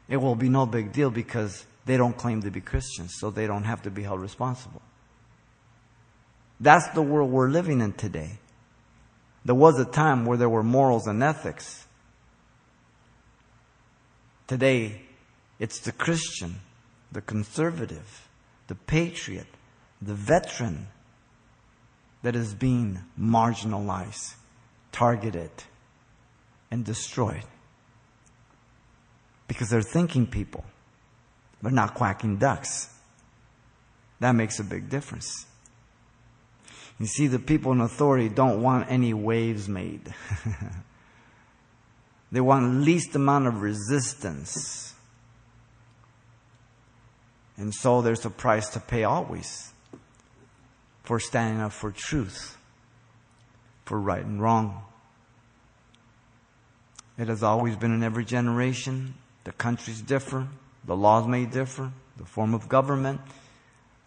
It 0.08 0.18
will 0.18 0.36
be 0.36 0.50
no 0.50 0.66
big 0.66 0.94
deal 0.94 1.12
because 1.12 1.66
they 1.86 1.98
don't 1.98 2.16
claim 2.16 2.42
to 2.44 2.52
be 2.52 2.62
Christians, 2.62 3.16
so 3.20 3.30
they 3.30 3.48
don't 3.48 3.66
have 3.66 3.82
to 3.84 3.92
be 3.92 4.04
held 4.04 4.22
responsible. 4.22 4.82
That's 6.60 6.88
the 6.90 7.02
world 7.02 7.32
we're 7.32 7.50
living 7.50 7.82
in 7.82 7.94
today. 7.94 8.40
There 9.46 9.56
was 9.56 9.80
a 9.80 9.86
time 9.86 10.26
where 10.26 10.38
there 10.38 10.50
were 10.50 10.64
morals 10.64 11.08
and 11.08 11.22
ethics. 11.24 11.86
Today, 14.50 15.04
it's 15.60 15.78
the 15.82 15.92
Christian, 15.92 16.56
the 17.12 17.22
conservative, 17.22 18.28
the 18.66 18.74
patriot, 18.74 19.46
the 20.02 20.16
veteran 20.16 20.88
that 22.24 22.36
is 22.36 22.56
being 22.56 22.98
marginalized, 23.16 24.34
targeted, 24.92 25.52
and 26.72 26.84
destroyed. 26.84 27.44
Because 29.48 29.70
they're 29.70 29.84
thinking 29.84 30.26
people, 30.26 30.66
but 31.62 31.72
not 31.72 31.94
quacking 31.94 32.38
ducks. 32.38 32.90
That 34.20 34.32
makes 34.32 34.60
a 34.60 34.64
big 34.64 34.90
difference. 34.90 35.46
You 37.00 37.06
see, 37.06 37.28
the 37.28 37.38
people 37.38 37.72
in 37.72 37.82
authority 37.82 38.30
don't 38.30 38.64
want 38.64 38.90
any 38.90 39.14
waves 39.14 39.70
made. 39.70 40.12
they 42.32 42.42
want 42.42 42.82
least 42.82 43.16
amount 43.16 43.48
of 43.48 43.62
resistance. 43.62 44.94
And 47.58 47.74
so 47.74 48.02
there's 48.02 48.26
a 48.26 48.30
price 48.30 48.70
to 48.70 48.80
pay 48.80 49.04
always 49.04 49.74
for 51.04 51.20
standing 51.20 51.62
up 51.62 51.72
for 51.72 51.92
truth, 51.92 52.58
for 53.86 54.00
right 54.00 54.24
and 54.24 54.42
wrong. 54.42 54.84
It 57.18 57.28
has 57.28 57.44
always 57.44 57.76
been 57.76 57.94
in 57.94 58.04
every 58.04 58.24
generation. 58.24 59.16
The 59.44 59.52
countries 59.52 60.02
differ, 60.02 60.48
the 60.86 60.96
laws 60.96 61.28
may 61.28 61.46
differ, 61.46 61.92
the 62.16 62.26
form 62.26 62.54
of 62.54 62.70
government, 62.70 63.20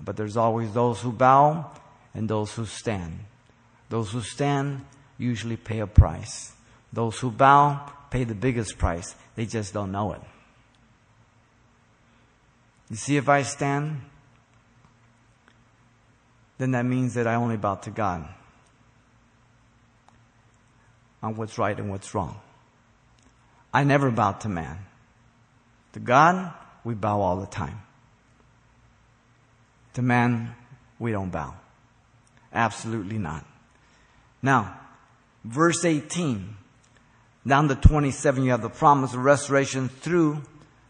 but 0.01 0.17
there's 0.17 0.37
always 0.37 0.73
those 0.73 1.01
who 1.01 1.13
bow 1.13 1.71
and 2.15 2.29
those 2.29 2.55
who 2.55 2.65
stand. 2.65 3.19
Those 3.89 4.13
who 4.13 4.23
stand 4.23 4.85
usually 5.19 5.57
pay 5.57 5.81
a 5.81 5.87
price. 5.87 6.53
Those 6.93 7.19
who 7.19 7.31
bow 7.31 7.93
pay 8.13 8.25
the 8.25 8.35
biggest 8.35 8.77
price. 8.77 9.17
They 9.37 9.47
just 9.47 9.73
don't 9.73 9.91
know 9.91 10.13
it. 10.13 10.21
You 12.91 12.97
see, 12.97 13.17
if 13.17 13.27
I 13.31 13.41
stand, 13.41 14.03
then 16.59 16.73
that 16.73 16.85
means 16.85 17.15
that 17.15 17.27
I 17.27 17.37
only 17.37 17.57
bow 17.57 17.77
to 17.77 17.91
God 17.91 18.29
on 21.23 21.37
what's 21.37 21.57
right 21.57 21.79
and 21.79 21.89
what's 21.89 22.15
wrong. 22.15 22.39
I 23.73 23.85
never 23.85 24.11
bow 24.11 24.33
to 24.33 24.49
man. 24.51 24.79
To 25.95 26.01
God, 26.01 26.53
we 26.85 26.93
bow 26.93 27.23
all 27.23 27.41
the 27.41 27.47
time. 27.47 27.81
To 29.95 30.03
man, 30.03 30.55
we 30.99 31.13
don't 31.13 31.31
bow. 31.31 31.55
Absolutely 32.53 33.17
not. 33.17 33.47
Now, 34.43 34.79
verse 35.45 35.87
18, 35.87 36.57
down 37.47 37.69
to 37.69 37.75
27, 37.75 38.45
you 38.45 38.51
have 38.51 38.63
the 38.63 38.71
promise 38.71 39.15
of 39.15 39.21
restoration 39.21 39.89
through 39.89 40.43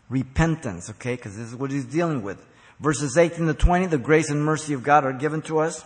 repentance, 0.09 0.91
okay? 0.91 1.17
Because 1.17 1.37
this 1.37 1.49
is 1.49 1.57
what 1.57 1.71
he's 1.71 1.87
dealing 1.87 2.23
with. 2.23 2.45
Verses 2.81 3.17
18 3.17 3.47
to 3.47 3.55
20, 3.55 3.87
the 3.87 3.99
grace 3.99 4.29
and 4.29 4.45
mercy 4.45 4.75
of 4.75 4.83
God 4.83 5.05
are 5.05 5.13
given 5.13 5.41
to 5.43 5.61
us. 5.61 5.85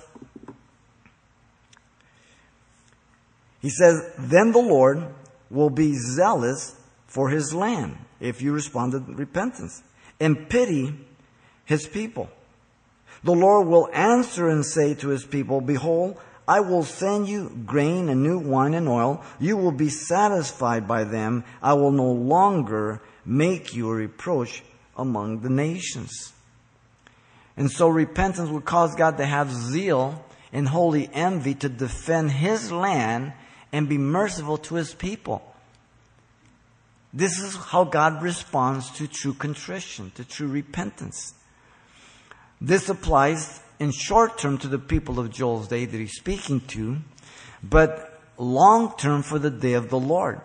He 3.60 3.70
says, 3.70 4.02
Then 4.18 4.52
the 4.52 4.58
Lord 4.58 5.06
will 5.50 5.70
be 5.70 5.94
zealous 5.94 6.74
for 7.06 7.28
his 7.28 7.54
land 7.54 7.98
if 8.20 8.42
you 8.42 8.52
respond 8.52 8.92
to 8.92 8.98
repentance 9.14 9.82
and 10.18 10.48
pity 10.48 10.94
his 11.64 11.86
people. 11.86 12.28
The 13.24 13.32
Lord 13.32 13.66
will 13.66 13.88
answer 13.92 14.48
and 14.48 14.64
say 14.64 14.94
to 14.94 15.08
his 15.08 15.24
people, 15.24 15.60
Behold, 15.60 16.18
I 16.48 16.60
will 16.60 16.84
send 16.84 17.28
you 17.28 17.50
grain 17.66 18.08
and 18.08 18.22
new 18.22 18.38
wine 18.38 18.74
and 18.74 18.88
oil. 18.88 19.24
You 19.40 19.56
will 19.56 19.72
be 19.72 19.88
satisfied 19.88 20.86
by 20.86 21.04
them. 21.04 21.44
I 21.62 21.74
will 21.74 21.90
no 21.90 22.10
longer 22.10 23.02
make 23.24 23.74
you 23.74 23.90
a 23.90 23.94
reproach 23.94 24.62
among 24.96 25.40
the 25.40 25.50
nations. 25.50 26.32
And 27.56 27.70
so 27.70 27.88
repentance 27.88 28.50
will 28.50 28.60
cause 28.60 28.94
God 28.94 29.16
to 29.16 29.26
have 29.26 29.50
zeal 29.50 30.24
and 30.52 30.68
holy 30.68 31.10
envy 31.12 31.54
to 31.54 31.68
defend 31.68 32.30
his 32.30 32.70
land 32.70 33.32
and 33.72 33.88
be 33.88 33.98
merciful 33.98 34.58
to 34.58 34.76
his 34.76 34.94
people. 34.94 35.42
This 37.12 37.38
is 37.38 37.56
how 37.56 37.84
God 37.84 38.22
responds 38.22 38.90
to 38.92 39.08
true 39.08 39.34
contrition, 39.34 40.12
to 40.16 40.24
true 40.24 40.48
repentance. 40.48 41.34
This 42.60 42.88
applies 42.88 43.60
in 43.78 43.90
short 43.90 44.38
term 44.38 44.58
to 44.58 44.68
the 44.68 44.78
people 44.78 45.18
of 45.18 45.30
Joel's 45.30 45.68
day 45.68 45.84
that 45.84 45.96
he's 45.96 46.16
speaking 46.16 46.60
to, 46.68 46.98
but 47.62 48.20
long 48.38 48.94
term 48.96 49.22
for 49.22 49.38
the 49.38 49.50
day 49.50 49.74
of 49.74 49.90
the 49.90 49.98
Lord. 49.98 50.40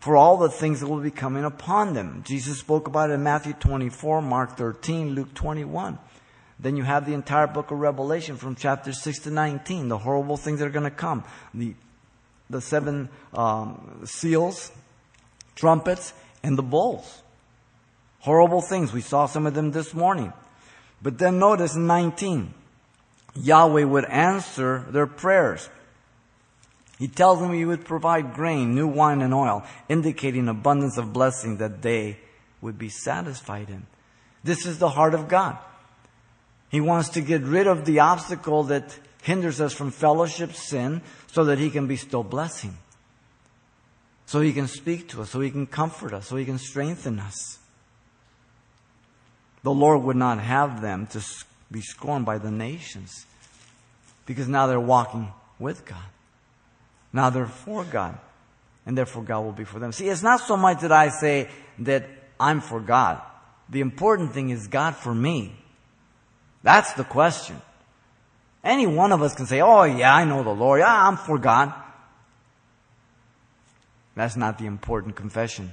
For 0.00 0.16
all 0.16 0.36
the 0.36 0.48
things 0.48 0.80
that 0.80 0.88
will 0.88 1.00
be 1.00 1.12
coming 1.12 1.44
upon 1.44 1.94
them. 1.94 2.24
Jesus 2.26 2.58
spoke 2.58 2.88
about 2.88 3.10
it 3.10 3.14
in 3.14 3.22
Matthew 3.22 3.52
24, 3.52 4.20
Mark 4.20 4.56
13, 4.56 5.14
Luke 5.14 5.32
21. 5.34 5.96
Then 6.58 6.76
you 6.76 6.82
have 6.82 7.06
the 7.06 7.14
entire 7.14 7.46
book 7.46 7.70
of 7.70 7.78
Revelation 7.78 8.36
from 8.36 8.56
chapter 8.56 8.92
6 8.92 9.20
to 9.20 9.30
19, 9.30 9.88
the 9.88 9.98
horrible 9.98 10.36
things 10.36 10.58
that 10.58 10.66
are 10.66 10.70
going 10.70 10.84
to 10.84 10.90
come. 10.90 11.24
The, 11.54 11.74
the 12.50 12.60
seven 12.60 13.10
um, 13.32 14.02
seals, 14.04 14.72
trumpets, 15.54 16.14
and 16.42 16.58
the 16.58 16.62
bowls. 16.62 17.22
Horrible 18.20 18.60
things. 18.60 18.92
We 18.92 19.00
saw 19.00 19.26
some 19.26 19.46
of 19.46 19.54
them 19.54 19.72
this 19.72 19.94
morning. 19.94 20.32
But 21.02 21.18
then 21.18 21.38
notice 21.38 21.74
19, 21.74 22.54
Yahweh 23.34 23.84
would 23.84 24.04
answer 24.04 24.86
their 24.90 25.06
prayers. 25.06 25.68
He 26.98 27.08
tells 27.08 27.40
them 27.40 27.52
he 27.52 27.64
would 27.64 27.84
provide 27.84 28.34
grain, 28.34 28.74
new 28.74 28.86
wine, 28.86 29.22
and 29.22 29.34
oil, 29.34 29.64
indicating 29.88 30.48
abundance 30.48 30.98
of 30.98 31.12
blessing 31.12 31.56
that 31.56 31.82
they 31.82 32.18
would 32.60 32.78
be 32.78 32.88
satisfied 32.88 33.68
in. 33.68 33.86
This 34.44 34.66
is 34.66 34.78
the 34.78 34.90
heart 34.90 35.14
of 35.14 35.28
God. 35.28 35.58
He 36.68 36.80
wants 36.80 37.08
to 37.10 37.20
get 37.20 37.42
rid 37.42 37.66
of 37.66 37.84
the 37.84 37.98
obstacle 37.98 38.62
that 38.64 38.96
hinders 39.22 39.60
us 39.60 39.72
from 39.72 39.90
fellowship, 39.90 40.52
sin, 40.52 41.02
so 41.26 41.44
that 41.44 41.58
he 41.58 41.70
can 41.70 41.86
bestow 41.86 42.22
blessing. 42.22 42.76
So 44.26 44.40
he 44.40 44.52
can 44.52 44.68
speak 44.68 45.08
to 45.08 45.22
us, 45.22 45.30
so 45.30 45.40
he 45.40 45.50
can 45.50 45.66
comfort 45.66 46.14
us, 46.14 46.28
so 46.28 46.36
he 46.36 46.44
can 46.44 46.58
strengthen 46.58 47.18
us. 47.18 47.58
The 49.62 49.70
Lord 49.70 50.02
would 50.02 50.16
not 50.16 50.38
have 50.38 50.80
them 50.80 51.06
to 51.08 51.24
be 51.70 51.80
scorned 51.80 52.26
by 52.26 52.38
the 52.38 52.50
nations 52.50 53.26
because 54.26 54.48
now 54.48 54.66
they're 54.66 54.80
walking 54.80 55.32
with 55.58 55.84
God. 55.84 56.04
Now 57.12 57.30
they're 57.30 57.46
for 57.46 57.84
God. 57.84 58.18
And 58.84 58.98
therefore 58.98 59.22
God 59.22 59.40
will 59.40 59.52
be 59.52 59.64
for 59.64 59.78
them. 59.78 59.92
See, 59.92 60.08
it's 60.08 60.22
not 60.22 60.40
so 60.40 60.56
much 60.56 60.80
that 60.80 60.90
I 60.90 61.08
say 61.08 61.48
that 61.80 62.08
I'm 62.40 62.60
for 62.60 62.80
God. 62.80 63.20
The 63.68 63.80
important 63.80 64.32
thing 64.32 64.50
is 64.50 64.66
God 64.66 64.96
for 64.96 65.14
me. 65.14 65.54
That's 66.62 66.92
the 66.94 67.04
question. 67.04 67.60
Any 68.64 68.86
one 68.86 69.12
of 69.12 69.22
us 69.22 69.34
can 69.34 69.46
say, 69.46 69.60
oh 69.60 69.84
yeah, 69.84 70.14
I 70.14 70.24
know 70.24 70.42
the 70.42 70.50
Lord. 70.50 70.80
Yeah, 70.80 71.08
I'm 71.08 71.16
for 71.16 71.38
God. 71.38 71.72
That's 74.14 74.36
not 74.36 74.58
the 74.58 74.66
important 74.66 75.16
confession. 75.16 75.72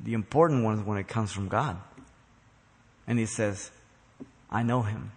The 0.00 0.14
important 0.14 0.64
one 0.64 0.78
is 0.78 0.84
when 0.84 0.98
it 0.98 1.08
comes 1.08 1.32
from 1.32 1.48
God. 1.48 1.76
And 3.06 3.18
he 3.18 3.26
says, 3.26 3.70
I 4.50 4.62
know 4.62 4.82
him. 4.82 5.12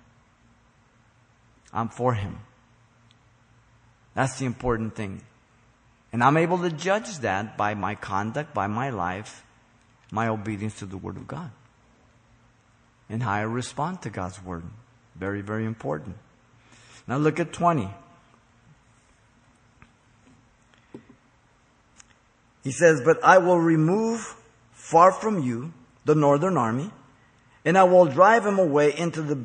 I'm 1.73 1.89
for 1.89 2.13
him. 2.13 2.39
That's 4.13 4.39
the 4.39 4.45
important 4.45 4.95
thing. 4.95 5.21
And 6.11 6.23
I'm 6.23 6.37
able 6.37 6.57
to 6.59 6.71
judge 6.71 7.19
that 7.19 7.57
by 7.57 7.75
my 7.75 7.95
conduct, 7.95 8.53
by 8.53 8.67
my 8.67 8.89
life, 8.89 9.45
my 10.11 10.27
obedience 10.27 10.79
to 10.79 10.85
the 10.85 10.97
Word 10.97 11.17
of 11.17 11.27
God. 11.27 11.51
And 13.09 13.21
how 13.21 13.33
I 13.33 13.41
respond 13.41 14.01
to 14.01 14.09
God's 14.09 14.43
Word. 14.43 14.63
Very, 15.15 15.41
very 15.41 15.65
important. 15.65 16.17
Now 17.07 17.17
look 17.17 17.39
at 17.39 17.53
20. 17.53 17.89
He 22.63 22.71
says, 22.71 23.01
But 23.03 23.23
I 23.23 23.37
will 23.37 23.59
remove 23.59 24.35
far 24.73 25.11
from 25.11 25.41
you 25.41 25.73
the 26.05 26.15
northern 26.15 26.57
army, 26.57 26.91
and 27.67 27.77
I 27.77 27.83
will 27.83 28.05
drive 28.05 28.45
him 28.45 28.59
away 28.59 28.97
into 28.97 29.21
the 29.21 29.37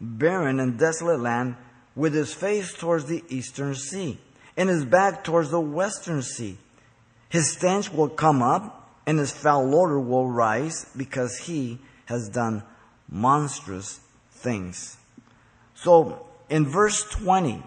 barren 0.00 0.60
and 0.60 0.78
desolate 0.78 1.20
land 1.20 1.56
with 1.94 2.14
his 2.14 2.32
face 2.32 2.72
towards 2.72 3.04
the 3.04 3.22
eastern 3.28 3.74
sea 3.74 4.16
and 4.56 4.70
his 4.70 4.86
back 4.86 5.22
towards 5.22 5.50
the 5.50 5.60
western 5.60 6.22
sea. 6.22 6.56
His 7.28 7.52
stench 7.52 7.92
will 7.92 8.08
come 8.08 8.42
up 8.42 8.90
and 9.04 9.18
his 9.18 9.30
foul 9.30 9.74
odor 9.74 10.00
will 10.00 10.26
rise 10.26 10.86
because 10.96 11.36
he 11.36 11.78
has 12.06 12.30
done 12.30 12.62
monstrous 13.10 14.00
things. 14.30 14.96
So 15.74 16.24
in 16.48 16.64
verse 16.64 17.02
20, 17.02 17.62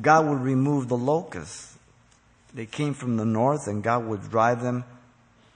God 0.00 0.28
would 0.28 0.40
remove 0.40 0.86
the 0.86 0.96
locusts. 0.96 1.76
They 2.54 2.66
came 2.66 2.94
from 2.94 3.16
the 3.16 3.24
north 3.24 3.66
and 3.66 3.82
God 3.82 4.06
would 4.06 4.30
drive 4.30 4.62
them 4.62 4.84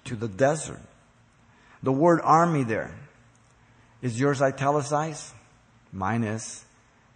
to 0.07 0.17
the 0.17 0.27
desert. 0.27 0.83
The 1.85 1.93
word 1.93 2.21
army 2.25 2.65
there 2.65 2.93
is 4.03 4.19
yours 4.19 4.41
italicized? 4.41 5.33
Mine 5.93 6.25
is. 6.25 6.65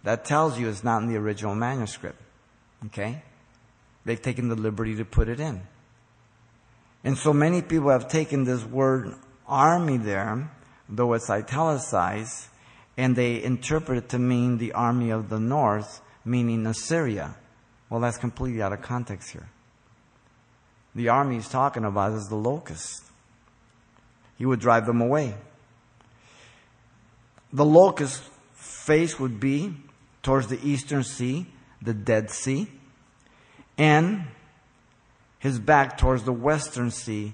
That 0.03 0.25
tells 0.25 0.59
you 0.59 0.67
it's 0.69 0.83
not 0.83 1.01
in 1.01 1.09
the 1.09 1.17
original 1.17 1.55
manuscript. 1.55 2.21
Okay? 2.87 3.23
They've 4.05 4.21
taken 4.21 4.49
the 4.49 4.55
liberty 4.55 4.95
to 4.97 5.05
put 5.05 5.29
it 5.29 5.39
in. 5.39 5.61
And 7.03 7.17
so 7.17 7.33
many 7.33 7.61
people 7.61 7.89
have 7.89 8.07
taken 8.07 8.43
this 8.43 8.63
word 8.63 9.15
army 9.47 9.97
there, 9.97 10.49
though 10.89 11.13
it's 11.13 11.29
italicized, 11.29 12.47
and 12.97 13.15
they 13.15 13.41
interpret 13.41 13.97
it 13.97 14.09
to 14.09 14.19
mean 14.19 14.57
the 14.57 14.73
army 14.73 15.09
of 15.09 15.29
the 15.29 15.39
north, 15.39 16.01
meaning 16.23 16.65
Assyria. 16.65 17.35
Well, 17.89 17.99
that's 18.01 18.17
completely 18.17 18.61
out 18.61 18.73
of 18.73 18.81
context 18.81 19.31
here. 19.31 19.49
The 20.95 21.09
army 21.09 21.35
he's 21.35 21.49
talking 21.49 21.85
about 21.85 22.13
is 22.13 22.27
the 22.27 22.35
locust. 22.35 23.03
He 24.37 24.45
would 24.45 24.59
drive 24.59 24.85
them 24.85 25.01
away. 25.01 25.35
The 27.53 27.65
locust 27.65 28.23
face 28.55 29.19
would 29.19 29.39
be 29.39 29.75
towards 30.23 30.47
the 30.47 30.59
eastern 30.67 31.03
sea, 31.03 31.45
the 31.81 31.93
Dead 31.93 32.31
Sea, 32.31 32.67
and 33.77 34.25
his 35.37 35.59
back 35.59 35.97
towards 35.97 36.23
the 36.23 36.33
western 36.33 36.89
sea, 36.89 37.33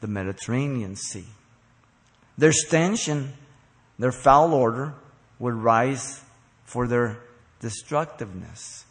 the 0.00 0.06
Mediterranean 0.06 0.96
Sea. 0.96 1.26
Their 2.38 2.52
stench 2.52 3.08
and 3.08 3.34
their 3.98 4.12
foul 4.12 4.54
odor 4.54 4.94
would 5.38 5.54
rise 5.54 6.22
for 6.64 6.86
their 6.86 7.18
destructiveness. 7.60 8.84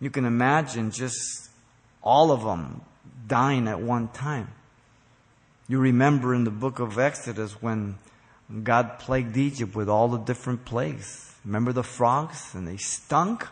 You 0.00 0.10
can 0.10 0.24
imagine 0.24 0.90
just 0.90 1.48
all 2.02 2.32
of 2.32 2.42
them 2.42 2.82
dying 3.26 3.68
at 3.68 3.80
one 3.80 4.08
time. 4.08 4.52
You 5.68 5.78
remember 5.78 6.34
in 6.34 6.44
the 6.44 6.50
book 6.50 6.80
of 6.80 6.98
Exodus 6.98 7.62
when 7.62 7.98
God 8.62 8.98
plagued 8.98 9.36
Egypt 9.36 9.74
with 9.74 9.88
all 9.88 10.08
the 10.08 10.18
different 10.18 10.64
plagues. 10.64 11.34
Remember 11.44 11.72
the 11.72 11.82
frogs? 11.82 12.54
And 12.54 12.66
they 12.66 12.76
stunk. 12.76 13.46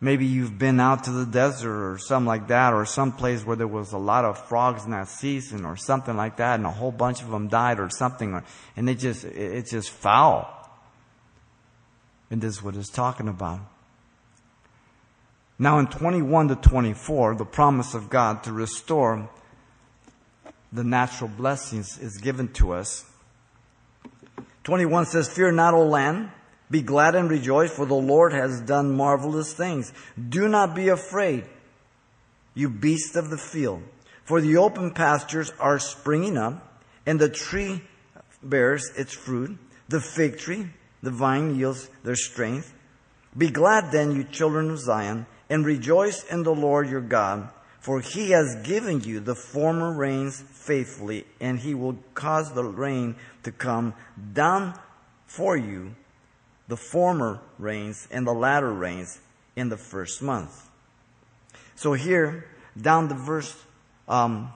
Maybe 0.00 0.26
you've 0.26 0.58
been 0.58 0.80
out 0.80 1.04
to 1.04 1.12
the 1.12 1.24
desert 1.24 1.92
or 1.92 1.96
something 1.96 2.26
like 2.26 2.48
that, 2.48 2.72
or 2.74 2.84
some 2.84 3.12
place 3.12 3.46
where 3.46 3.54
there 3.54 3.68
was 3.68 3.92
a 3.92 3.98
lot 3.98 4.24
of 4.24 4.36
frogs 4.48 4.84
in 4.84 4.90
that 4.90 5.06
season, 5.06 5.64
or 5.64 5.76
something 5.76 6.16
like 6.16 6.38
that, 6.38 6.56
and 6.56 6.66
a 6.66 6.72
whole 6.72 6.90
bunch 6.90 7.22
of 7.22 7.30
them 7.30 7.46
died, 7.46 7.78
or 7.78 7.88
something, 7.88 8.42
and 8.76 8.90
it 8.90 8.96
just 8.96 9.24
it's 9.24 9.70
just 9.70 9.90
foul. 9.90 10.50
And 12.32 12.40
this 12.40 12.54
is 12.54 12.62
what 12.64 12.74
it's 12.74 12.88
talking 12.88 13.28
about. 13.28 13.60
Now, 15.56 15.78
in 15.78 15.86
21 15.86 16.48
to 16.48 16.56
24, 16.56 17.36
the 17.36 17.44
promise 17.44 17.94
of 17.94 18.10
God 18.10 18.42
to 18.42 18.52
restore 18.52 19.30
the 20.72 20.84
natural 20.84 21.28
blessings 21.28 21.98
is 21.98 22.18
given 22.18 22.48
to 22.54 22.72
us. 22.72 23.04
21 24.64 25.06
says, 25.06 25.28
Fear 25.28 25.52
not, 25.52 25.74
O 25.74 25.86
land. 25.86 26.30
Be 26.70 26.80
glad 26.80 27.14
and 27.14 27.28
rejoice, 27.28 27.70
for 27.70 27.84
the 27.84 27.94
Lord 27.94 28.32
has 28.32 28.62
done 28.62 28.96
marvelous 28.96 29.52
things. 29.52 29.92
Do 30.16 30.48
not 30.48 30.74
be 30.74 30.88
afraid, 30.88 31.44
you 32.54 32.70
beasts 32.70 33.14
of 33.14 33.28
the 33.28 33.36
field, 33.36 33.82
for 34.24 34.40
the 34.40 34.56
open 34.56 34.92
pastures 34.92 35.52
are 35.58 35.78
springing 35.78 36.38
up, 36.38 36.82
and 37.04 37.20
the 37.20 37.28
tree 37.28 37.82
bears 38.42 38.90
its 38.96 39.12
fruit. 39.12 39.58
The 39.88 40.00
fig 40.00 40.38
tree, 40.38 40.68
the 41.02 41.10
vine 41.10 41.56
yields 41.56 41.90
their 42.04 42.16
strength. 42.16 42.72
Be 43.36 43.50
glad 43.50 43.92
then, 43.92 44.16
you 44.16 44.24
children 44.24 44.70
of 44.70 44.78
Zion, 44.78 45.26
and 45.50 45.66
rejoice 45.66 46.24
in 46.24 46.42
the 46.42 46.54
Lord 46.54 46.88
your 46.88 47.02
God 47.02 47.50
for 47.82 48.00
he 48.00 48.30
has 48.30 48.62
given 48.62 49.00
you 49.00 49.18
the 49.18 49.34
former 49.34 49.92
rains 49.92 50.44
faithfully, 50.62 51.26
and 51.40 51.58
he 51.58 51.74
will 51.74 51.96
cause 52.14 52.52
the 52.52 52.64
rain 52.64 53.16
to 53.42 53.50
come 53.50 53.94
down 54.32 54.78
for 55.26 55.56
you, 55.56 55.94
the 56.68 56.76
former 56.76 57.40
rains 57.58 58.06
and 58.10 58.26
the 58.26 58.32
latter 58.32 58.72
rains 58.72 59.20
in 59.56 59.68
the 59.68 59.76
first 59.76 60.22
month. 60.22 60.68
So 61.74 61.94
here, 61.94 62.46
down 62.80 63.08
to 63.08 63.14
verse 63.14 63.56
um, 64.08 64.52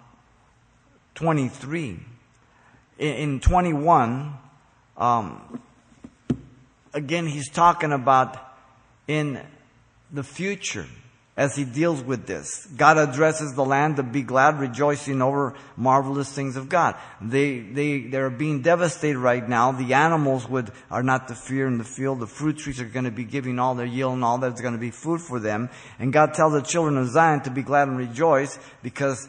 23. 1.17 1.99
In, 2.99 3.15
in 3.15 3.41
21, 3.41 4.33
um, 4.97 5.61
again, 6.95 7.27
he's 7.27 7.49
talking 7.51 7.93
about 7.93 8.37
in 9.09 9.41
the 10.13 10.23
future 10.23 10.87
as 11.37 11.55
he 11.55 11.65
deals 11.65 12.03
with 12.03 12.27
this. 12.27 12.67
God 12.77 12.97
addresses 12.97 13.55
the 13.55 13.65
land 13.65 13.97
to 13.97 14.03
be 14.03 14.23
glad, 14.23 14.59
rejoicing 14.59 15.21
over 15.21 15.55
marvelous 15.77 16.33
things 16.33 16.57
of 16.57 16.71
God. 16.71 16.97
They, 17.21 17.59
they, 17.59 18.01
they're 18.01 18.31
being 18.31 18.63
devastated 18.63 19.19
right 19.19 19.47
now. 19.47 19.73
The 19.73 19.93
animals 19.93 20.49
would, 20.49 20.73
are 20.91 21.03
not 21.03 21.29
to 21.29 21.35
fear 21.35 21.67
in 21.67 21.77
the 21.77 21.85
field. 21.85 22.21
The 22.21 22.27
fruit 22.27 22.57
trees 22.57 22.81
are 22.81 22.87
going 22.87 23.05
to 23.05 23.11
be 23.11 23.25
giving 23.25 23.59
all 23.59 23.75
their 23.75 23.87
yield 23.87 24.15
and 24.15 24.25
all 24.25 24.39
that's 24.39 24.63
going 24.63 24.73
to 24.73 24.81
be 24.81 24.91
food 24.91 25.21
for 25.21 25.39
them. 25.39 25.69
And 25.99 26.11
God 26.11 26.33
tells 26.33 26.55
the 26.55 26.63
children 26.63 26.97
of 26.97 27.09
Zion 27.09 27.43
to 27.43 27.51
be 27.51 27.63
glad 27.63 27.89
and 27.89 27.99
rejoice 27.99 28.59
because 28.83 29.29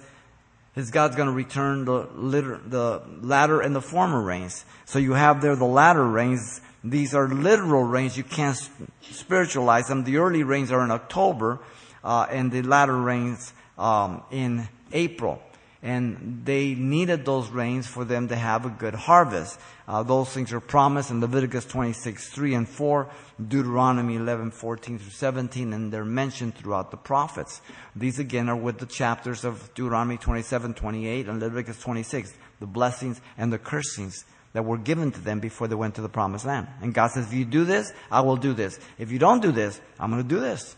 his 0.76 0.92
God's 0.92 1.18
going 1.18 1.28
to 1.28 1.34
return 1.34 1.84
the, 1.84 2.08
litter, 2.16 2.62
the 2.66 3.02
latter 3.20 3.60
and 3.60 3.76
the 3.76 3.82
former 3.82 4.22
rains. 4.22 4.64
So 4.86 4.98
you 4.98 5.12
have 5.14 5.42
there 5.42 5.58
the 5.58 5.66
latter 5.66 6.06
rains. 6.06 6.62
These 6.86 7.14
are 7.14 7.28
literal 7.28 7.84
rains. 7.84 8.16
You 8.16 8.24
can't 8.24 8.58
spiritualize 9.02 9.90
them. 9.90 10.06
The 10.06 10.18
early 10.18 10.44
rains 10.44 10.72
are 10.72 10.82
in 10.86 10.92
October 10.92 11.60
uh, 12.08 12.26
and 12.32 12.52
the 12.54 12.62
latter 12.62 12.98
rains 12.98 13.54
um, 13.78 14.24
in 14.32 14.68
April. 14.94 15.42
And 15.84 16.42
they 16.46 16.74
needed 16.74 17.26
those 17.26 17.50
rains 17.50 17.86
for 17.86 18.06
them 18.06 18.30
to 18.30 18.36
have 18.36 18.66
a 18.66 18.70
good 18.70 18.96
harvest. 18.96 19.60
Uh, 19.88 20.04
those 20.04 20.30
things 20.30 20.52
are 20.54 20.62
promised 20.62 21.12
in 21.12 21.20
Leviticus 21.20 21.66
26, 21.66 22.30
3 22.30 22.54
and 22.56 22.68
4, 22.68 23.10
Deuteronomy 23.46 24.16
11, 24.16 24.52
14 24.52 25.00
through 25.00 25.12
17, 25.12 25.74
and 25.74 25.92
they're 25.92 26.06
mentioned 26.06 26.56
throughout 26.56 26.92
the 26.92 26.98
prophets. 26.98 27.62
These 27.96 28.20
again 28.20 28.50
are 28.50 28.56
with 28.56 28.80
the 28.80 28.86
chapters 28.86 29.44
of 29.44 29.70
Deuteronomy 29.76 30.18
27, 30.18 30.74
28, 30.74 31.28
and 31.28 31.40
Leviticus 31.42 31.80
26, 31.80 32.34
the 32.60 32.66
blessings 32.66 33.22
and 33.38 33.52
the 33.52 33.60
cursings 33.60 34.24
that 34.54 34.64
were 34.64 34.78
given 34.78 35.12
to 35.12 35.20
them 35.20 35.42
before 35.42 35.68
they 35.68 35.76
went 35.76 35.96
to 35.96 36.02
the 36.02 36.10
promised 36.10 36.46
land. 36.46 36.68
And 36.82 36.94
God 36.94 37.12
says, 37.12 37.28
if 37.28 37.34
you 37.34 37.46
do 37.46 37.66
this, 37.66 37.92
I 38.10 38.22
will 38.22 38.38
do 38.38 38.54
this. 38.54 38.80
If 38.98 39.12
you 39.12 39.20
don't 39.20 39.42
do 39.42 39.52
this, 39.52 39.80
I'm 40.00 40.10
going 40.10 40.24
to 40.24 40.28
do 40.28 40.40
this. 40.40 40.76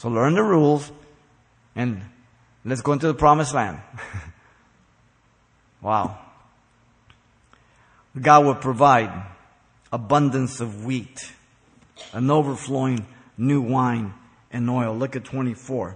So 0.00 0.08
learn 0.08 0.32
the 0.32 0.42
rules 0.42 0.90
and 1.76 2.00
let's 2.64 2.80
go 2.80 2.92
into 2.92 3.06
the 3.06 3.12
promised 3.12 3.52
land. 3.52 3.82
wow. 5.82 6.18
God 8.18 8.46
will 8.46 8.54
provide 8.54 9.26
abundance 9.92 10.62
of 10.62 10.86
wheat, 10.86 11.34
an 12.14 12.30
overflowing 12.30 13.04
new 13.36 13.60
wine 13.60 14.14
and 14.50 14.70
oil. 14.70 14.96
Look 14.96 15.16
at 15.16 15.24
24. 15.24 15.94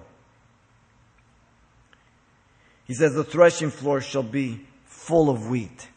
He 2.85 2.93
says, 2.93 3.15
The 3.15 3.25
threshing 3.25 3.71
floor 3.71 4.03
shall 4.03 4.23
be 4.23 4.67
full 4.85 5.31
of 5.31 5.49
wheat, 5.49 5.89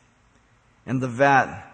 and 0.85 1.01
the 1.01 1.09
vat 1.09 1.73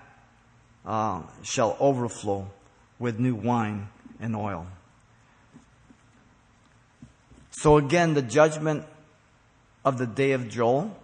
uh, 0.83 1.21
shall 1.43 1.77
overflow 1.79 2.49
with 2.97 3.19
new 3.19 3.35
wine 3.35 3.89
and 4.19 4.35
oil. 4.35 4.65
So 7.53 7.77
again, 7.77 8.13
the 8.13 8.21
judgment 8.21 8.83
of 9.85 9.97
the 9.97 10.07
day 10.07 10.33
of 10.33 10.49
Joel, 10.49 10.95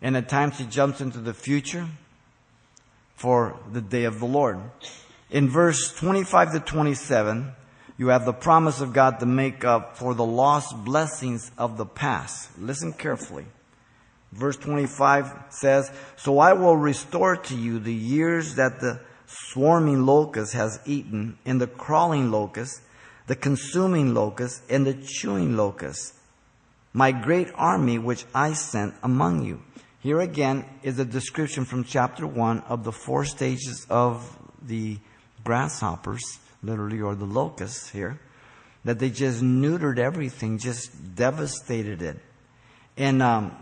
and 0.00 0.16
at 0.16 0.28
times 0.28 0.58
he 0.58 0.64
jumps 0.64 1.00
into 1.00 1.18
the 1.18 1.34
future 1.34 1.88
for 3.16 3.58
the 3.70 3.80
day 3.80 4.04
of 4.04 4.20
the 4.20 4.26
Lord. 4.26 4.60
In 5.30 5.48
verse 5.48 5.92
25 5.94 6.52
to 6.52 6.60
27, 6.60 7.52
you 7.96 8.08
have 8.08 8.24
the 8.24 8.32
promise 8.32 8.80
of 8.80 8.92
God 8.92 9.20
to 9.20 9.26
make 9.26 9.64
up 9.64 9.96
for 9.96 10.14
the 10.14 10.24
lost 10.24 10.84
blessings 10.84 11.50
of 11.56 11.76
the 11.76 11.86
past. 11.86 12.50
Listen 12.58 12.92
carefully. 12.92 13.46
Verse 14.32 14.56
25 14.56 15.32
says, 15.50 15.90
So 16.16 16.38
I 16.38 16.52
will 16.52 16.76
restore 16.76 17.36
to 17.36 17.56
you 17.56 17.78
the 17.78 17.94
years 17.94 18.56
that 18.56 18.80
the 18.80 19.00
swarming 19.26 20.04
locust 20.04 20.54
has 20.54 20.80
eaten, 20.84 21.38
and 21.44 21.60
the 21.60 21.66
crawling 21.66 22.30
locust, 22.30 22.80
the 23.26 23.36
consuming 23.36 24.14
locust, 24.14 24.62
and 24.68 24.86
the 24.86 24.94
chewing 24.94 25.56
locust, 25.56 26.14
my 26.92 27.12
great 27.12 27.48
army 27.54 27.98
which 27.98 28.24
I 28.34 28.52
sent 28.52 28.94
among 29.02 29.44
you. 29.44 29.62
Here 30.00 30.20
again 30.20 30.64
is 30.82 30.98
a 30.98 31.04
description 31.04 31.64
from 31.64 31.84
chapter 31.84 32.26
1 32.26 32.60
of 32.60 32.82
the 32.82 32.92
four 32.92 33.24
stages 33.24 33.86
of 33.88 34.36
the 34.60 34.98
grasshoppers, 35.44 36.22
literally, 36.62 37.00
or 37.00 37.14
the 37.14 37.24
locusts 37.24 37.88
here, 37.90 38.20
that 38.84 38.98
they 38.98 39.10
just 39.10 39.42
neutered 39.42 39.98
everything, 39.98 40.58
just 40.58 41.14
devastated 41.14 42.02
it. 42.02 42.18
And 42.96 43.22
um, 43.22 43.56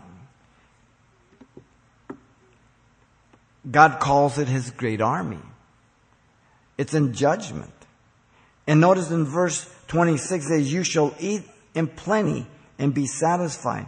God 3.69 3.99
calls 3.99 4.39
it 4.39 4.47
his 4.47 4.71
great 4.71 5.01
army. 5.01 5.39
It's 6.77 6.95
in 6.95 7.13
judgment. 7.13 7.73
And 8.71 8.79
notice 8.79 9.11
in 9.11 9.25
verse 9.25 9.69
26 9.89 10.47
says, 10.47 10.71
You 10.71 10.85
shall 10.85 11.13
eat 11.19 11.43
in 11.75 11.87
plenty 11.87 12.47
and 12.79 12.93
be 12.93 13.05
satisfied. 13.05 13.87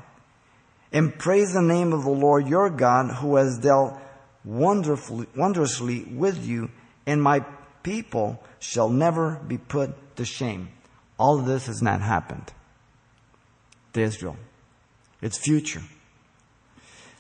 And 0.92 1.18
praise 1.18 1.54
the 1.54 1.62
name 1.62 1.94
of 1.94 2.04
the 2.04 2.10
Lord 2.10 2.50
your 2.50 2.70
God 2.70 3.10
who 3.10 3.38
has 3.38 3.58
dealt 3.60 3.98
wonderfully, 4.44 5.28
wondrously 5.38 6.04
with 6.12 6.46
you, 6.46 6.70
and 7.06 7.24
my 7.24 7.46
people 7.82 8.44
shall 8.60 8.90
never 8.90 9.40
be 9.48 9.58
put 9.58 10.18
to 10.18 10.26
shame. 10.26 10.68
All 11.18 11.40
of 11.40 11.46
this 11.46 11.68
has 11.68 11.82
not 11.82 12.02
happened 12.02 12.52
to 13.94 14.02
Israel. 14.02 14.36
It's 15.22 15.38
future. 15.38 15.84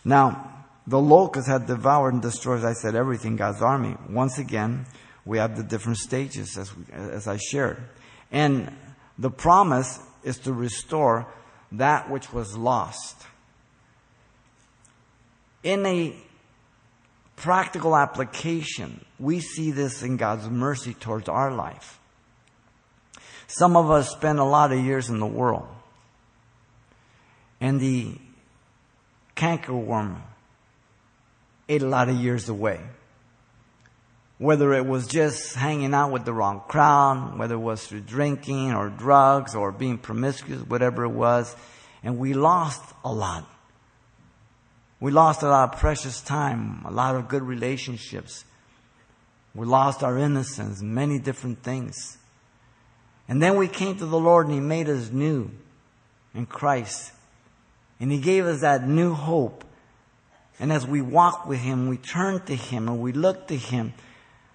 Now, 0.04 0.66
the 0.86 1.00
locusts 1.00 1.50
had 1.50 1.68
devoured 1.68 2.12
and 2.12 2.22
destroyed, 2.22 2.58
as 2.58 2.66
I 2.66 2.74
said, 2.74 2.94
everything, 2.94 3.38
God's 3.38 3.62
army. 3.62 3.96
Once 4.10 4.38
again, 4.38 4.86
we 5.26 5.38
have 5.38 5.56
the 5.56 5.64
different 5.64 5.98
stages 5.98 6.58
as, 6.58 6.76
we, 6.76 6.84
as 6.92 7.28
I 7.28 7.38
shared. 7.38 7.82
And 8.32 8.76
the 9.18 9.30
promise 9.30 10.00
is 10.24 10.40
to 10.40 10.54
restore 10.54 11.28
that 11.74 12.10
which 12.10 12.34
was 12.34 12.58
lost. 12.58 13.16
In 15.64 15.86
a 15.86 16.16
practical 17.36 17.96
application, 17.96 19.04
we 19.20 19.40
see 19.40 19.72
this 19.72 20.04
in 20.04 20.18
God's 20.18 20.50
mercy 20.50 20.94
towards 20.94 21.30
our 21.30 21.52
life. 21.52 22.00
Some 23.48 23.78
of 23.78 23.92
us 23.92 24.10
spend 24.10 24.40
a 24.40 24.44
lot 24.44 24.72
of 24.72 24.80
years 24.80 25.10
in 25.10 25.20
the 25.20 25.26
world. 25.26 25.68
And 27.62 27.80
the 27.80 28.18
cankerworm 29.36 30.18
ate 31.70 31.82
a 31.82 31.88
lot 31.88 32.10
of 32.10 32.16
years 32.16 32.50
away. 32.50 32.82
Whether 34.44 34.74
it 34.74 34.86
was 34.86 35.08
just 35.08 35.56
hanging 35.56 35.94
out 35.94 36.12
with 36.12 36.26
the 36.26 36.34
wrong 36.34 36.62
crowd, 36.68 37.38
whether 37.38 37.56
it 37.56 37.60
was 37.60 37.88
through 37.88 38.02
drinking 38.02 38.74
or 38.74 38.90
drugs 38.90 39.56
or 39.56 39.72
being 39.72 39.98
promiscuous, 39.98 40.62
whatever 40.68 41.04
it 41.06 41.12
was, 41.12 41.56
and 42.04 42.18
we 42.18 42.34
lost 42.34 42.84
a 43.06 43.14
lot. 43.14 43.48
We 45.00 45.12
lost 45.12 45.44
a 45.44 45.48
lot 45.48 45.74
of 45.74 45.80
precious 45.80 46.22
time, 46.22 46.82
a 46.86 46.92
lot 46.92 47.16
of 47.16 47.28
good 47.28 47.44
relationships. 47.44 48.44
We 49.56 49.66
lost 49.66 50.04
our 50.04 50.18
innocence, 50.18 50.82
many 50.82 51.20
different 51.20 51.64
things. 51.64 52.18
And 53.28 53.42
then 53.42 53.56
we 53.58 53.68
came 53.68 53.98
to 53.98 54.06
the 54.06 54.20
Lord 54.20 54.48
and 54.48 54.56
He 54.56 54.62
made 54.62 54.90
us 54.90 55.10
new 55.10 55.52
in 56.34 56.46
Christ. 56.46 57.14
And 58.00 58.12
He 58.12 58.20
gave 58.20 58.46
us 58.46 58.62
that 58.62 58.88
new 58.88 59.14
hope 59.14 59.64
and 60.60 60.72
as 60.72 60.86
we 60.86 61.02
walk 61.02 61.46
with 61.46 61.60
Him, 61.60 61.90
we 61.90 61.98
turn 61.98 62.42
to 62.46 62.56
Him 62.56 62.88
and 62.88 63.00
we 63.00 63.12
look 63.12 63.48
to 63.48 63.58
Him. 63.58 63.94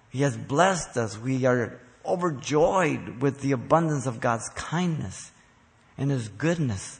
He 0.09 0.21
has 0.21 0.35
blessed 0.35 0.97
us. 0.97 1.17
We 1.17 1.45
are 1.45 1.79
overjoyed 2.05 3.21
with 3.21 3.41
the 3.41 3.51
abundance 3.51 4.05
of 4.05 4.19
God's 4.19 4.49
kindness 4.49 5.31
and 5.97 6.09
His 6.09 6.27
goodness. 6.29 6.99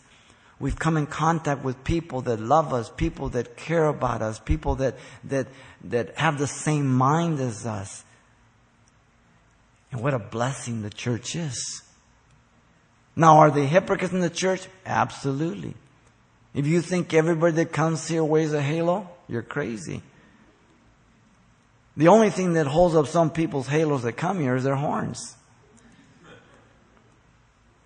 We've 0.60 0.78
come 0.78 0.98
in 0.98 1.08
contact 1.08 1.64
with 1.64 1.84
people 1.84 2.22
that 2.22 2.40
love 2.40 2.74
us, 2.74 2.92
people 2.96 3.30
that 3.30 3.56
care 3.56 3.86
about 3.86 4.22
us, 4.22 4.40
people 4.40 4.76
that, 4.76 4.96
that, 5.24 5.48
that 5.86 6.18
have 6.18 6.38
the 6.38 6.48
same 6.48 6.88
mind 6.88 7.40
as 7.40 7.66
us. 7.66 8.04
And 9.92 10.02
what 10.02 10.14
a 10.14 10.20
blessing 10.20 10.82
the 10.82 10.90
church 10.90 11.36
is. 11.36 11.82
Now, 13.16 13.38
are 13.38 13.52
they 13.52 13.66
hypocrites 13.66 14.14
in 14.14 14.20
the 14.20 14.30
church? 14.30 14.68
Absolutely. 14.86 15.74
If 16.54 16.68
you 16.68 16.82
think 16.82 17.14
everybody 17.14 17.54
that 17.56 17.72
comes 17.72 18.08
here 18.08 18.24
wears 18.24 18.54
a 18.54 18.62
halo, 18.62 19.10
you're 19.28 19.42
crazy. 19.42 20.02
The 22.00 22.08
only 22.08 22.30
thing 22.30 22.54
that 22.54 22.66
holds 22.66 22.96
up 22.96 23.08
some 23.08 23.30
people's 23.30 23.68
halos 23.68 24.04
that 24.04 24.14
come 24.14 24.40
here 24.40 24.56
is 24.56 24.64
their 24.64 24.78
horns. 24.78 25.36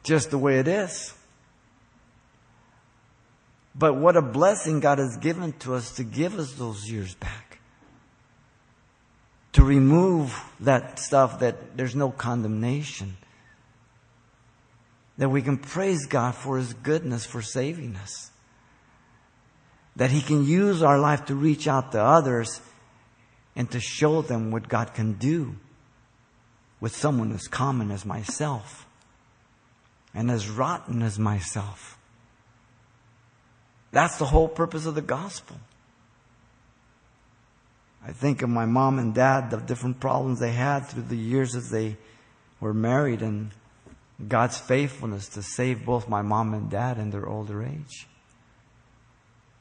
Just 0.03 0.29
the 0.29 0.37
way 0.37 0.59
it 0.59 0.67
is. 0.67 1.15
But 3.73 3.95
what 3.95 4.15
a 4.15 4.21
blessing 4.21 4.81
God 4.81 4.99
has 4.99 5.17
given 5.17 5.53
to 5.61 5.73
us 5.73 5.95
to 5.95 6.03
give 6.03 6.37
us 6.37 6.53
those 6.53 6.87
years 6.87 7.15
back. 7.15 7.57
To 9.53 9.63
remove 9.63 10.39
that 10.59 10.99
stuff 10.99 11.39
that 11.39 11.75
there's 11.75 11.95
no 11.95 12.11
condemnation. 12.11 13.17
That 15.17 15.29
we 15.29 15.41
can 15.41 15.57
praise 15.57 16.05
God 16.05 16.35
for 16.35 16.59
His 16.59 16.75
goodness 16.75 17.25
for 17.25 17.41
saving 17.41 17.95
us 17.95 18.29
that 19.95 20.11
He 20.11 20.21
can 20.21 20.45
use 20.45 20.81
our 20.81 20.99
life 20.99 21.25
to 21.25 21.35
reach 21.35 21.67
out 21.67 21.91
to 21.91 22.01
others 22.01 22.61
and 23.55 23.69
to 23.71 23.79
show 23.79 24.21
them 24.21 24.51
what 24.51 24.67
God 24.67 24.93
can 24.93 25.13
do 25.13 25.55
with 26.79 26.95
someone 26.95 27.31
as 27.31 27.47
common 27.47 27.91
as 27.91 28.05
myself 28.05 28.87
and 30.13 30.29
as 30.29 30.49
rotten 30.49 31.01
as 31.01 31.17
myself. 31.17 31.97
That's 33.91 34.17
the 34.17 34.25
whole 34.25 34.47
purpose 34.47 34.85
of 34.85 34.95
the 34.95 35.01
gospel. 35.01 35.57
I 38.05 38.11
think 38.11 38.41
of 38.41 38.49
my 38.49 38.65
mom 38.65 38.99
and 38.99 39.13
dad, 39.13 39.49
the 39.49 39.57
different 39.57 39.99
problems 39.99 40.39
they 40.39 40.51
had 40.51 40.87
through 40.87 41.03
the 41.03 41.15
years 41.15 41.55
as 41.55 41.69
they 41.69 41.97
were 42.59 42.73
married, 42.73 43.21
and 43.21 43.51
God's 44.27 44.57
faithfulness 44.57 45.29
to 45.29 45.41
save 45.41 45.85
both 45.85 46.09
my 46.09 46.21
mom 46.21 46.53
and 46.53 46.69
dad 46.69 46.97
in 46.97 47.11
their 47.11 47.27
older 47.27 47.63
age 47.63 48.07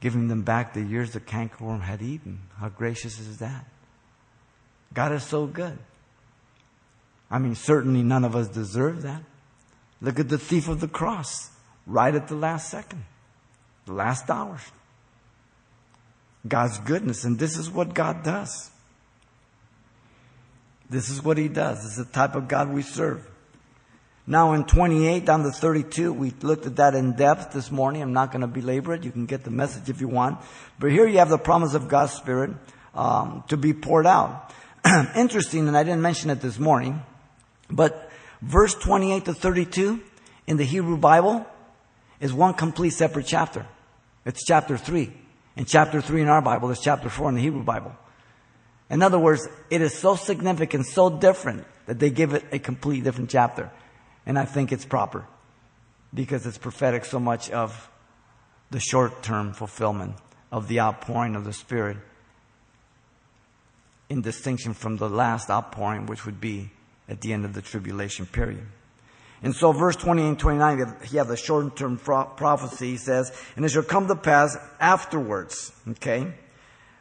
giving 0.03 0.27
them 0.27 0.41
back 0.41 0.73
the 0.73 0.81
years 0.81 1.11
the 1.11 1.19
cankerworm 1.21 1.79
had 1.79 2.01
eaten. 2.01 2.37
How 2.57 2.67
gracious 2.67 3.19
is 3.19 3.37
that? 3.37 3.65
God 4.93 5.11
is 5.11 5.23
so 5.23 5.45
good. 5.45 5.77
I 7.31 7.39
mean, 7.39 7.55
certainly 7.55 8.03
none 8.03 8.23
of 8.23 8.35
us 8.35 8.47
deserve 8.47 9.01
that. 9.03 9.23
Look 10.01 10.19
at 10.19 10.29
the 10.29 10.37
thief 10.37 10.67
of 10.67 10.81
the 10.81 10.87
cross, 10.87 11.49
right 11.87 12.13
at 12.13 12.27
the 12.27 12.35
last 12.35 12.69
second, 12.69 13.03
the 13.85 13.93
last 13.93 14.29
hour. 14.29 14.59
God's 16.47 16.77
goodness, 16.79 17.23
and 17.23 17.39
this 17.39 17.57
is 17.57 17.71
what 17.71 17.93
God 17.93 18.23
does. 18.23 18.69
This 20.89 21.09
is 21.09 21.23
what 21.23 21.37
He 21.37 21.47
does. 21.47 21.81
This 21.83 21.97
is 21.97 22.05
the 22.05 22.11
type 22.11 22.35
of 22.35 22.47
God 22.47 22.69
we 22.69 22.81
serve. 22.81 23.27
Now 24.27 24.53
in 24.53 24.63
28 24.63 25.25
down 25.25 25.43
to 25.43 25.51
32, 25.51 26.13
we 26.13 26.31
looked 26.41 26.65
at 26.65 26.77
that 26.77 26.95
in 26.95 27.13
depth 27.13 27.53
this 27.53 27.71
morning. 27.71 28.01
I'm 28.01 28.13
not 28.13 28.31
going 28.31 28.41
to 28.41 28.47
belabor 28.47 28.93
it. 28.93 29.03
You 29.03 29.11
can 29.11 29.25
get 29.25 29.43
the 29.43 29.51
message 29.51 29.89
if 29.89 29.99
you 29.99 30.07
want. 30.07 30.39
But 30.79 30.91
here 30.91 31.07
you 31.07 31.17
have 31.17 31.29
the 31.29 31.37
promise 31.37 31.73
of 31.73 31.89
God's 31.89 32.13
Spirit 32.13 32.51
um, 32.93 33.43
to 33.49 33.57
be 33.57 33.73
poured 33.73 34.05
out. 34.05 34.53
Interesting, 35.15 35.67
and 35.67 35.77
I 35.77 35.83
didn't 35.83 36.01
mention 36.01 36.29
it 36.29 36.41
this 36.41 36.59
morning, 36.59 37.01
but 37.69 38.09
verse 38.41 38.75
28 38.75 39.25
to 39.25 39.33
32 39.33 40.01
in 40.47 40.57
the 40.57 40.65
Hebrew 40.65 40.97
Bible 40.97 41.45
is 42.19 42.33
one 42.33 42.53
complete 42.53 42.91
separate 42.91 43.25
chapter. 43.25 43.65
It's 44.25 44.43
chapter 44.45 44.77
3. 44.77 45.11
And 45.55 45.67
chapter 45.67 46.01
3 46.01 46.23
in 46.23 46.27
our 46.27 46.41
Bible 46.41 46.69
is 46.71 46.79
chapter 46.79 47.09
4 47.09 47.29
in 47.29 47.35
the 47.35 47.41
Hebrew 47.41 47.63
Bible. 47.63 47.95
In 48.89 49.01
other 49.01 49.19
words, 49.19 49.47
it 49.69 49.81
is 49.81 49.93
so 49.93 50.15
significant, 50.15 50.85
so 50.85 51.09
different, 51.09 51.65
that 51.85 51.99
they 51.99 52.09
give 52.09 52.33
it 52.33 52.43
a 52.51 52.59
completely 52.59 53.01
different 53.01 53.29
chapter. 53.29 53.71
And 54.25 54.37
I 54.37 54.45
think 54.45 54.71
it's 54.71 54.85
proper 54.85 55.25
because 56.13 56.45
it's 56.45 56.57
prophetic 56.57 57.05
so 57.05 57.19
much 57.19 57.49
of 57.51 57.89
the 58.71 58.79
short 58.79 59.23
term 59.23 59.53
fulfillment 59.53 60.15
of 60.51 60.67
the 60.67 60.79
outpouring 60.79 61.35
of 61.35 61.45
the 61.45 61.53
Spirit 61.53 61.97
in 64.09 64.21
distinction 64.21 64.73
from 64.73 64.97
the 64.97 65.09
last 65.09 65.49
outpouring, 65.49 66.05
which 66.05 66.25
would 66.25 66.39
be 66.39 66.69
at 67.07 67.21
the 67.21 67.33
end 67.33 67.45
of 67.45 67.53
the 67.53 67.61
tribulation 67.61 68.25
period. 68.25 68.65
And 69.41 69.53
so, 69.53 69.73
verse 69.73 69.97
20 69.97 70.25
and 70.25 70.39
29, 70.39 70.77
you 71.11 71.17
have 71.17 71.27
the 71.27 71.35
short 71.35 71.75
term 71.75 71.97
prophecy. 71.97 72.91
He 72.91 72.97
says, 72.97 73.31
And 73.55 73.65
it 73.65 73.69
shall 73.69 73.83
come 73.83 74.07
to 74.07 74.15
pass 74.15 74.57
afterwards, 74.79 75.73
okay, 75.89 76.33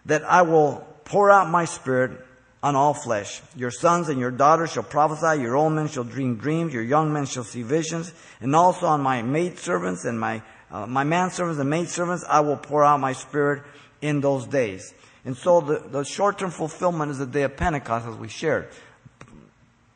that 0.07 0.25
I 0.25 0.43
will 0.43 0.85
pour 1.05 1.31
out 1.31 1.49
my 1.49 1.65
spirit 1.67 2.19
on 2.61 2.75
all 2.75 2.95
flesh. 2.95 3.41
Your 3.57 3.71
sons 3.71 4.09
and 4.09 4.19
your 4.19 4.31
daughters 4.31 4.73
shall 4.73 4.83
prophesy, 4.83 5.41
your 5.41 5.57
old 5.57 5.73
men 5.73 5.89
shall 5.89 6.05
dream 6.05 6.37
dreams, 6.37 6.75
your 6.75 6.83
young 6.83 7.13
men 7.13 7.27
shall 7.27 7.45
see 7.45 7.63
visions, 7.63 8.13
and 8.41 8.55
also 8.57 8.87
on 8.87 9.01
my 9.01 9.23
maidservants 9.23 10.05
and 10.05 10.19
my 10.19 10.43
uh, 10.73 10.87
my 10.87 11.05
manservants 11.05 11.61
and 11.61 11.69
maidservants, 11.69 12.25
I 12.27 12.41
will 12.41 12.57
pour 12.57 12.83
out 12.83 12.99
my 12.99 13.13
spirit 13.13 13.63
in 14.01 14.23
those 14.23 14.47
days. 14.47 14.95
And 15.25 15.37
so 15.37 15.61
the, 15.61 15.79
the 15.79 16.05
short-term 16.05 16.51
fulfillment 16.51 17.11
is 17.13 17.19
the 17.19 17.27
day 17.27 17.43
of 17.43 17.57
Pentecost 17.57 18.07
as 18.07 18.17
we 18.17 18.29
shared. 18.29 18.69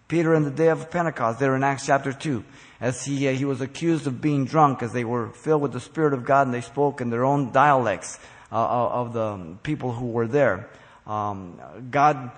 Peter 0.08 0.34
in 0.34 0.44
the 0.44 0.52
day 0.52 0.68
of 0.68 0.88
Pentecost, 0.90 1.40
there 1.40 1.56
in 1.56 1.64
Acts 1.64 1.86
chapter 1.86 2.12
2, 2.12 2.44
as 2.80 3.04
he, 3.04 3.26
uh, 3.26 3.32
he 3.32 3.44
was 3.44 3.60
accused 3.60 4.06
of 4.06 4.20
being 4.20 4.44
drunk 4.44 4.82
as 4.82 4.92
they 4.92 5.04
were 5.04 5.30
filled 5.30 5.62
with 5.62 5.72
the 5.72 5.80
Spirit 5.80 6.12
of 6.12 6.24
God 6.24 6.46
and 6.46 6.54
they 6.54 6.60
spoke 6.60 7.00
in 7.00 7.10
their 7.10 7.24
own 7.24 7.50
dialects 7.50 8.20
uh, 8.52 8.56
uh 8.56 8.88
of 8.88 9.12
the 9.12 9.56
people 9.64 9.92
who 9.92 10.06
were 10.06 10.28
there. 10.28 10.70
Um, 11.08 11.60
God, 11.90 12.30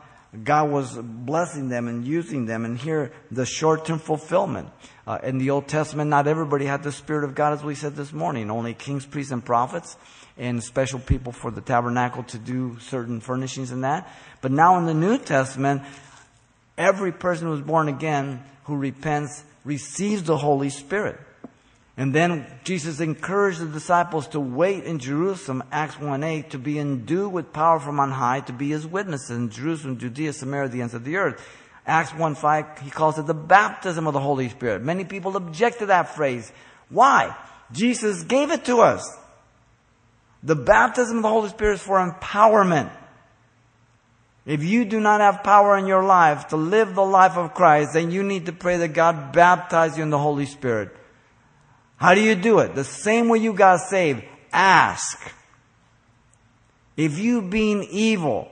God 0.45 0.70
was 0.70 0.97
blessing 0.97 1.68
them 1.68 1.89
and 1.89 2.07
using 2.07 2.47
them 2.47 2.64
and 2.64 2.78
here 2.78 3.12
the 3.30 3.45
short-term 3.45 3.99
fulfillment. 3.99 4.70
Uh, 5.07 5.18
in 5.22 5.36
the 5.36 5.51
Old 5.51 5.68
Testament, 5.68 6.09
not 6.09 6.26
everybody 6.26 6.64
had 6.64 6.82
the 6.82 6.93
Spirit 6.93 7.24
of 7.24 7.34
God 7.34 7.53
as 7.53 7.62
we 7.62 7.74
said 7.74 7.97
this 7.97 8.14
morning. 8.14 8.51
Only 8.51 8.72
kings, 8.72 9.05
priests, 9.05 9.32
and 9.32 9.45
prophets 9.45 9.97
and 10.39 10.62
special 10.62 11.01
people 11.01 11.32
for 11.32 11.51
the 11.51 11.61
tabernacle 11.61 12.22
to 12.22 12.39
do 12.39 12.78
certain 12.80 13.20
furnishings 13.20 13.70
and 13.72 13.84
that. 13.84 14.09
But 14.41 14.53
now 14.53 14.78
in 14.78 14.86
the 14.86 14.95
New 14.95 15.18
Testament, 15.18 15.82
every 16.76 17.12
person 17.12 17.49
who's 17.49 17.61
born 17.61 17.89
again 17.89 18.43
who 18.64 18.76
repents 18.76 19.45
receives 19.64 20.22
the 20.22 20.36
Holy 20.36 20.70
Spirit. 20.70 21.18
And 21.97 22.14
then 22.14 22.47
Jesus 22.62 23.01
encouraged 23.01 23.59
the 23.59 23.66
disciples 23.66 24.28
to 24.28 24.39
wait 24.39 24.84
in 24.84 25.01
Jerusalem, 25.01 25.64
Acts 25.72 25.99
1 25.99 26.22
8, 26.22 26.51
to 26.51 26.59
be 26.59 26.78
endued 26.78 27.32
with 27.32 27.53
power 27.53 27.80
from 27.80 27.99
on 27.99 28.12
high, 28.12 28.39
to 28.41 28.53
be 28.53 28.68
his 28.68 28.86
witnesses 28.86 29.30
in 29.30 29.51
Jerusalem, 29.51 29.99
Judea, 29.99 30.32
Samaria, 30.32 30.68
the 30.68 30.80
ends 30.80 30.95
of 30.95 31.03
the 31.03 31.16
earth. 31.16 31.45
Acts 31.84 32.14
1 32.14 32.36
5, 32.36 32.78
he 32.80 32.91
calls 32.91 33.18
it 33.18 33.26
the 33.26 33.34
baptism 33.34 34.07
of 34.07 34.12
the 34.12 34.20
Holy 34.20 34.49
Spirit. 34.49 34.82
Many 34.82 35.05
people 35.05 35.36
object 35.36 35.80
to 35.80 35.86
that 35.86 36.14
phrase. 36.14 36.53
Why? 36.89 37.36
Jesus 37.72 38.22
gave 38.22 38.53
it 38.53 38.66
to 38.66 38.80
us. 38.80 39.18
The 40.43 40.55
baptism 40.55 41.18
of 41.18 41.22
the 41.22 41.28
Holy 41.28 41.49
Spirit 41.49 41.74
is 41.74 41.82
for 41.82 41.99
empowerment. 41.99 42.93
If 44.47 44.64
you 44.64 44.84
do 44.84 44.99
not 44.99 45.20
have 45.20 45.43
power 45.43 45.76
in 45.76 45.86
your 45.86 46.03
life 46.03 46.49
to 46.49 46.57
live 46.57 46.95
the 46.95 47.05
life 47.05 47.36
of 47.36 47.53
Christ, 47.53 47.93
then 47.93 48.11
you 48.11 48.22
need 48.22 48.47
to 48.47 48.53
pray 48.53 48.78
that 48.78 48.95
God 48.95 49.32
baptize 49.32 49.97
you 49.97 50.03
in 50.03 50.11
the 50.11 50.18
Holy 50.18 50.47
Spirit. 50.47 50.97
How 51.97 52.14
do 52.14 52.22
you 52.22 52.34
do 52.34 52.61
it? 52.61 52.74
The 52.74 52.84
same 52.84 53.28
way 53.28 53.39
you 53.39 53.53
got 53.53 53.80
saved. 53.80 54.22
Ask. 54.53 55.20
If 56.97 57.18
you 57.18 57.43
being 57.43 57.84
evil 57.91 58.49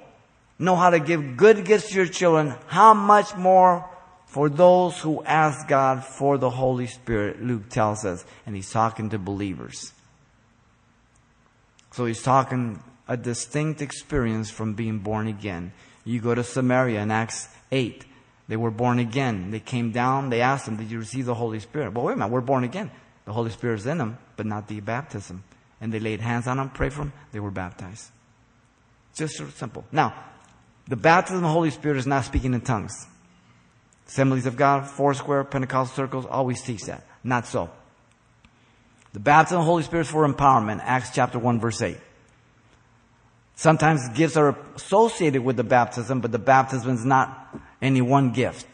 know 0.59 0.76
how 0.76 0.91
to 0.91 1.01
give 1.01 1.37
good 1.37 1.64
gifts 1.64 1.91
to 1.91 1.95
your 1.95 2.07
children, 2.07 2.55
how 2.66 2.93
much 2.93 3.34
more 3.34 3.89
for 4.26 4.51
those 4.51 4.99
who 4.99 5.24
ask 5.24 5.66
God 5.66 6.05
for 6.05 6.37
the 6.37 6.51
Holy 6.51 6.89
Spirit, 6.89 7.43
Luke 7.43 7.70
tells 7.70 8.05
us. 8.05 8.24
And 8.45 8.55
he's 8.55 8.70
talking 8.70 9.11
to 9.11 9.18
believers. 9.18 9.93
So 11.97 12.05
he's 12.05 12.21
talking 12.21 12.79
a 13.09 13.17
distinct 13.17 13.81
experience 13.81 14.51
from 14.51 14.75
being 14.75 14.99
born 14.99 15.29
again. 15.29 15.73
You 16.05 16.21
go 16.21 16.35
to 16.35 16.45
Samaria 16.45 17.01
in 17.01 17.11
Acts 17.11 17.49
8. 17.73 18.05
They 18.49 18.57
were 18.57 18.71
born 18.71 18.99
again. 18.99 19.51
They 19.51 19.61
came 19.61 19.93
down. 19.93 20.29
They 20.29 20.43
asked 20.43 20.67
them, 20.67 20.77
Did 20.77 20.91
you 20.91 20.99
receive 20.99 21.25
the 21.25 21.35
Holy 21.35 21.59
Spirit? 21.59 21.95
Well, 21.95 22.05
wait 22.05 22.13
a 22.13 22.17
minute. 22.17 22.33
We're 22.33 22.43
born 22.43 22.65
again. 22.65 22.91
The 23.25 23.33
Holy 23.33 23.49
Spirit 23.49 23.81
is 23.81 23.87
in 23.87 23.97
them, 23.97 24.19
but 24.37 24.45
not 24.45 24.69
the 24.69 24.81
baptism. 24.81 25.43
And 25.81 25.91
they 25.91 25.99
laid 25.99 26.21
hands 26.21 26.47
on 26.47 26.59
them, 26.59 26.69
prayed 26.69 26.93
for 26.93 26.99
them. 26.99 27.15
They 27.33 27.41
were 27.41 27.51
baptized. 27.51 28.11
Just 29.15 29.39
so 29.39 29.49
simple. 29.49 29.83
Now, 29.91 30.23
the 30.87 30.97
baptism 30.97 31.37
of 31.37 31.43
the 31.45 31.49
Holy 31.49 31.71
Spirit 31.71 31.97
is 31.97 32.07
not 32.07 32.27
speaking 32.27 32.53
in 32.53 32.61
tongues. 32.61 33.07
Assemblies 34.07 34.45
of 34.45 34.59
God, 34.59 34.87
Foursquare, 34.87 35.45
Pentecostal 35.45 35.97
circles 35.97 36.27
always 36.27 36.61
teach 36.61 36.83
that. 36.83 37.07
Not 37.25 37.47
so. 37.47 37.71
The 39.17 39.21
baptism 39.21 39.61
of 39.61 39.64
the 39.64 39.71
Holy 39.71 39.83
Spirit 39.83 40.03
is 40.03 40.11
for 40.11 40.29
empowerment. 40.29 40.83
Acts 40.83 41.09
chapter 41.14 41.39
1 41.39 41.59
verse 41.59 41.81
8. 41.81 41.97
Sometimes 43.55 44.07
gifts 44.11 44.37
are 44.37 44.55
associated 44.75 45.43
with 45.43 45.57
the 45.57 45.64
baptism, 45.64 46.21
but 46.21 46.33
the 46.33 46.39
baptism 46.39 46.91
is 46.95 47.03
not 47.03 47.57
any 47.81 48.03
one 48.03 48.33
gift. 48.33 48.67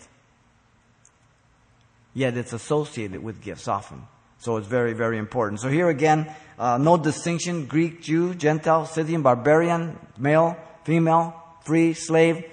Yet 2.12 2.36
it's 2.36 2.52
associated 2.52 3.22
with 3.22 3.40
gifts 3.40 3.68
often. 3.68 4.02
So 4.38 4.56
it's 4.56 4.66
very, 4.66 4.94
very 4.94 5.16
important. 5.16 5.60
So 5.60 5.68
here 5.68 5.88
again, 5.88 6.34
uh, 6.58 6.76
no 6.76 6.96
distinction, 6.96 7.66
Greek, 7.66 8.02
Jew, 8.02 8.34
Gentile, 8.34 8.84
Scythian, 8.86 9.22
barbarian, 9.22 9.96
male, 10.18 10.56
female, 10.82 11.40
free, 11.64 11.94
slave. 11.94 12.44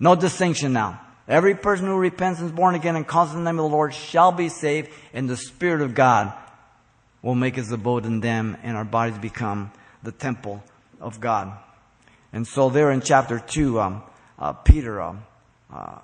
No 0.00 0.16
distinction 0.16 0.72
now. 0.72 1.00
Every 1.28 1.54
person 1.54 1.86
who 1.86 1.94
repents 1.94 2.40
and 2.40 2.50
is 2.50 2.56
born 2.56 2.74
again 2.74 2.96
and 2.96 3.06
calls 3.06 3.30
on 3.30 3.44
the 3.44 3.52
name 3.52 3.60
of 3.60 3.70
the 3.70 3.76
Lord 3.76 3.94
shall 3.94 4.32
be 4.32 4.48
saved, 4.48 4.90
and 5.14 5.30
the 5.30 5.36
Spirit 5.36 5.82
of 5.82 5.94
God 5.94 6.32
will 7.22 7.34
make 7.34 7.56
his 7.56 7.70
abode 7.70 8.06
in 8.06 8.20
them 8.20 8.56
and 8.62 8.76
our 8.76 8.84
bodies 8.84 9.18
become 9.18 9.70
the 10.02 10.12
temple 10.12 10.62
of 11.00 11.20
God. 11.20 11.52
And 12.32 12.46
so 12.46 12.70
there 12.70 12.90
in 12.90 13.00
chapter 13.00 13.38
2, 13.38 13.80
um, 13.80 14.02
uh, 14.38 14.52
Peter 14.52 15.00
um, 15.00 15.24
uh, 15.72 15.98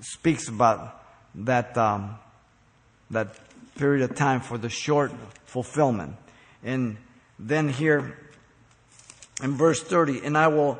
speaks 0.00 0.48
about 0.48 1.02
that, 1.34 1.76
um, 1.76 2.18
that 3.10 3.36
period 3.76 4.10
of 4.10 4.16
time 4.16 4.40
for 4.40 4.58
the 4.58 4.68
short 4.68 5.12
fulfillment. 5.44 6.16
And 6.64 6.96
then 7.38 7.68
here 7.68 8.18
in 9.42 9.56
verse 9.56 9.82
30, 9.82 10.24
and 10.24 10.36
I 10.36 10.48
will 10.48 10.78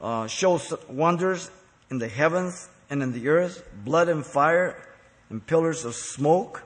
uh, 0.00 0.26
show 0.26 0.60
wonders 0.88 1.50
in 1.90 1.98
the 1.98 2.08
heavens 2.08 2.68
and 2.90 3.02
in 3.02 3.12
the 3.12 3.28
earth, 3.28 3.66
blood 3.84 4.08
and 4.08 4.24
fire 4.24 4.76
and 5.30 5.44
pillars 5.46 5.84
of 5.84 5.94
smoke. 5.94 6.62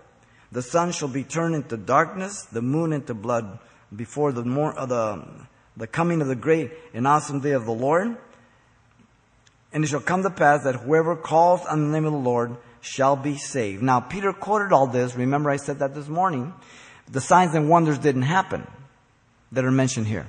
The 0.51 0.63
sun 0.63 0.93
shall 0.93 1.09
be 1.09 1.25
turned 1.25 1.55
into 1.55 1.77
darkness, 1.77 2.45
the 2.45 2.63
moon 2.63 2.93
into 2.93 3.15
blood 3.15 3.59
before 3.95 4.33
the, 4.33 4.45
more, 4.45 4.79
uh, 4.79 4.87
the, 4.87 5.25
the 5.77 5.87
coming 5.87 6.23
of 6.23 6.29
the 6.29 6.37
great 6.37 6.73
and 6.95 7.07
awesome 7.07 7.41
day 7.41 7.53
of 7.53 7.67
the 7.67 7.73
Lord. 7.73 8.17
And 9.73 9.85
it 9.85 9.89
shall 9.89 10.01
come 10.01 10.23
to 10.23 10.31
pass 10.31 10.65
that 10.65 10.77
whoever 10.77 11.17
calls 11.17 11.65
on 11.67 11.87
the 11.87 11.93
name 11.93 12.07
of 12.07 12.13
the 12.13 12.19
Lord 12.19 12.57
shall 12.81 13.17
be 13.17 13.37
saved. 13.37 13.83
Now, 13.83 14.01
Peter 14.01 14.33
quoted 14.33 14.73
all 14.73 14.87
this. 14.87 15.15
Remember, 15.15 15.51
I 15.51 15.57
said 15.57 15.81
that 15.81 15.95
this 15.95 16.09
morning. 16.09 16.55
The 17.11 17.21
signs 17.21 17.55
and 17.55 17.69
wonders 17.69 17.99
didn't 17.99 18.23
happen 18.23 18.67
that 19.53 19.65
are 19.65 19.71
mentioned 19.71 20.07
here. 20.07 20.29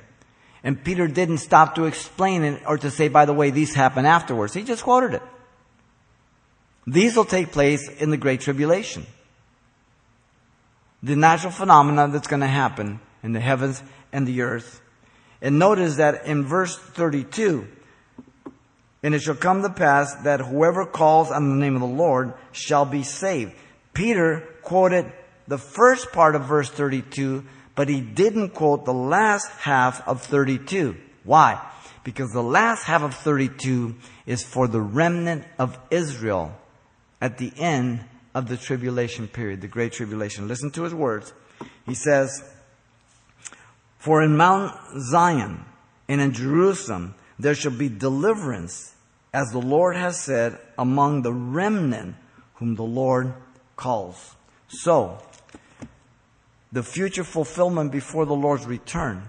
And 0.63 0.83
Peter 0.83 1.07
didn't 1.07 1.37
stop 1.37 1.75
to 1.75 1.85
explain 1.85 2.43
it 2.43 2.63
or 2.65 2.77
to 2.77 2.91
say, 2.91 3.07
by 3.07 3.25
the 3.25 3.33
way, 3.33 3.49
these 3.49 3.73
happen 3.73 4.05
afterwards. 4.05 4.53
He 4.53 4.63
just 4.63 4.83
quoted 4.83 5.13
it. 5.13 5.21
These 6.85 7.15
will 7.15 7.25
take 7.25 7.51
place 7.51 7.87
in 7.87 8.09
the 8.09 8.17
Great 8.17 8.41
Tribulation 8.41 9.05
the 11.01 11.15
natural 11.15 11.51
phenomena 11.51 12.07
that's 12.07 12.27
going 12.27 12.41
to 12.41 12.47
happen 12.47 12.99
in 13.23 13.33
the 13.33 13.39
heavens 13.39 13.81
and 14.11 14.27
the 14.27 14.41
earth. 14.41 14.81
And 15.41 15.57
notice 15.59 15.95
that 15.97 16.25
in 16.25 16.45
verse 16.45 16.77
32, 16.77 17.67
and 19.01 19.15
it 19.15 19.21
shall 19.21 19.35
come 19.35 19.61
to 19.61 19.69
pass 19.69 20.13
that 20.23 20.41
whoever 20.41 20.85
calls 20.85 21.31
on 21.31 21.49
the 21.49 21.55
name 21.55 21.75
of 21.75 21.81
the 21.81 21.87
Lord 21.87 22.33
shall 22.51 22.85
be 22.85 23.03
saved. 23.03 23.53
Peter 23.93 24.41
quoted 24.61 25.11
the 25.47 25.57
first 25.57 26.11
part 26.11 26.35
of 26.35 26.43
verse 26.43 26.69
32, 26.69 27.45
but 27.75 27.87
he 27.87 28.01
didn't 28.01 28.49
quote 28.49 28.83
the 28.83 28.93
last 28.93 29.49
half 29.51 30.05
of 30.07 30.21
32. 30.21 30.97
Why? 31.23 31.65
Because 32.03 32.31
the 32.33 32.43
last 32.43 32.83
half 32.83 33.03
of 33.03 33.15
32 33.15 33.95
is 34.25 34.43
for 34.43 34.67
the 34.67 34.81
remnant 34.81 35.45
of 35.57 35.79
Israel 35.89 36.53
at 37.21 37.37
the 37.37 37.53
end 37.57 38.03
of 38.39 38.47
the 38.47 38.57
tribulation 38.57 39.27
period, 39.27 39.61
the 39.61 39.67
great 39.67 39.91
tribulation. 39.91 40.47
Listen 40.47 40.71
to 40.71 40.83
his 40.83 40.93
words. 40.95 41.33
He 41.85 41.93
says, 41.93 42.41
For 43.97 44.23
in 44.23 44.37
Mount 44.37 44.75
Zion 44.97 45.65
and 46.07 46.21
in 46.21 46.31
Jerusalem 46.31 47.15
there 47.37 47.53
shall 47.53 47.73
be 47.73 47.89
deliverance, 47.89 48.95
as 49.33 49.49
the 49.51 49.59
Lord 49.59 49.95
has 49.97 50.19
said, 50.23 50.57
among 50.77 51.21
the 51.21 51.33
remnant 51.33 52.15
whom 52.55 52.75
the 52.75 52.83
Lord 52.83 53.33
calls. 53.75 54.35
So, 54.69 55.19
the 56.71 56.83
future 56.83 57.23
fulfillment 57.23 57.91
before 57.91 58.25
the 58.25 58.35
Lord's 58.35 58.65
return 58.65 59.23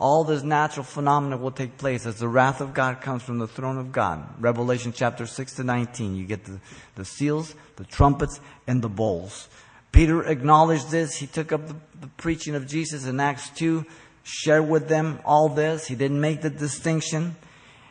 all 0.00 0.24
this 0.24 0.42
natural 0.42 0.82
phenomena 0.82 1.36
will 1.36 1.50
take 1.50 1.76
place 1.76 2.06
as 2.06 2.18
the 2.18 2.28
wrath 2.28 2.62
of 2.62 2.72
God 2.72 3.02
comes 3.02 3.22
from 3.22 3.38
the 3.38 3.46
throne 3.46 3.76
of 3.76 3.92
God. 3.92 4.26
Revelation 4.40 4.92
chapter 4.96 5.26
6 5.26 5.56
to 5.56 5.64
19. 5.64 6.16
You 6.16 6.24
get 6.24 6.44
the, 6.44 6.58
the 6.94 7.04
seals, 7.04 7.54
the 7.76 7.84
trumpets, 7.84 8.40
and 8.66 8.80
the 8.80 8.88
bowls. 8.88 9.48
Peter 9.92 10.22
acknowledged 10.22 10.90
this. 10.90 11.16
He 11.16 11.26
took 11.26 11.52
up 11.52 11.68
the, 11.68 11.76
the 12.00 12.06
preaching 12.16 12.54
of 12.54 12.66
Jesus 12.66 13.06
in 13.06 13.20
Acts 13.20 13.50
2, 13.50 13.84
shared 14.22 14.66
with 14.66 14.88
them 14.88 15.20
all 15.22 15.50
this. 15.50 15.86
He 15.86 15.96
didn't 15.96 16.20
make 16.20 16.40
the 16.40 16.50
distinction. 16.50 17.36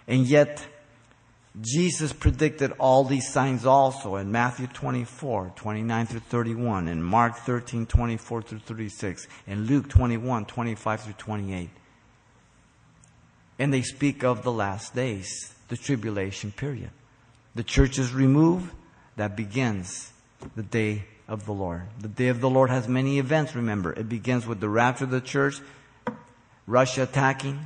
And 0.08 0.26
yet, 0.26 0.66
Jesus 1.62 2.12
predicted 2.12 2.74
all 2.80 3.04
these 3.04 3.32
signs 3.32 3.68
also 3.68 4.16
in 4.16 4.32
Matthew 4.32 4.66
24, 4.66 5.54
29 5.56 6.06
through 6.08 6.20
31, 6.22 6.88
in 6.88 7.04
Mark 7.04 7.36
13, 7.38 7.86
24 7.86 8.42
through 8.42 8.60
36, 8.60 9.28
in 9.46 9.66
Luke 9.66 9.90
21, 9.90 10.46
25 10.46 11.02
through 11.02 11.14
28. 11.14 11.70
And 13.60 13.74
they 13.74 13.82
speak 13.82 14.24
of 14.24 14.44
the 14.44 14.52
last 14.52 14.96
days, 14.96 15.54
the 15.68 15.78
tribulation 15.78 16.52
period. 16.52 16.90
The 17.56 17.64
church 17.64 18.00
is 18.00 18.14
removed, 18.14 18.72
that 19.18 19.36
begins 19.36 20.14
the 20.56 20.64
day 20.64 21.04
of 21.28 21.46
the 21.46 21.52
Lord. 21.52 21.84
The 22.00 22.08
day 22.08 22.30
of 22.30 22.40
the 22.40 22.50
Lord 22.50 22.70
has 22.70 22.88
many 22.88 23.20
events, 23.20 23.54
remember. 23.54 23.92
It 23.92 24.08
begins 24.08 24.48
with 24.48 24.62
the 24.62 24.70
rapture 24.70 25.04
of 25.04 25.12
the 25.12 25.20
church, 25.20 25.60
Russia 26.66 27.04
attacking. 27.04 27.66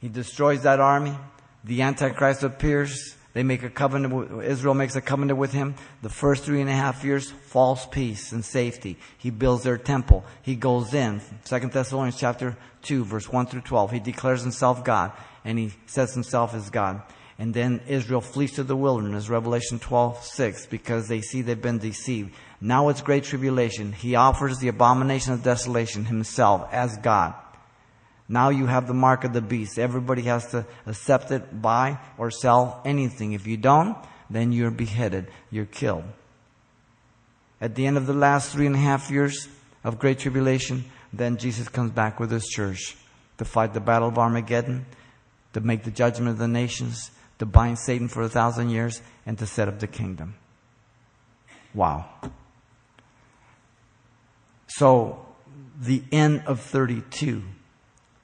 He 0.00 0.08
destroys 0.08 0.62
that 0.62 0.80
army. 0.80 1.14
The 1.62 1.82
Antichrist 1.82 2.42
appears. 2.42 3.16
They 3.32 3.42
make 3.42 3.62
a 3.62 3.70
covenant, 3.70 4.14
with, 4.14 4.44
Israel 4.44 4.74
makes 4.74 4.96
a 4.96 5.00
covenant 5.00 5.38
with 5.38 5.52
him. 5.52 5.76
The 6.02 6.08
first 6.08 6.44
three 6.44 6.60
and 6.60 6.68
a 6.68 6.74
half 6.74 7.04
years, 7.04 7.30
false 7.30 7.86
peace 7.86 8.32
and 8.32 8.44
safety. 8.44 8.98
He 9.18 9.30
builds 9.30 9.62
their 9.62 9.78
temple. 9.78 10.24
He 10.42 10.56
goes 10.56 10.94
in. 10.94 11.20
Second 11.44 11.72
Thessalonians 11.72 12.18
chapter 12.18 12.56
2, 12.82 13.04
verse 13.04 13.28
1 13.28 13.46
through 13.46 13.60
12. 13.60 13.92
He 13.92 14.00
declares 14.00 14.42
himself 14.42 14.84
God 14.84 15.12
and 15.44 15.58
he 15.58 15.72
sets 15.86 16.14
himself 16.14 16.54
as 16.54 16.70
God. 16.70 17.02
And 17.38 17.54
then 17.54 17.80
Israel 17.86 18.20
flees 18.20 18.52
to 18.52 18.64
the 18.64 18.76
wilderness, 18.76 19.30
Revelation 19.30 19.78
12, 19.78 20.24
6, 20.24 20.66
because 20.66 21.08
they 21.08 21.22
see 21.22 21.40
they've 21.40 21.60
been 21.60 21.78
deceived. 21.78 22.34
Now 22.60 22.90
it's 22.90 23.00
great 23.00 23.24
tribulation. 23.24 23.92
He 23.92 24.14
offers 24.14 24.58
the 24.58 24.68
abomination 24.68 25.32
of 25.32 25.42
desolation 25.42 26.04
himself 26.04 26.68
as 26.70 26.98
God. 26.98 27.34
Now 28.32 28.50
you 28.50 28.66
have 28.66 28.86
the 28.86 28.94
mark 28.94 29.24
of 29.24 29.32
the 29.32 29.40
beast. 29.40 29.76
Everybody 29.76 30.22
has 30.22 30.46
to 30.52 30.64
accept 30.86 31.32
it, 31.32 31.60
buy 31.60 31.98
or 32.16 32.30
sell 32.30 32.80
anything. 32.84 33.32
If 33.32 33.44
you 33.44 33.56
don't, 33.56 33.96
then 34.30 34.52
you're 34.52 34.70
beheaded. 34.70 35.26
You're 35.50 35.66
killed. 35.66 36.04
At 37.60 37.74
the 37.74 37.88
end 37.88 37.96
of 37.96 38.06
the 38.06 38.14
last 38.14 38.52
three 38.52 38.66
and 38.66 38.76
a 38.76 38.78
half 38.78 39.10
years 39.10 39.48
of 39.82 39.98
great 39.98 40.20
tribulation, 40.20 40.84
then 41.12 41.38
Jesus 41.38 41.68
comes 41.68 41.90
back 41.90 42.20
with 42.20 42.30
his 42.30 42.46
church 42.46 42.96
to 43.38 43.44
fight 43.44 43.74
the 43.74 43.80
battle 43.80 44.06
of 44.06 44.16
Armageddon, 44.16 44.86
to 45.52 45.60
make 45.60 45.82
the 45.82 45.90
judgment 45.90 46.30
of 46.30 46.38
the 46.38 46.46
nations, 46.46 47.10
to 47.40 47.46
bind 47.46 47.80
Satan 47.80 48.06
for 48.06 48.22
a 48.22 48.28
thousand 48.28 48.70
years, 48.70 49.02
and 49.26 49.36
to 49.40 49.46
set 49.46 49.66
up 49.66 49.80
the 49.80 49.88
kingdom. 49.88 50.36
Wow. 51.74 52.08
So, 54.68 55.26
the 55.80 56.04
end 56.12 56.44
of 56.46 56.60
32 56.60 57.42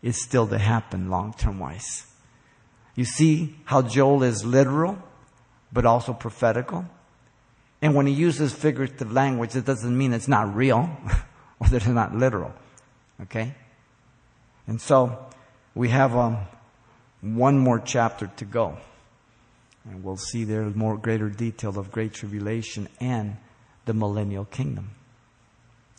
is 0.07 0.23
still 0.23 0.47
to 0.47 0.57
happen 0.57 1.11
long 1.11 1.35
term 1.37 1.59
wise. 1.59 2.07
You 2.95 3.05
see 3.05 3.57
how 3.65 3.83
Joel 3.83 4.23
is 4.23 4.45
literal, 4.45 4.97
but 5.73 5.85
also 5.85 6.13
prophetical? 6.13 6.87
And 7.83 7.93
when 7.93 8.07
he 8.07 8.13
uses 8.13 8.55
figurative 8.55 9.11
language, 9.13 9.57
it 9.57 9.65
doesn't 9.65 9.99
mean 9.99 10.13
it's 10.13 10.29
not 10.29 10.55
real 10.55 10.89
or 11.61 11.69
that 11.69 11.79
it's 11.79 11.87
not 11.87 12.15
literal. 12.15 12.55
Okay? 13.23 13.53
And 14.69 14.81
so 14.81 15.27
we 15.75 15.89
have 15.89 16.17
um, 16.17 16.39
one 17.21 17.59
more 17.59 17.81
chapter 17.81 18.29
to 18.37 18.45
go. 18.45 18.79
And 19.85 20.05
we'll 20.05 20.17
see 20.17 20.45
there 20.45 20.63
more 20.67 20.97
greater 20.97 21.29
detail 21.29 21.77
of 21.79 21.91
great 21.91 22.13
tribulation 22.13 22.89
and 23.01 23.39
the 23.87 23.93
millennial 23.93 24.45
kingdom. 24.45 24.93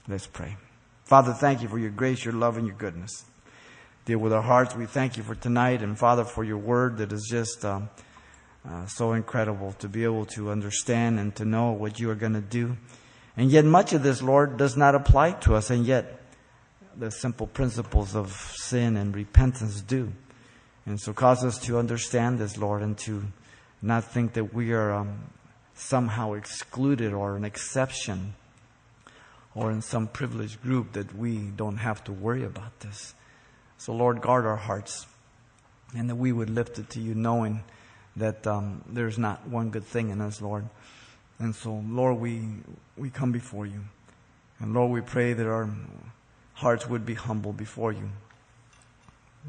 Let's 0.08 0.28
pray. 0.28 0.56
Father, 1.04 1.34
thank 1.34 1.62
you 1.62 1.68
for 1.68 1.78
your 1.78 1.92
grace, 1.92 2.24
your 2.24 2.34
love, 2.34 2.58
and 2.58 2.66
your 2.66 2.76
goodness 2.78 3.26
deal 4.08 4.20
with 4.20 4.32
our 4.32 4.42
hearts. 4.42 4.74
We 4.74 4.86
thank 4.86 5.18
you 5.18 5.24
for 5.24 5.36
tonight 5.36 5.82
and 5.82 6.00
Father 6.00 6.24
for 6.24 6.42
your 6.42 6.58
word 6.58 7.00
that 7.00 7.12
is 7.12 7.28
just 7.30 7.66
um, 7.66 7.90
uh, 8.66 8.86
so 8.86 9.12
incredible 9.12 9.74
to 9.80 9.90
be 9.90 10.06
able 10.06 10.26
to 10.28 10.50
understand 10.50 11.20
and 11.20 11.36
to 11.36 11.44
know 11.44 11.74
what 11.74 12.00
you 12.00 12.10
are 12.10 12.16
going 12.16 12.32
to 12.32 12.40
do. 12.40 12.78
And 13.36 13.52
yet, 13.52 13.66
much 13.66 13.92
of 13.92 14.04
this, 14.04 14.22
Lord, 14.22 14.56
does 14.56 14.78
not 14.78 14.96
apply 14.96 15.34
to 15.42 15.56
us, 15.56 15.70
and 15.72 15.86
yet 15.86 16.22
the 16.96 17.12
simple 17.12 17.48
principles 17.48 18.16
of 18.16 18.32
sin 18.56 18.96
and 18.96 19.14
repentance 19.14 19.82
do. 19.82 20.14
And 20.86 20.98
so, 20.98 21.12
cause 21.12 21.44
us 21.44 21.60
to 21.66 21.78
understand 21.78 22.40
this, 22.40 22.58
Lord, 22.58 22.84
and 22.84 22.98
to 23.00 23.26
not 23.82 24.06
think 24.06 24.34
that 24.34 24.54
we 24.54 24.72
are 24.72 24.94
um, 24.94 25.20
somehow 25.76 26.32
excluded 26.32 27.12
or 27.12 27.36
an 27.36 27.44
exception 27.44 28.36
or 29.54 29.70
in 29.70 29.82
some 29.82 30.08
privileged 30.08 30.62
group 30.62 30.94
that 30.94 31.14
we 31.14 31.40
don't 31.40 31.78
have 31.78 32.02
to 32.06 32.14
worry 32.14 32.46
about 32.46 32.80
this. 32.80 33.14
So, 33.78 33.94
Lord, 33.94 34.22
guard 34.22 34.46
our 34.46 34.56
hearts 34.56 35.06
and 35.96 36.10
that 36.10 36.16
we 36.16 36.32
would 36.32 36.50
lift 36.50 36.80
it 36.80 36.90
to 36.92 37.00
you 37.00 37.16
knowing 37.16 37.64
that 38.16 38.46
um, 38.48 38.84
there's 38.88 39.18
not 39.18 39.48
one 39.48 39.70
good 39.70 39.86
thing 39.86 40.10
in 40.10 40.22
us, 40.22 40.42
Lord. 40.42 40.68
And 41.40 41.56
so, 41.56 41.84
Lord, 41.88 42.20
we, 42.20 42.42
we 42.98 43.10
come 43.10 43.32
before 43.32 43.66
you. 43.66 43.84
And 44.60 44.74
Lord, 44.74 44.92
we 44.92 45.02
pray 45.02 45.34
that 45.34 45.46
our 45.46 45.70
hearts 46.56 46.88
would 46.90 47.06
be 47.06 47.14
humble 47.14 47.54
before 47.54 47.92
you 47.92 48.10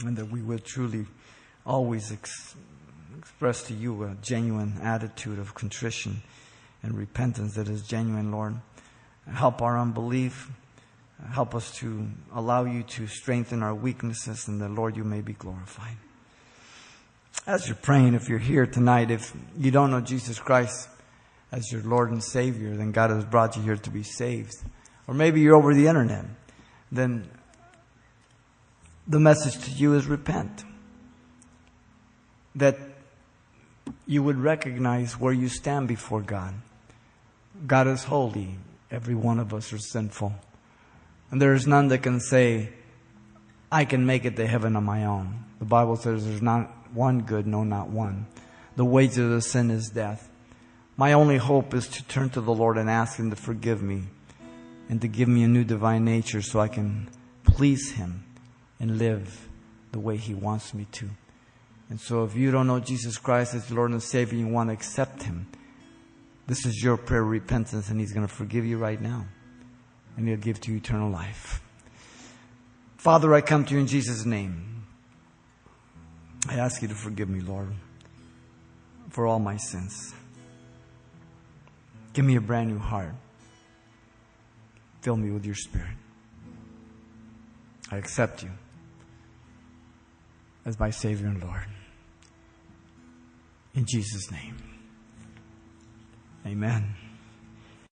and 0.05 0.17
that 0.17 0.31
we 0.31 0.43
would 0.43 0.65
truly 0.65 1.07
always 1.65 2.13
ex- 2.13 2.55
express 3.19 3.63
to 3.65 3.75
you 3.75 4.05
a 4.05 4.15
genuine 4.23 4.79
attitude 4.83 5.39
of 5.39 5.55
contrition 5.55 6.23
and 6.83 6.97
repentance 6.97 7.55
that 7.55 7.69
is 7.69 7.83
genuine, 7.83 8.31
Lord. 8.31 8.57
Help 9.33 9.63
our 9.63 9.79
unbelief. 9.79 10.51
Help 11.33 11.55
us 11.55 11.75
to 11.79 12.07
allow 12.33 12.65
you 12.65 12.85
to 12.85 13.07
strengthen 13.07 13.63
our 13.63 13.75
weaknesses 13.75 14.47
and 14.47 14.61
that, 14.61 14.71
Lord, 14.71 14.97
you 14.97 15.05
may 15.05 15.21
be 15.21 15.33
glorified. 15.33 15.97
As 17.47 17.67
you're 17.67 17.77
praying, 17.77 18.15
if 18.15 18.29
you're 18.29 18.39
here 18.39 18.67
tonight, 18.67 19.11
if 19.11 19.33
you 19.57 19.71
don't 19.71 19.91
know 19.91 20.01
Jesus 20.01 20.39
Christ 20.39 20.89
as 21.51 21.73
your 21.73 21.83
Lord 21.83 22.11
and 22.11 22.23
Savior, 22.23 22.77
then 22.77 22.93
God 22.93 23.11
has 23.11 23.25
brought 23.25 23.57
you 23.57 23.63
here 23.63 23.77
to 23.77 23.91
be 23.91 24.03
saved. 24.03 24.55
Or 25.07 25.15
maybe 25.15 25.41
you're 25.41 25.57
over 25.57 25.75
the 25.75 25.87
internet, 25.87 26.25
then 26.93 27.29
the 29.07 29.19
message 29.19 29.65
to 29.65 29.71
you 29.73 29.95
is 29.95 30.07
repent. 30.07 30.65
That 32.55 32.79
you 34.07 34.23
would 34.23 34.37
recognize 34.37 35.19
where 35.19 35.33
you 35.33 35.49
stand 35.49 35.89
before 35.89 36.21
God. 36.21 36.55
God 37.67 37.87
is 37.89 38.05
holy. 38.05 38.57
Every 38.91 39.15
one 39.15 39.39
of 39.39 39.53
us 39.55 39.73
are 39.73 39.79
sinful. 39.79 40.35
And 41.31 41.43
there 41.43 41.55
is 41.55 41.67
none 41.67 41.89
that 41.89 42.03
can 42.03 42.21
say, 42.21 42.71
I 43.71 43.85
can 43.85 44.07
make 44.07 44.25
it 44.25 44.37
to 44.37 44.47
heaven 44.47 44.77
on 44.77 44.85
my 44.85 45.05
own. 45.05 45.45
The 45.59 45.67
Bible 45.67 45.97
says 45.97 46.25
there's 46.25 46.43
not 46.43 46.71
one 46.95 47.23
good, 47.23 47.47
no, 47.47 47.65
not 47.65 47.89
one. 47.89 48.27
The 48.77 48.85
wages 48.85 49.19
of 49.19 49.31
the 49.31 49.43
sin 49.43 49.71
is 49.71 49.91
death. 49.91 50.31
My 50.97 51.13
only 51.13 51.37
hope 51.37 51.75
is 51.75 51.87
to 51.89 52.05
turn 52.05 52.31
to 52.31 52.41
the 52.41 52.55
Lord 52.55 52.79
and 52.79 52.89
ask 52.89 53.19
Him 53.19 53.31
to 53.31 53.37
forgive 53.37 53.83
me 53.83 54.05
and 54.89 55.01
to 55.03 55.09
give 55.09 55.29
me 55.29 55.43
a 55.43 55.49
new 55.49 55.65
divine 55.65 56.05
nature 56.05 56.41
so 56.41 56.61
I 56.61 56.69
can 56.69 57.11
please 57.45 57.93
Him 57.93 58.25
and 58.81 58.99
live 58.99 59.49
the 59.93 59.99
way 59.99 60.17
He 60.17 60.35
wants 60.35 60.73
me 60.73 60.87
to. 60.93 61.11
And 61.91 62.01
so 62.01 62.25
if 62.25 62.35
you 62.35 62.51
don't 62.51 62.67
know 62.67 62.81
Jesus 62.81 63.19
Christ 63.19 63.55
as 63.55 63.71
Lord 63.71 63.91
and 63.91 64.03
Savior, 64.03 64.39
you 64.39 64.49
want 64.49 64.71
to 64.71 64.75
accept 64.75 65.25
Him, 65.25 65.47
this 66.47 66.65
is 66.65 66.83
your 66.83 66.97
prayer 66.97 67.23
of 67.23 67.29
repentance 67.29 67.91
and 67.91 68.01
He's 68.01 68.13
going 68.13 68.27
to 68.27 68.33
forgive 68.33 68.65
you 68.65 68.79
right 68.79 69.01
now 69.01 69.27
and 70.19 70.27
He'll 70.27 70.37
give 70.37 70.61
to 70.63 70.73
you 70.73 70.79
eternal 70.79 71.09
life. 71.09 71.63
Father, 72.97 73.33
I 73.33 73.41
come 73.41 73.65
to 73.65 73.75
you 73.75 73.81
in 73.81 73.87
Jesus' 73.87 74.27
name. 74.27 74.85
I 76.49 76.55
ask 76.57 76.83
you 76.83 76.89
to 76.89 76.95
forgive 76.95 77.29
me, 77.29 77.41
Lord, 77.41 77.73
for 79.11 79.27
all 79.27 79.39
my 79.39 79.57
sins. 79.57 80.13
Give 82.15 82.25
me 82.25 82.35
a 82.35 82.41
brand 82.41 82.69
new 82.69 82.79
heart. 82.79 83.15
Fill 85.03 85.17
me 85.17 85.31
with 85.31 85.47
your 85.47 85.55
spirit. 85.55 85.97
I 87.93 87.97
accept 87.97 88.43
you 88.43 88.51
as 90.67 90.81
my 90.81 90.91
Savior 90.91 91.29
and 91.29 91.41
Lord. 91.41 91.67
In 93.75 93.87
Jesus' 93.87 94.33
name. 94.33 94.57
Amen. 96.45 97.08